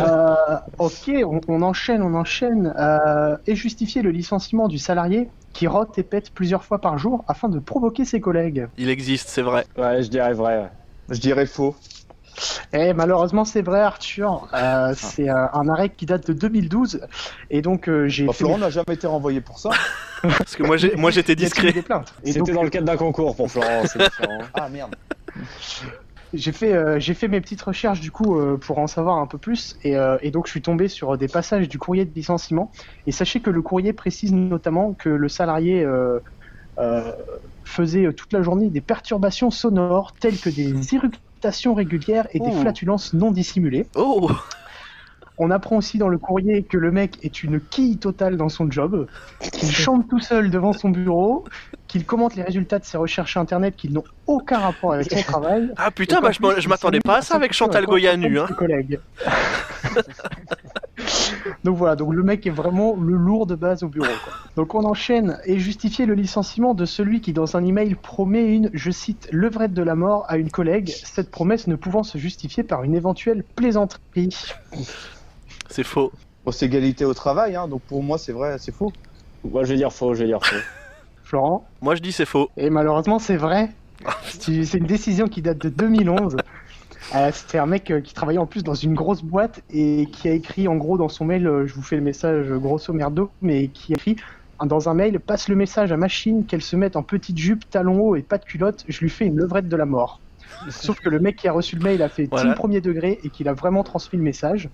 Euh, 0.00 0.56
ok, 0.78 1.10
on, 1.24 1.40
on 1.48 1.62
enchaîne, 1.62 2.02
on 2.02 2.14
enchaîne. 2.14 2.74
Euh, 2.78 3.36
et 3.46 3.54
justifier 3.54 4.02
le 4.02 4.10
licenciement 4.10 4.68
du 4.68 4.78
salarié 4.78 5.28
qui 5.52 5.66
rote 5.66 5.98
et 5.98 6.02
pète 6.02 6.30
plusieurs 6.32 6.64
fois 6.64 6.78
par 6.80 6.98
jour 6.98 7.24
afin 7.28 7.48
de 7.48 7.58
provoquer 7.58 8.04
ses 8.04 8.20
collègues. 8.20 8.66
Il 8.78 8.88
existe, 8.88 9.28
c'est 9.28 9.42
vrai. 9.42 9.66
Ouais, 9.76 10.02
je 10.02 10.08
dirais 10.08 10.32
vrai. 10.32 10.70
Je 11.08 11.18
dirais 11.20 11.46
faux. 11.46 11.74
Eh, 12.72 12.92
malheureusement, 12.94 13.44
c'est 13.44 13.62
vrai, 13.62 13.80
Arthur. 13.80 14.48
Euh, 14.54 14.92
c'est 14.96 15.28
euh, 15.28 15.46
un 15.52 15.68
arrêt 15.68 15.90
qui 15.90 16.06
date 16.06 16.26
de 16.28 16.32
2012. 16.32 17.00
Et 17.50 17.62
donc, 17.62 17.88
euh, 17.88 18.06
j'ai 18.08 18.26
Bah, 18.26 18.32
Florent 18.32 18.58
n'a 18.58 18.70
jamais 18.70 18.94
été 18.94 19.06
renvoyé 19.06 19.40
pour 19.40 19.58
ça. 19.58 19.70
Parce 20.22 20.54
que 20.56 20.62
moi, 20.62 20.76
j'ai- 20.76 20.94
moi 20.96 21.10
j'étais 21.10 21.32
il 21.32 21.40
y 21.40 21.44
a 21.44 21.46
discret. 21.46 21.72
des 21.72 21.82
plaintes. 21.82 22.14
Et 22.24 22.32
C'était 22.32 22.52
dans 22.52 22.62
le 22.62 22.70
cadre 22.70 22.86
d'un 22.86 22.96
concours 22.96 23.34
pour 23.36 23.50
Florent, 23.50 23.82
c'est 23.86 23.98
différent. 23.98 24.38
Ah 24.54 24.68
merde. 24.68 24.94
J'ai 26.32 26.52
fait, 26.52 26.72
euh, 26.72 27.00
j'ai 27.00 27.14
fait 27.14 27.26
mes 27.26 27.40
petites 27.40 27.62
recherches 27.62 28.00
du 28.00 28.12
coup 28.12 28.38
euh, 28.38 28.56
pour 28.56 28.78
en 28.78 28.86
savoir 28.86 29.18
un 29.18 29.26
peu 29.26 29.36
plus 29.38 29.76
et, 29.82 29.96
euh, 29.96 30.16
et 30.22 30.30
donc 30.30 30.46
je 30.46 30.52
suis 30.52 30.62
tombé 30.62 30.86
sur 30.86 31.18
des 31.18 31.26
passages 31.26 31.68
du 31.68 31.76
courrier 31.78 32.04
de 32.04 32.14
licenciement 32.14 32.70
et 33.06 33.10
sachez 33.12 33.40
que 33.40 33.50
le 33.50 33.62
courrier 33.62 33.92
précise 33.92 34.32
notamment 34.32 34.94
que 34.94 35.08
le 35.08 35.28
salarié 35.28 35.82
euh, 35.82 36.20
euh, 36.78 37.10
faisait 37.64 38.12
toute 38.12 38.32
la 38.32 38.42
journée 38.42 38.70
des 38.70 38.80
perturbations 38.80 39.50
sonores 39.50 40.12
telles 40.20 40.38
que 40.38 40.50
des 40.50 40.72
irritations 41.40 41.74
régulières 41.74 42.26
et 42.32 42.38
des 42.38 42.50
Oh. 42.52 42.60
flatulences 42.60 43.14
non 43.14 43.30
dissimulées. 43.30 43.86
Oh 43.94 44.30
On 45.38 45.50
apprend 45.50 45.78
aussi 45.78 45.96
dans 45.96 46.08
le 46.08 46.18
courrier 46.18 46.64
que 46.64 46.76
le 46.76 46.92
mec 46.92 47.16
est 47.22 47.42
une 47.42 47.60
quille 47.60 47.96
totale 47.96 48.36
dans 48.36 48.50
son 48.50 48.70
job, 48.70 49.06
qu'il 49.52 49.70
chante 49.70 50.06
tout 50.06 50.20
seul 50.20 50.50
devant 50.50 50.74
son 50.74 50.90
bureau, 50.90 51.46
qu'il 51.88 52.04
commente 52.04 52.34
les 52.36 52.42
résultats 52.42 52.78
de 52.78 52.84
ses 52.84 52.98
recherches 52.98 53.38
internet 53.38 53.74
qui 53.74 53.88
n'ont 53.88 54.04
aucun 54.26 54.58
rapport 54.58 54.92
avec 54.92 55.10
son 55.10 55.22
travail. 55.22 55.72
Ah 55.78 55.90
putain, 55.90 56.20
bah 56.20 56.30
je 56.32 56.68
m'attendais 56.68 57.00
pas 57.00 57.16
à 57.16 57.22
ça 57.22 57.36
avec 57.36 57.54
Chantal 57.54 57.84
encore 57.84 57.94
Goya 57.94 58.16
de 58.16 58.20
nu, 58.20 58.38
hein. 58.38 58.46
collègues. 58.58 59.00
donc 61.64 61.76
voilà, 61.76 61.96
donc 61.96 62.12
le 62.12 62.22
mec 62.22 62.46
est 62.46 62.50
vraiment 62.50 62.96
le 62.96 63.14
lourd 63.14 63.46
de 63.46 63.54
base 63.54 63.82
au 63.82 63.88
bureau. 63.88 64.06
quoi. 64.24 64.32
Donc 64.56 64.74
on 64.74 64.84
enchaîne 64.84 65.38
et 65.44 65.58
justifier 65.58 66.06
le 66.06 66.14
licenciement 66.14 66.74
de 66.74 66.84
celui 66.84 67.20
qui 67.20 67.32
dans 67.32 67.56
un 67.56 67.64
email 67.64 67.94
promet 67.94 68.54
une, 68.54 68.70
je 68.72 68.90
cite, 68.90 69.28
levrette 69.32 69.72
de 69.72 69.82
la 69.82 69.94
mort 69.94 70.24
à 70.28 70.36
une 70.36 70.50
collègue, 70.50 70.88
cette 70.88 71.30
promesse 71.30 71.66
ne 71.66 71.76
pouvant 71.76 72.02
se 72.02 72.18
justifier 72.18 72.62
par 72.62 72.82
une 72.84 72.94
éventuelle 72.94 73.44
plaisanterie. 73.56 74.36
C'est 75.68 75.84
faux. 75.84 76.12
Bon, 76.44 76.52
c'est 76.52 76.66
égalité 76.66 77.04
au 77.04 77.14
travail, 77.14 77.56
hein, 77.56 77.68
donc 77.68 77.82
pour 77.82 78.02
moi 78.02 78.18
c'est 78.18 78.32
vrai, 78.32 78.56
c'est 78.58 78.74
faux. 78.74 78.92
Moi, 79.44 79.64
je 79.64 79.70
vais 79.70 79.76
dire 79.76 79.92
faux, 79.92 80.14
je 80.14 80.20
vais 80.20 80.26
dire 80.26 80.44
faux. 80.44 80.56
Florent? 81.24 81.64
Moi 81.80 81.94
je 81.94 82.02
dis 82.02 82.12
c'est 82.12 82.26
faux. 82.26 82.50
Et 82.56 82.70
malheureusement, 82.70 83.18
c'est 83.18 83.36
vrai. 83.36 83.70
C'est 84.24 84.64
c'est 84.64 84.78
une 84.78 84.86
décision 84.86 85.28
qui 85.28 85.42
date 85.42 85.58
de 85.58 85.68
2011. 85.68 86.36
C'était 87.32 87.58
un 87.58 87.66
mec 87.66 87.90
euh, 87.90 88.00
qui 88.00 88.14
travaillait 88.14 88.38
en 88.38 88.46
plus 88.46 88.62
dans 88.62 88.74
une 88.74 88.94
grosse 88.94 89.22
boîte 89.22 89.62
et 89.70 90.06
qui 90.12 90.28
a 90.28 90.32
écrit 90.32 90.68
en 90.68 90.76
gros 90.76 90.96
dans 90.96 91.08
son 91.08 91.24
mail, 91.24 91.46
euh, 91.46 91.66
je 91.66 91.74
vous 91.74 91.82
fais 91.82 91.96
le 91.96 92.02
message 92.02 92.50
euh, 92.50 92.58
grosso 92.58 92.92
merdo, 92.92 93.30
mais 93.42 93.68
qui 93.68 93.92
a 93.92 93.96
écrit 93.96 94.16
euh, 94.62 94.66
dans 94.66 94.88
un 94.88 94.94
mail 94.94 95.18
passe 95.18 95.48
le 95.48 95.56
message 95.56 95.90
à 95.90 95.96
machine 95.96 96.46
qu'elle 96.46 96.62
se 96.62 96.76
mette 96.76 96.96
en 96.96 97.02
petite 97.02 97.36
jupe, 97.36 97.68
talons 97.68 98.00
hauts 98.00 98.16
et 98.16 98.22
pas 98.22 98.38
de 98.38 98.44
culotte, 98.44 98.84
je 98.88 99.00
lui 99.00 99.10
fais 99.10 99.26
une 99.26 99.38
levrette 99.38 99.68
de 99.68 99.76
la 99.76 99.86
mort. 99.86 100.20
Sauf 100.68 101.00
que 101.00 101.08
le 101.08 101.18
mec 101.18 101.36
qui 101.36 101.48
a 101.48 101.52
reçu 101.52 101.76
le 101.76 101.82
mail 101.82 102.02
a 102.02 102.08
fait 102.08 102.28
Voilà. 102.30 102.46
team 102.46 102.54
premier 102.54 102.80
degré 102.80 103.18
et 103.24 103.30
qu'il 103.30 103.48
a 103.48 103.54
vraiment 103.54 103.82
transmis 103.82 104.18
le 104.18 104.24
message. 104.24 104.68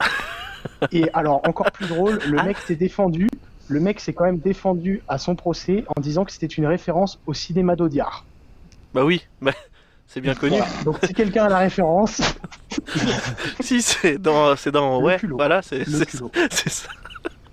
Et 0.92 1.08
alors, 1.14 1.46
encore 1.48 1.70
plus 1.70 1.86
drôle, 1.86 2.18
le 2.26 2.42
mec 2.42 2.58
s'est 2.58 2.76
défendu. 2.76 3.28
Le 3.68 3.80
mec 3.80 4.00
s'est 4.00 4.12
quand 4.12 4.24
même 4.24 4.38
défendu 4.38 5.02
à 5.08 5.18
son 5.18 5.34
procès 5.36 5.84
en 5.96 6.00
disant 6.00 6.24
que 6.24 6.32
c'était 6.32 6.46
une 6.46 6.66
référence 6.66 7.20
au 7.26 7.34
cinéma 7.34 7.76
d'Audiard. 7.76 8.24
Bah 8.92 9.04
oui, 9.04 9.26
bah, 9.40 9.52
C'est 10.08 10.20
bien 10.20 10.34
connu. 10.34 10.56
Voilà. 10.56 10.72
Donc 10.84 10.98
si 11.04 11.12
quelqu'un 11.12 11.44
a 11.44 11.48
la 11.48 11.58
référence, 11.58 12.20
si, 13.60 13.82
c'est 13.82 14.18
dans. 14.18 14.56
C'est 14.56 14.70
dans. 14.70 15.00
Le 15.00 15.04
Ouais, 15.06 15.18
culot. 15.18 15.36
voilà, 15.36 15.62
c'est 15.62 15.78
Le 15.80 15.84
c'est- 15.98 16.06
culot. 16.06 16.30
c'est 16.50 16.68
ça. 16.70 16.88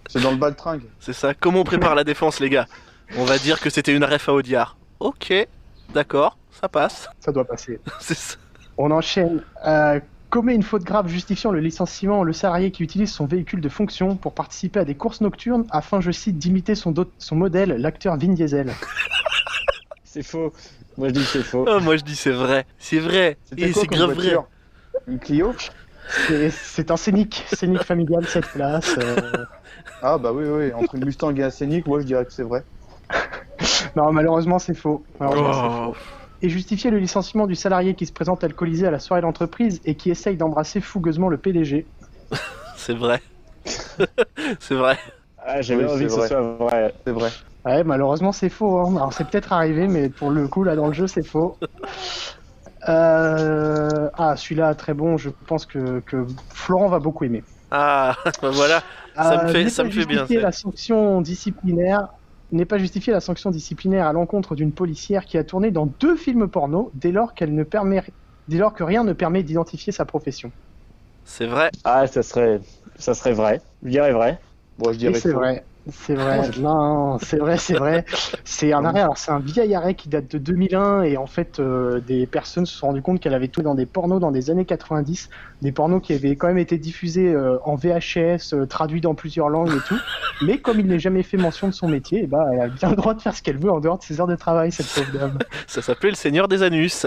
C'est 0.07 0.21
dans 0.21 0.31
le 0.31 0.37
baltringue. 0.37 0.83
C'est 0.99 1.13
ça. 1.13 1.33
Comment 1.33 1.61
on 1.61 1.63
prépare 1.63 1.95
la 1.95 2.03
défense, 2.03 2.39
les 2.39 2.49
gars? 2.49 2.67
On 3.17 3.25
va 3.25 3.37
dire 3.37 3.59
que 3.59 3.69
c'était 3.69 3.93
une 3.95 4.03
ref 4.03 4.29
à 4.29 4.33
Audiard. 4.33 4.77
Ok, 4.99 5.33
d'accord, 5.93 6.37
ça 6.51 6.69
passe. 6.69 7.09
ça 7.19 7.31
doit 7.31 7.45
passer. 7.45 7.79
C'est 7.99 8.15
ça. 8.17 8.35
On 8.77 8.91
enchaîne. 8.91 9.43
Euh, 9.65 9.99
commet 10.29 10.55
une 10.55 10.63
faute 10.63 10.83
grave 10.83 11.07
justifiant 11.07 11.51
le 11.51 11.59
licenciement 11.59 12.23
le 12.23 12.33
salarié 12.33 12.71
qui 12.71 12.81
utilise 12.83 13.11
son 13.11 13.25
véhicule 13.27 13.61
de 13.61 13.69
fonction 13.69 14.15
pour 14.15 14.33
participer 14.33 14.79
à 14.79 14.85
des 14.85 14.95
courses 14.95 15.21
nocturnes 15.21 15.65
afin, 15.69 16.01
je 16.01 16.09
cite, 16.11 16.37
d'imiter 16.39 16.73
son 16.75 16.93
modèle, 17.35 17.69
l'acteur 17.79 18.17
Vin 18.17 18.29
Diesel. 18.33 18.73
C'est 20.03 20.23
faux. 20.23 20.51
Moi 20.97 21.07
je 21.09 21.13
dis 21.13 21.23
c'est 21.25 21.43
faux. 21.43 21.65
Oh, 21.67 21.79
moi 21.79 21.97
je 21.97 22.03
dis 22.03 22.15
c'est 22.15 22.31
vrai. 22.31 22.65
C'est 22.77 22.99
vrai. 22.99 23.37
Et 23.57 23.73
c'est 23.73 23.87
comme 23.87 23.97
grave 23.97 24.11
vrai. 24.11 24.15
voiture 24.23 24.45
Une 25.07 25.19
Clio 25.19 25.53
C'est- 26.27 26.49
C'est 26.51 26.91
un 26.91 26.97
scénic, 26.97 27.43
scénic 27.53 27.83
familial, 27.83 28.25
cette 28.27 28.47
place. 28.49 28.95
euh. 28.97 29.45
Ah 30.01 30.17
bah 30.17 30.31
oui, 30.33 30.43
oui, 30.45 30.73
entre 30.73 30.95
une 30.95 31.05
Mustang 31.05 31.33
et 31.35 31.43
un 31.43 31.49
Scénic, 31.49 31.87
moi 31.87 31.99
je 32.01 32.05
dirais 32.05 32.25
que 32.25 32.33
c'est 32.33 32.43
vrai. 32.43 32.63
Non, 33.95 34.11
malheureusement, 34.11 34.59
c'est 34.59 34.73
faux. 34.73 35.03
Malheureusement, 35.19 35.53
c'est 35.53 35.59
Oh. 35.89 35.93
faux. 35.93 35.97
Et 36.41 36.49
justifier 36.49 36.89
le 36.91 36.97
licenciement 36.97 37.47
du 37.47 37.55
salarié 37.55 37.95
qui 37.95 38.05
se 38.05 38.11
présente 38.11 38.43
alcoolisé 38.43 38.85
à 38.85 38.91
la 38.91 38.99
soirée 38.99 39.21
d'entreprise 39.21 39.79
et 39.85 39.95
qui 39.95 40.09
essaye 40.11 40.35
d'embrasser 40.35 40.81
fougueusement 40.81 41.29
le 41.29 41.37
PDG. 41.37 41.85
C'est 42.75 42.95
vrai. 42.95 43.21
c'est 44.59 44.75
vrai. 44.75 44.97
Ah, 45.37 45.61
j'avais 45.61 45.85
Oui, 45.85 45.91
envie 45.91 46.05
que 46.05 46.09
ce 46.11 46.27
soit 46.27 46.41
vrai. 46.41 46.93
C'est 47.05 47.13
vrai. 47.13 47.29
Ouais, 47.65 47.83
malheureusement, 47.83 48.31
c'est 48.31 48.49
faux. 48.49 48.77
hein. 48.79 48.95
Alors, 48.97 49.11
c'est 49.13 49.25
peut-être 49.25 49.51
arrivé, 49.53 49.87
mais 49.87 50.09
pour 50.09 50.31
le 50.31 50.47
coup, 50.47 50.63
là, 50.63 50.75
dans 50.77 50.87
le 50.87 50.93
jeu, 50.93 51.07
c'est 51.07 51.23
faux. 51.23 51.59
Euh... 52.89 54.09
Ah, 54.15 54.35
celui-là, 54.35 54.75
très 54.75 54.93
bon. 54.93 55.17
Je 55.17 55.29
pense 55.29 55.65
que, 55.65 55.99
que 56.01 56.25
Florent 56.53 56.89
va 56.89 56.99
beaucoup 56.99 57.23
aimer. 57.25 57.45
Ah, 57.71 58.15
bah 58.41 58.51
voilà. 58.51 58.83
Ça 59.21 59.37
me 59.37 59.45
fait- 59.45 59.69
ça 59.69 59.83
pas 59.83 59.83
me 59.83 59.89
fait 59.89 60.05
bien. 60.05 60.27
La 60.29 60.51
sanction 60.51 61.21
disciplinaire 61.21 62.07
n'est 62.51 62.65
pas 62.65 62.77
justifiée 62.77 63.13
la 63.13 63.19
sanction 63.19 63.51
disciplinaire 63.51 64.07
à 64.07 64.13
l'encontre 64.13 64.55
d'une 64.55 64.73
policière 64.73 65.25
qui 65.25 65.37
a 65.37 65.43
tourné 65.43 65.71
dans 65.71 65.85
deux 65.87 66.15
films 66.15 66.47
porno 66.49 66.91
dès 66.93 67.11
lors 67.11 67.33
qu'elle 67.33 67.53
ne 67.55 67.63
permet, 67.63 68.03
dès 68.47 68.57
lors 68.57 68.73
que 68.73 68.83
rien 68.83 69.03
ne 69.03 69.13
permet 69.13 69.43
d'identifier 69.43 69.91
sa 69.93 70.05
profession. 70.05 70.51
C'est 71.25 71.45
vrai. 71.47 71.71
Ah, 71.83 72.07
ça 72.07 72.23
serait, 72.23 72.59
ça 72.95 73.13
serait 73.13 73.33
vrai. 73.33 73.61
Je 73.81 73.89
dirais 73.89 74.11
vrai. 74.13 74.39
Moi 74.77 74.93
je 74.93 74.97
dirais 74.99 75.21
c'est 75.21 75.31
vrai. 75.31 75.67
C'est 75.91 76.15
vrai, 76.15 76.49
non, 76.59 77.17
c'est 77.19 77.37
vrai, 77.37 77.57
c'est 77.57 77.73
vrai. 77.73 78.05
C'est 78.45 78.71
un 78.71 78.85
arrêt, 78.85 79.01
alors 79.01 79.17
c'est 79.17 79.31
un 79.31 79.39
vieil 79.39 79.75
arrêt 79.75 79.95
qui 79.95 80.07
date 80.07 80.31
de 80.31 80.37
2001 80.37 81.03
et 81.03 81.17
en 81.17 81.27
fait 81.27 81.59
euh, 81.59 81.99
des 81.99 82.25
personnes 82.25 82.65
se 82.65 82.73
sont 82.73 82.87
rendues 82.87 83.01
compte 83.01 83.19
qu'elle 83.19 83.33
avait 83.33 83.49
tout 83.49 83.61
dans 83.61 83.75
des 83.75 83.85
pornos 83.85 84.21
dans 84.21 84.31
des 84.31 84.49
années 84.49 84.63
90, 84.63 85.29
des 85.61 85.71
pornos 85.73 86.01
qui 86.01 86.13
avaient 86.13 86.37
quand 86.37 86.47
même 86.47 86.57
été 86.57 86.77
diffusés 86.77 87.33
euh, 87.33 87.57
en 87.65 87.75
VHS, 87.75 88.53
euh, 88.53 88.65
traduits 88.65 89.01
dans 89.01 89.13
plusieurs 89.13 89.49
langues 89.49 89.75
et 89.75 89.81
tout. 89.85 89.99
Mais 90.41 90.59
comme 90.59 90.79
il 90.79 90.87
n'est 90.87 90.99
jamais 90.99 91.21
fait 91.21 91.35
mention 91.35 91.67
de 91.67 91.73
son 91.73 91.89
métier, 91.89 92.21
eh 92.23 92.27
ben, 92.27 92.45
elle 92.53 92.61
a 92.61 92.67
bien 92.67 92.89
le 92.89 92.95
droit 92.95 93.13
de 93.13 93.21
faire 93.21 93.35
ce 93.35 93.41
qu'elle 93.41 93.57
veut 93.57 93.71
en 93.71 93.81
dehors 93.81 93.97
de 93.97 94.03
ses 94.03 94.21
heures 94.21 94.27
de 94.27 94.37
travail, 94.37 94.71
cette 94.71 94.87
pauvre 94.87 95.11
dame. 95.11 95.37
Ça 95.67 95.81
s'appelait 95.81 96.11
le 96.11 96.15
Seigneur 96.15 96.47
des 96.47 96.63
Anus. 96.63 97.05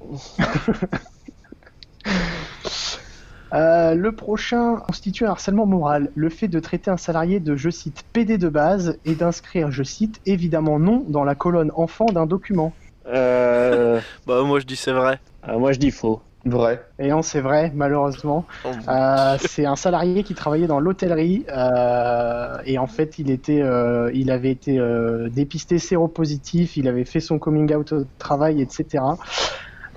Euh, 3.52 3.94
le 3.94 4.12
prochain 4.12 4.76
constitue 4.76 5.26
un 5.26 5.30
harcèlement 5.30 5.66
moral. 5.66 6.10
Le 6.14 6.28
fait 6.28 6.48
de 6.48 6.60
traiter 6.60 6.90
un 6.90 6.96
salarié 6.96 7.40
de, 7.40 7.56
je 7.56 7.70
cite, 7.70 8.04
PD 8.12 8.38
de 8.38 8.48
base 8.48 8.98
et 9.04 9.14
d'inscrire, 9.14 9.70
je 9.70 9.82
cite, 9.82 10.20
évidemment 10.26 10.78
non 10.78 11.04
dans 11.08 11.24
la 11.24 11.34
colonne 11.34 11.72
enfant 11.74 12.06
d'un 12.06 12.26
document. 12.26 12.72
Euh... 13.06 14.00
Bah, 14.26 14.42
moi 14.42 14.60
je 14.60 14.66
dis 14.66 14.76
c'est 14.76 14.92
vrai. 14.92 15.18
ah, 15.42 15.56
moi 15.56 15.72
je 15.72 15.78
dis 15.78 15.90
faux. 15.90 16.20
Vrai. 16.44 16.82
Et 16.98 17.08
non, 17.08 17.22
c'est 17.22 17.40
vrai, 17.40 17.72
malheureusement. 17.74 18.46
Oh, 18.64 18.68
Euh, 18.88 19.36
c'est 19.40 19.66
un 19.66 19.76
salarié 19.76 20.22
qui 20.22 20.34
travaillait 20.34 20.66
dans 20.66 20.80
l'hôtellerie 20.80 21.44
euh, 21.48 22.58
et 22.64 22.78
en 22.78 22.86
fait, 22.86 23.18
il 23.18 23.30
était, 23.30 23.60
euh, 23.60 24.10
il 24.14 24.30
avait 24.30 24.50
été 24.50 24.78
euh, 24.78 25.28
dépisté 25.28 25.78
séropositif, 25.78 26.76
il 26.76 26.88
avait 26.88 27.04
fait 27.04 27.20
son 27.20 27.38
coming 27.38 27.74
out 27.74 27.92
au 27.92 28.04
travail, 28.18 28.62
etc. 28.62 29.02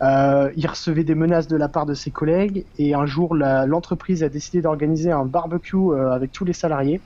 Euh, 0.02 0.52
il 0.56 0.66
recevait 0.68 1.04
des 1.04 1.16
menaces 1.16 1.48
de 1.48 1.56
la 1.58 1.70
part 1.70 1.86
de 1.86 1.94
ses 1.94 2.12
collègues 2.12 2.66
et 2.78 2.94
un 2.96 3.06
jour, 3.06 3.36
la- 3.36 3.66
l'entreprise 3.68 4.24
a 4.24 4.30
décidé 4.30 4.62
d'organiser 4.62 5.12
un 5.12 5.26
barbecue 5.26 5.76
euh, 5.78 6.12
avec 6.12 6.32
tous 6.32 6.46
les 6.46 6.54
salariés. 6.54 7.04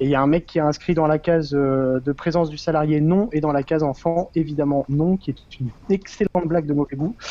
Et 0.00 0.04
il 0.06 0.10
y 0.10 0.14
a 0.14 0.20
un 0.22 0.26
mec 0.28 0.46
qui 0.46 0.60
a 0.60 0.66
inscrit 0.66 0.94
dans 0.94 1.06
la 1.08 1.18
case 1.18 1.52
euh, 1.54 2.00
de 2.00 2.12
présence 2.12 2.48
du 2.50 2.56
salarié 2.56 3.00
non 3.00 3.28
et 3.32 3.40
dans 3.40 3.52
la 3.52 3.64
case 3.64 3.82
enfant 3.82 4.30
évidemment 4.34 4.86
non, 4.88 5.16
qui 5.16 5.30
est 5.30 5.36
une 5.60 5.72
excellente 5.90 6.46
blague 6.46 6.66
de 6.66 6.74
mauvais 6.74 6.96
goût. 6.96 7.16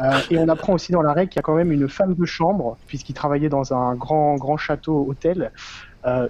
Euh, 0.00 0.20
et 0.28 0.36
on 0.36 0.48
apprend 0.48 0.74
aussi 0.74 0.92
dans 0.92 1.00
l'arrêt 1.00 1.26
qu'il 1.28 1.38
y 1.38 1.40
a 1.40 1.42
quand 1.42 1.54
même 1.54 1.72
une 1.72 1.88
femme 1.88 2.14
de 2.14 2.24
chambre, 2.26 2.78
puisqu'il 2.86 3.14
travaillait 3.14 3.48
dans 3.48 3.72
un 3.72 3.94
grand, 3.94 4.36
grand 4.36 4.58
château 4.58 5.06
hôtel, 5.08 5.52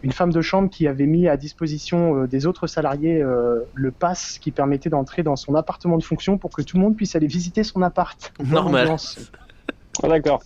une 0.02 0.12
femme 0.12 0.32
de 0.32 0.40
chambre 0.40 0.70
qui 0.70 0.86
avait 0.88 1.06
mis 1.06 1.28
à 1.28 1.36
disposition 1.36 2.22
euh, 2.22 2.26
des 2.26 2.46
autres 2.46 2.66
salariés 2.66 3.20
euh, 3.22 3.60
le 3.74 3.90
pass 3.90 4.38
qui 4.38 4.50
permettait 4.50 4.88
d'entrer 4.88 5.22
dans 5.22 5.36
son 5.36 5.54
appartement 5.54 5.98
de 5.98 6.02
fonction 6.02 6.38
pour 6.38 6.50
que 6.50 6.62
tout 6.62 6.76
le 6.78 6.82
monde 6.82 6.96
puisse 6.96 7.14
aller 7.14 7.26
visiter 7.26 7.62
son 7.62 7.82
appart. 7.82 8.32
Normal. 8.44 8.96
Ah, 10.02 10.08
d'accord. 10.08 10.42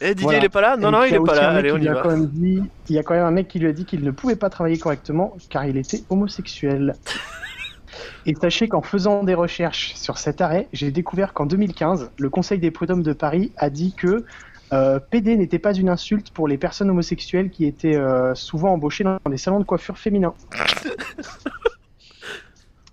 Eh, 0.00 0.10
Didier, 0.14 0.22
Voilà. 0.22 0.38
il 0.38 0.44
est 0.44 0.48
pas 0.48 0.60
là? 0.60 0.76
Non, 0.76 0.88
Et 0.88 0.92
non, 0.92 1.00
puis, 1.00 1.10
il 1.10 1.14
est 1.16 1.18
pas 1.24 1.34
là. 1.34 1.50
Allez, 1.50 1.72
on 1.72 1.78
y 1.78 1.86
va. 1.88 2.00
quand 2.00 2.10
même 2.10 2.26
dit- 2.26 2.62
Il 2.88 2.94
y 2.94 2.98
a 2.98 3.02
quand 3.02 3.14
même 3.14 3.24
un 3.24 3.32
mec 3.32 3.48
qui 3.48 3.58
lui 3.58 3.66
a 3.66 3.72
dit 3.72 3.84
qu'il 3.84 4.04
ne 4.04 4.12
pouvait 4.12 4.36
pas 4.36 4.48
travailler 4.50 4.78
correctement 4.78 5.36
car 5.48 5.64
il 5.66 5.76
était 5.76 6.04
homosexuel. 6.10 6.94
Et 8.26 8.34
sachez 8.34 8.68
qu'en 8.68 8.82
faisant 8.82 9.24
des 9.24 9.34
recherches 9.34 9.94
sur 9.96 10.16
cet 10.18 10.40
arrêt, 10.40 10.68
j'ai 10.72 10.90
découvert 10.92 11.32
qu'en 11.32 11.44
2015, 11.46 12.10
le 12.18 12.30
Conseil 12.30 12.58
des 12.60 12.70
prud'hommes 12.70 13.02
de 13.02 13.12
Paris 13.12 13.50
a 13.56 13.68
dit 13.68 13.94
que 13.96 14.24
euh, 14.72 14.98
PD 15.00 15.36
n'était 15.36 15.58
pas 15.58 15.74
une 15.74 15.88
insulte 15.88 16.30
pour 16.30 16.46
les 16.48 16.58
personnes 16.58 16.90
homosexuelles 16.90 17.50
qui 17.50 17.64
étaient 17.66 17.96
euh, 17.96 18.34
souvent 18.34 18.72
embauchées 18.72 19.04
dans 19.04 19.18
des 19.28 19.36
salons 19.38 19.58
de 19.60 19.64
coiffure 19.64 19.98
féminins. 19.98 20.34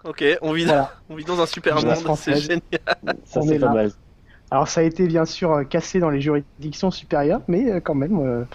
Ok, 0.03 0.23
on 0.41 0.53
vit, 0.53 0.63
Voilà. 0.65 0.93
on 1.09 1.15
vit 1.15 1.25
dans 1.25 1.41
un 1.41 1.45
super 1.45 1.75
monde, 1.83 1.93
c'est 2.15 2.35
génial. 2.37 2.61
Ça 3.25 3.41
c'est 3.41 3.55
est 3.55 3.59
pas 3.59 3.73
mal. 3.73 3.91
Alors 4.51 4.69
ça 4.69 4.79
a 4.79 4.83
été 4.83 5.05
bien 5.05 5.25
sûr 5.25 5.51
euh, 5.51 5.63
cassé 5.65 5.99
dans 5.99 6.09
les 6.09 6.21
juridictions 6.21 6.91
supérieures, 6.91 7.41
mais 7.49 7.69
euh, 7.69 7.79
quand 7.81 7.95
même, 7.95 8.17
euh, 8.21 8.45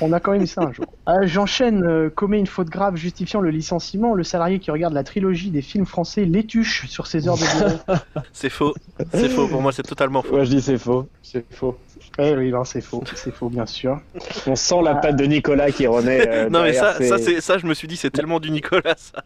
on 0.00 0.10
a 0.14 0.20
quand 0.20 0.32
même 0.32 0.40
eu 0.42 0.46
ça 0.46 0.62
un 0.62 0.72
jour. 0.72 0.86
Euh, 1.06 1.26
J'enchaîne, 1.26 1.84
euh, 1.84 2.08
commet 2.08 2.38
une 2.38 2.46
faute 2.46 2.70
grave 2.70 2.96
justifiant 2.96 3.40
le 3.42 3.50
licenciement. 3.50 4.14
Le 4.14 4.22
salarié 4.24 4.58
qui 4.58 4.70
regarde 4.70 4.94
la 4.94 5.04
trilogie 5.04 5.50
des 5.50 5.60
films 5.60 5.84
français 5.84 6.24
l'étuche 6.24 6.86
sur 6.88 7.06
ses 7.06 7.28
heures 7.28 7.36
de 7.36 7.42
bureau. 7.84 7.98
C'est 8.32 8.48
faux. 8.48 8.72
C'est 9.12 9.28
faux, 9.28 9.46
pour 9.48 9.60
moi 9.60 9.70
c'est 9.70 9.82
totalement 9.82 10.22
faux. 10.22 10.36
Moi 10.36 10.44
je 10.44 10.50
dis 10.50 10.62
c'est 10.62 10.78
faux. 10.78 11.06
C'est 11.22 11.44
faux. 11.52 11.76
Eh 12.18 12.34
oui, 12.36 12.50
non, 12.50 12.64
c'est 12.64 12.80
faux, 12.80 13.02
c'est 13.14 13.34
faux 13.34 13.48
bien 13.48 13.66
sûr. 13.66 14.00
On 14.46 14.54
sent 14.54 14.82
la 14.84 14.94
patte 14.94 15.16
de 15.16 15.24
Nicolas 15.24 15.72
qui 15.72 15.86
renaît. 15.86 16.28
euh, 16.28 16.48
non 16.48 16.62
mais 16.62 16.72
ça, 16.72 16.94
ses- 16.94 17.08
ça, 17.08 17.18
c'est, 17.18 17.40
ça 17.40 17.58
je 17.58 17.66
me 17.66 17.74
suis 17.74 17.88
dit 17.88 17.96
c'est 17.96 18.10
tellement 18.10 18.38
du 18.38 18.50
Nicolas 18.50 18.94
ça. 18.96 19.24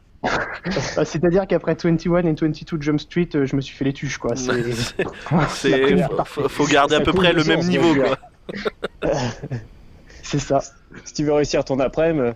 Bah, 0.96 1.04
C'est-à-dire 1.04 1.46
qu'après 1.46 1.74
21 1.74 2.18
et 2.18 2.32
22 2.32 2.80
Jump 2.80 2.98
Street, 2.98 3.28
euh, 3.34 3.46
je 3.46 3.56
me 3.56 3.60
suis 3.60 3.76
fait 3.76 3.84
l'étuche 3.84 4.16
quoi. 4.18 4.34
C'est 4.36 4.54
faut, 6.48 6.66
garder 6.66 6.96
à 6.96 7.00
peu 7.00 7.12
près 7.12 7.32
le 7.32 7.44
même 7.44 7.60
niveau 7.60 7.94
quoi. 7.94 8.16
c'est 10.22 10.38
ça. 10.38 10.60
Si 11.04 11.12
tu 11.14 11.24
veux 11.24 11.34
réussir 11.34 11.64
ton 11.64 11.78
après-midi, 11.80 12.32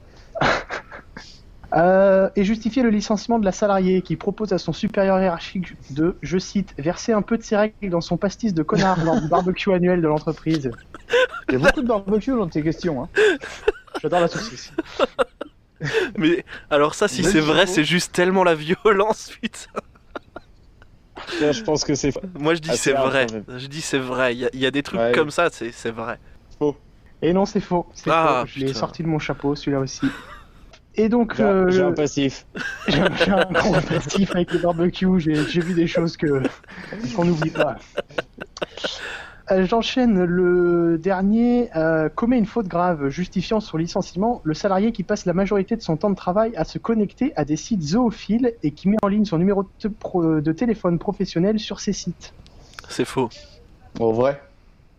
Euh, 1.75 2.29
et 2.37 2.45
justifier 2.45 2.83
le 2.83 2.91
licenciement 2.91 3.39
de 3.39 3.45
la 3.47 3.53
salariée 3.53 4.03
qui 4.03 4.17
propose 4.17 4.53
à 4.53 4.59
son 4.59 4.75
supérieur 4.75 5.19
hiérarchique 5.19 5.75
de, 5.91 6.17
je 6.21 6.37
cite, 6.37 6.75
verser 6.79 7.13
un 7.13 7.23
peu 7.23 7.39
de 7.39 7.43
ses 7.43 7.57
règles 7.57 7.89
dans 7.89 8.03
son 8.03 8.19
pastis 8.19 8.53
de 8.53 8.63
connard 8.63 9.03
lors 9.05 9.19
du 9.21 9.27
barbecue 9.29 9.73
annuel 9.75 10.03
de 10.03 10.07
l'entreprise. 10.09 10.71
Il 11.49 11.53
y 11.55 11.57
a 11.57 11.59
beaucoup 11.59 11.81
de 11.83 11.87
barbecue 11.89 12.33
dans 12.33 12.47
tes 12.49 12.63
questions. 12.63 13.03
Hein. 13.05 13.09
J'adore 14.03 14.21
la 14.21 14.29
saucisse. 14.29 14.73
Mais 16.17 16.45
alors 16.71 16.95
ça 16.95 17.09
si 17.09 17.25
c'est 17.25 17.41
vrai 17.41 17.67
c'est 17.67 17.83
juste 17.85 18.13
tellement 18.13 18.45
la 18.45 18.55
violence 18.55 19.31
putain. 19.43 19.71
Là, 21.41 21.53
je 21.53 21.63
pense 21.63 21.85
que 21.85 21.95
c'est. 21.95 22.13
Moi 22.39 22.55
je 22.55 22.61
dis 22.61 22.77
c'est 22.77 22.93
vrai. 22.93 23.27
Je 23.57 23.67
dis 23.67 23.81
c'est 23.81 23.99
vrai. 23.99 24.35
Il 24.35 24.41
y, 24.41 24.45
a- 24.45 24.51
il 24.53 24.61
y 24.61 24.67
a 24.67 24.71
des 24.71 24.83
trucs 24.83 25.01
Ouais. 25.01 25.13
comme 25.13 25.31
ça 25.31 25.49
c'est, 25.51 25.91
vrai. 25.91 26.19
Et 27.23 27.33
non, 27.33 27.47
c'est 27.47 27.61
faux. 27.61 27.87
C'est 27.95 28.11
Ah, 28.11 28.43
faux. 28.45 28.51
Je 28.55 28.67
l'ai 28.67 28.75
sorti 28.75 29.03
de 29.03 29.09
mon 29.09 29.19
chapeau, 29.19 29.55
celui-là 29.55 29.81
aussi. 29.81 30.07
Et 30.95 31.09
donc, 31.09 31.37
J'ai 31.37 31.43
euh, 31.45 31.89
un 31.89 31.93
passif. 31.93 32.47
j'ai 32.89 33.01
un, 33.01 33.09
j'ai 33.17 33.31
un 33.31 33.51
gros 33.51 33.73
passif 33.81 34.31
avec 34.35 34.53
le 34.53 34.59
barbecue. 34.59 35.19
J'ai 35.19 35.61
vu 35.61 35.73
des 35.75 35.87
choses 35.87 36.17
que 36.17 36.43
qu'on 37.17 37.25
n'oublie 37.25 37.51
pas. 37.51 37.77
Euh, 39.51 39.65
J'enchaîne 39.67 40.23
le 40.25 40.99
dernier. 40.99 41.71
euh, 41.77 42.09
commet 42.09 42.38
une 42.38 42.47
faute 42.47 42.69
grave 42.69 43.09
justifiant 43.09 43.61
son 43.61 43.77
licenciement. 43.77 44.40
Le 44.45 44.55
salarié 44.55 44.93
qui 44.93 45.03
passe 45.03 45.25
la 45.27 45.33
majorité 45.33 45.77
de 45.77 45.83
son 45.83 45.97
temps 45.97 46.11
de 46.11 46.15
travail 46.15 46.53
à 46.57 46.65
se 46.65 46.79
connecter 46.79 47.33
à 47.37 47.45
des 47.45 47.57
sites 47.57 47.83
zoophiles 47.83 48.53
et 48.63 48.71
qui 48.73 48.88
met 48.88 48.97
en 49.03 49.09
ligne 49.09 49.25
son 49.25 49.38
numéro 49.38 49.65
de, 49.83 49.88
pro- 49.88 50.40
de 50.40 50.53
téléphone 50.53 50.99
professionnel 50.99 51.59
sur 51.59 51.81
ces 51.81 51.93
sites. 51.93 52.35
C'est 52.88 53.05
faux. 53.07 53.31
Bon, 53.95 54.13
vrai. 54.13 54.40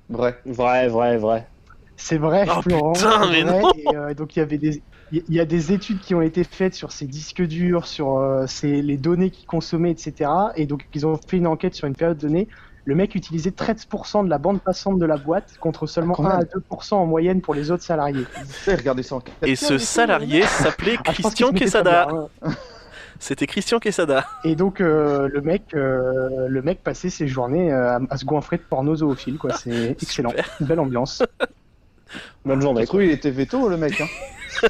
Vrai. 0.09 0.39
Vrai, 0.45 0.87
vrai, 0.87 1.17
vrai. 1.17 1.47
C'est 1.95 2.17
vrai, 2.17 2.45
Oh, 2.49 2.61
Florent. 2.63 2.93
putain, 2.93 3.29
mais 3.31 3.43
vrai. 3.43 3.61
non. 3.61 3.69
Et, 3.77 3.95
euh, 3.95 4.13
donc 4.13 4.35
il 4.35 4.39
y 4.39 4.41
avait 4.41 4.57
des, 4.57 4.81
il 5.27 5.35
y 5.35 5.39
a 5.39 5.45
des 5.45 5.71
études 5.71 5.99
qui 5.99 6.15
ont 6.15 6.21
été 6.21 6.43
faites 6.43 6.73
sur 6.73 6.91
ces 6.91 7.05
disques 7.05 7.41
durs, 7.43 7.85
sur 7.85 8.17
euh, 8.17 8.45
ces- 8.47 8.81
les 8.81 8.97
données 8.97 9.29
qu'ils 9.29 9.45
consommaient, 9.45 9.91
etc. 9.91 10.29
Et 10.55 10.65
donc 10.65 10.85
ils 10.93 11.05
ont 11.05 11.19
fait 11.27 11.37
une 11.37 11.47
enquête 11.47 11.75
sur 11.75 11.87
une 11.87 11.95
période 11.95 12.17
donnée. 12.17 12.47
Le 12.85 12.95
mec 12.95 13.15
utilisait 13.15 13.51
13% 13.51 14.25
de 14.25 14.29
la 14.29 14.37
bande 14.37 14.59
passante 14.59 14.99
de 14.99 15.05
la 15.05 15.15
boîte 15.15 15.57
contre 15.59 15.87
seulement 15.87 16.15
Quand 16.15 16.25
1 16.25 16.29
à 16.29 16.37
même. 16.39 16.47
2% 16.71 16.95
en 16.95 17.05
moyenne 17.05 17.41
pour 17.41 17.53
les 17.53 17.71
autres 17.71 17.83
salariés. 17.83 18.25
Regardez 18.67 19.03
ça 19.03 19.15
en 19.15 19.23
Et 19.43 19.55
ce 19.55 19.77
salarié 19.77 20.41
s'appelait 20.43 20.97
Ah, 21.05 21.13
Christian 21.13 21.47
mettait 21.47 21.59
Quesada. 21.65 22.07
C'était 23.19 23.47
Christian 23.47 23.79
Quesada. 23.79 24.25
Et 24.43 24.55
donc 24.55 24.81
euh, 24.81 25.29
le 25.31 25.39
mec, 25.39 25.63
euh, 25.75 26.47
le 26.49 26.61
mec 26.61 26.83
passait 26.83 27.09
ses 27.09 27.27
journées 27.27 27.71
euh, 27.71 27.99
à, 28.09 28.17
se 28.17 28.25
goinfrer 28.25 28.57
de 28.57 28.63
porno 28.63 28.95
zoophile, 28.95 29.37
quoi. 29.37 29.53
C'est 29.53 29.91
excellent, 30.01 30.33
une 30.59 30.65
belle 30.67 30.81
ambiance. 30.81 31.23
Bonne 32.45 32.61
journée. 32.61 32.81
Je 32.81 32.87
trouve 32.87 33.03
il 33.03 33.11
était 33.11 33.31
veto 33.31 33.67
le 33.69 33.77
mec. 33.77 34.01
Hein. 34.01 34.67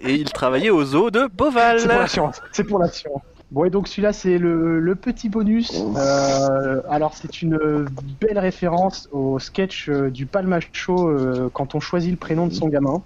Et 0.00 0.14
il 0.14 0.32
travaillait 0.32 0.70
au 0.70 0.84
zoo 0.84 1.10
de 1.10 1.28
Beauval. 1.32 1.80
C'est 1.80 1.88
pour 1.88 1.98
la 1.98 2.08
science. 2.08 2.42
C'est 2.52 2.64
pour 2.64 2.78
la 2.78 2.88
science. 2.88 3.22
Bon, 3.52 3.64
et 3.64 3.70
donc 3.70 3.86
celui-là, 3.86 4.12
c'est 4.12 4.38
le, 4.38 4.80
le 4.80 4.94
petit 4.96 5.28
bonus. 5.28 5.72
Euh, 5.96 6.82
alors, 6.90 7.14
c'est 7.14 7.42
une 7.42 7.86
belle 8.20 8.40
référence 8.40 9.08
au 9.12 9.38
sketch 9.38 9.88
euh, 9.88 10.10
du 10.10 10.26
Palma 10.26 10.58
Show 10.72 11.08
euh, 11.08 11.48
quand 11.52 11.76
on 11.76 11.80
choisit 11.80 12.10
le 12.10 12.16
prénom 12.16 12.48
de 12.48 12.52
son 12.52 12.66
gamin. 12.66 13.02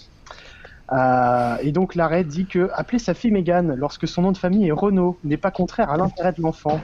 Euh, 0.92 1.56
et 1.60 1.72
donc, 1.72 1.94
l'arrêt 1.94 2.24
dit 2.24 2.46
que 2.46 2.70
appeler 2.72 2.98
sa 2.98 3.12
fille 3.12 3.30
Mégane 3.30 3.74
lorsque 3.74 4.08
son 4.08 4.22
nom 4.22 4.32
de 4.32 4.38
famille 4.38 4.66
est 4.66 4.72
Renault 4.72 5.18
n'est 5.24 5.36
pas 5.36 5.50
contraire 5.50 5.90
à 5.90 5.98
l'intérêt 5.98 6.32
de 6.32 6.40
l'enfant. 6.40 6.80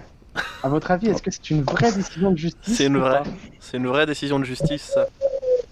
À 0.62 0.68
votre 0.68 0.90
avis, 0.90 1.08
est-ce 1.08 1.22
que 1.22 1.30
c'est 1.30 1.50
une 1.50 1.62
vraie 1.62 1.92
décision 1.92 2.30
de 2.32 2.36
justice 2.36 2.76
C'est 2.76 2.86
une 2.86 2.98
vraie, 2.98 3.22
une 3.72 3.86
vraie 3.86 4.04
décision 4.04 4.38
de 4.38 4.44
justice. 4.44 4.92
ça. 4.94 5.06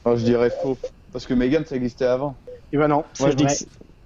Oh, 0.04 0.16
je 0.16 0.24
dirais 0.24 0.50
faux. 0.62 0.76
Parce 1.12 1.26
que 1.26 1.34
Megan 1.34 1.64
ça 1.64 1.76
existait 1.76 2.06
avant. 2.06 2.34
Eh 2.72 2.76
ben 2.76 2.88
non, 2.88 2.96
Moi, 2.96 3.04
c'est 3.14 3.30
je 3.30 3.36
dis 3.36 3.44
que 3.44 3.48
vrai. 3.48 3.56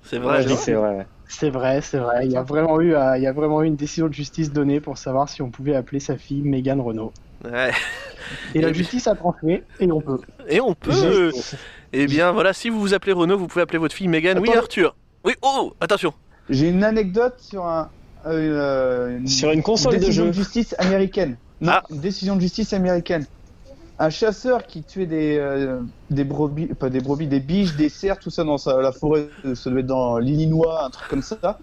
c'est- 0.03 0.19
vrai. 0.19 0.43
c'est 0.57 0.73
vrai. 0.73 1.07
C'est 1.31 1.51
vrai, 1.51 1.81
c'est 1.83 1.99
vrai. 1.99 2.25
Il 2.27 2.33
y 2.33 2.37
a 2.37 2.43
vraiment 2.43 2.81
eu, 2.81 2.95
euh, 2.95 3.17
il 3.19 3.23
y 3.23 3.27
a 3.27 3.33
vraiment 3.33 3.63
eu 3.63 3.67
une 3.67 3.77
décision 3.77 4.09
de 4.09 4.15
justice 4.15 4.51
donnée 4.53 4.81
pour 4.81 4.97
savoir 4.97 5.29
si 5.29 5.43
on 5.43 5.51
pouvait 5.51 5.75
appeler 5.77 6.01
sa 6.01 6.17
fille 6.17 6.41
Mégane 6.43 6.81
Renault. 6.81 7.13
Ouais. 7.45 7.71
Et 8.55 8.61
la 8.61 8.69
Et- 8.71 8.75
justice 8.75 9.07
a 9.07 9.15
tranché, 9.15 9.63
et 9.81 9.91
on 9.93 10.01
peut. 10.01 10.19
Et 10.49 10.61
on 10.61 10.75
peut. 10.75 11.31
Eh 11.93 12.07
bien 12.07 12.33
voilà, 12.33 12.53
si 12.53 12.69
vous 12.71 12.81
vous 12.81 12.95
appelez 12.95 13.13
Renaud, 13.13 13.39
vous 13.39 13.47
pouvez 13.47 13.63
appeler 13.63 13.79
votre 13.79 13.95
fille 13.95 14.09
Megan. 14.09 14.39
Oui. 14.39 14.51
Arthur. 14.57 14.95
Oui, 15.25 15.35
oh, 15.43 15.73
attention. 15.81 16.13
J'ai 16.51 16.69
une 16.71 16.85
anecdote 16.85 17.35
sur 17.39 17.67
un. 17.67 17.91
euh, 18.27 19.19
Sur 19.27 19.51
une 19.53 19.63
console 19.63 19.95
de 19.95 19.99
décision 19.99 20.25
jeu. 20.25 20.29
de 20.31 20.35
justice 20.35 20.75
américaine. 20.79 21.37
Non, 21.61 21.73
Ah. 21.75 21.83
une 21.91 22.01
décision 22.01 22.37
de 22.37 22.41
justice 22.41 22.73
américaine. 22.73 23.27
Un 24.01 24.11
chasseur 24.11 24.65
qui 24.65 24.85
tuait 24.85 25.07
des, 25.07 25.39
euh, 25.39 25.81
des 26.11 26.23
brebis, 26.25 26.67
pas 26.69 26.89
des 26.89 27.01
brebis, 27.01 27.27
des 27.27 27.41
biches, 27.41 27.75
des 27.77 27.89
cerfs, 27.89 28.19
tout 28.21 28.31
ça 28.31 28.45
dans 28.45 28.57
sa- 28.59 28.81
la 28.81 28.93
forêt, 28.93 29.29
ça 29.55 29.71
devait 29.71 29.81
être 29.81 29.87
dans 29.87 30.19
l'Illinois, 30.19 30.85
un 30.85 30.91
truc 30.91 31.09
comme 31.09 31.23
ça, 31.23 31.59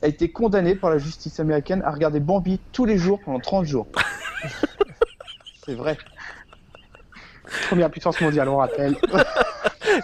a 0.00 0.06
été 0.06 0.32
condamné 0.32 0.74
par 0.74 0.90
la 0.90 0.98
justice 0.98 1.40
américaine 1.40 1.82
à 1.84 1.90
regarder 1.90 2.20
Bambi 2.20 2.58
tous 2.72 2.84
les 2.86 2.96
jours 2.96 3.20
pendant 3.24 3.40
30 3.40 3.66
jours. 3.66 3.86
C'est 5.66 5.74
vrai. 5.74 5.98
Première 7.68 7.90
puissance 7.90 8.20
mondiale, 8.20 8.48
on 8.48 8.56
rappelle. 8.56 8.96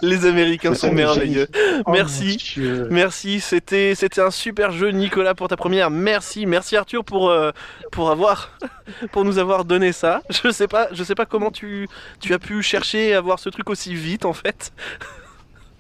Les 0.03 0.27
Américains 0.27 0.75
sont 0.75 0.89
C'est 0.89 0.95
merveilleux. 0.95 1.49
Oh, 1.87 1.91
Merci. 1.93 2.57
Merci, 2.91 3.41
c'était 3.41 3.95
c'était 3.95 4.21
un 4.21 4.31
super 4.31 4.71
jeu 4.71 4.91
Nicolas 4.91 5.35
pour 5.35 5.49
ta 5.49 5.57
première. 5.57 5.91
Merci, 5.91 6.47
merci 6.47 6.77
Arthur 6.77 7.05
pour 7.05 7.31
euh, 7.31 7.51
pour 7.91 8.11
avoir 8.11 8.59
pour 9.13 9.25
nous 9.25 9.39
avoir 9.39 9.65
donné 9.65 9.93
ça. 9.93 10.23
Je 10.31 10.51
sais 10.51 10.69
pas, 10.69 10.89
je 10.93 11.03
sais 11.05 11.15
pas 11.15 11.27
comment 11.27 11.51
tu 11.51 11.89
tu 12.21 12.35
as 12.35 12.39
pu 12.39 12.63
chercher 12.63 13.15
à 13.15 13.21
voir 13.21 13.39
ce 13.39 13.49
truc 13.49 13.71
aussi 13.71 13.95
vite 13.95 14.25
en 14.25 14.33
fait. 14.33 14.73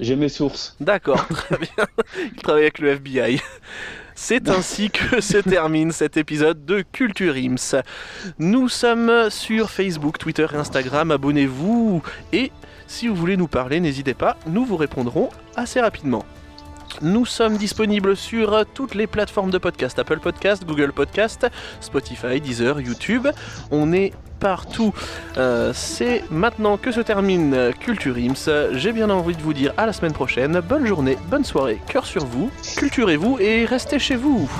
J'ai 0.00 0.16
mes 0.16 0.30
sources. 0.30 0.76
D'accord, 0.80 1.26
très 1.28 1.58
bien. 1.58 1.86
Il 2.34 2.42
travaille 2.42 2.62
avec 2.62 2.78
le 2.78 2.88
FBI. 2.88 3.40
C'est 4.14 4.48
ainsi 4.50 4.90
que 4.90 5.20
se 5.20 5.38
termine 5.38 5.92
cet 5.92 6.16
épisode 6.16 6.64
de 6.64 6.82
Culture 6.92 7.36
Ims. 7.36 7.82
Nous 8.38 8.68
sommes 8.68 9.30
sur 9.30 9.70
Facebook, 9.70 10.18
Twitter 10.18 10.46
et 10.52 10.56
Instagram. 10.56 11.11
Abonnez-vous 11.11 12.02
et 12.32 12.50
si 12.91 13.07
vous 13.07 13.14
voulez 13.14 13.36
nous 13.36 13.47
parler, 13.47 13.78
n'hésitez 13.78 14.14
pas, 14.14 14.36
nous 14.49 14.64
vous 14.64 14.76
répondrons 14.76 15.28
assez 15.55 15.80
rapidement. 15.80 16.24
Nous 17.03 17.24
sommes 17.24 17.57
disponibles 17.57 18.16
sur 18.16 18.66
toutes 18.74 18.97
les 18.97 19.07
plateformes 19.07 19.53
de 19.53 19.59
podcast 19.59 19.97
Apple 20.01 20.18
Podcast, 20.18 20.64
Google 20.66 20.93
Podcast, 20.93 21.47
Spotify, 21.80 22.41
Deezer, 22.41 22.80
YouTube. 22.80 23.28
On 23.70 23.93
est 23.93 24.12
partout. 24.41 24.93
Euh, 25.36 25.70
C'est 25.72 26.24
maintenant 26.32 26.78
que 26.78 26.91
se 26.91 27.01
termine 27.01 27.72
Culture 27.78 28.16
Ims. 28.16 28.51
J'ai 28.72 28.91
bien 28.91 29.09
envie 29.09 29.36
de 29.36 29.43
vous 29.43 29.55
dire 29.55 29.72
à 29.76 29.86
la 29.86 29.93
semaine 29.93 30.12
prochaine. 30.12 30.61
Bonne 30.61 30.84
journée, 30.84 31.16
bonne 31.30 31.45
soirée, 31.45 31.80
cœur 31.86 32.05
sur 32.05 32.26
vous, 32.26 32.51
culturez-vous 32.76 33.38
et 33.38 33.66
restez 33.66 34.01
chez 34.01 34.16
vous. 34.16 34.51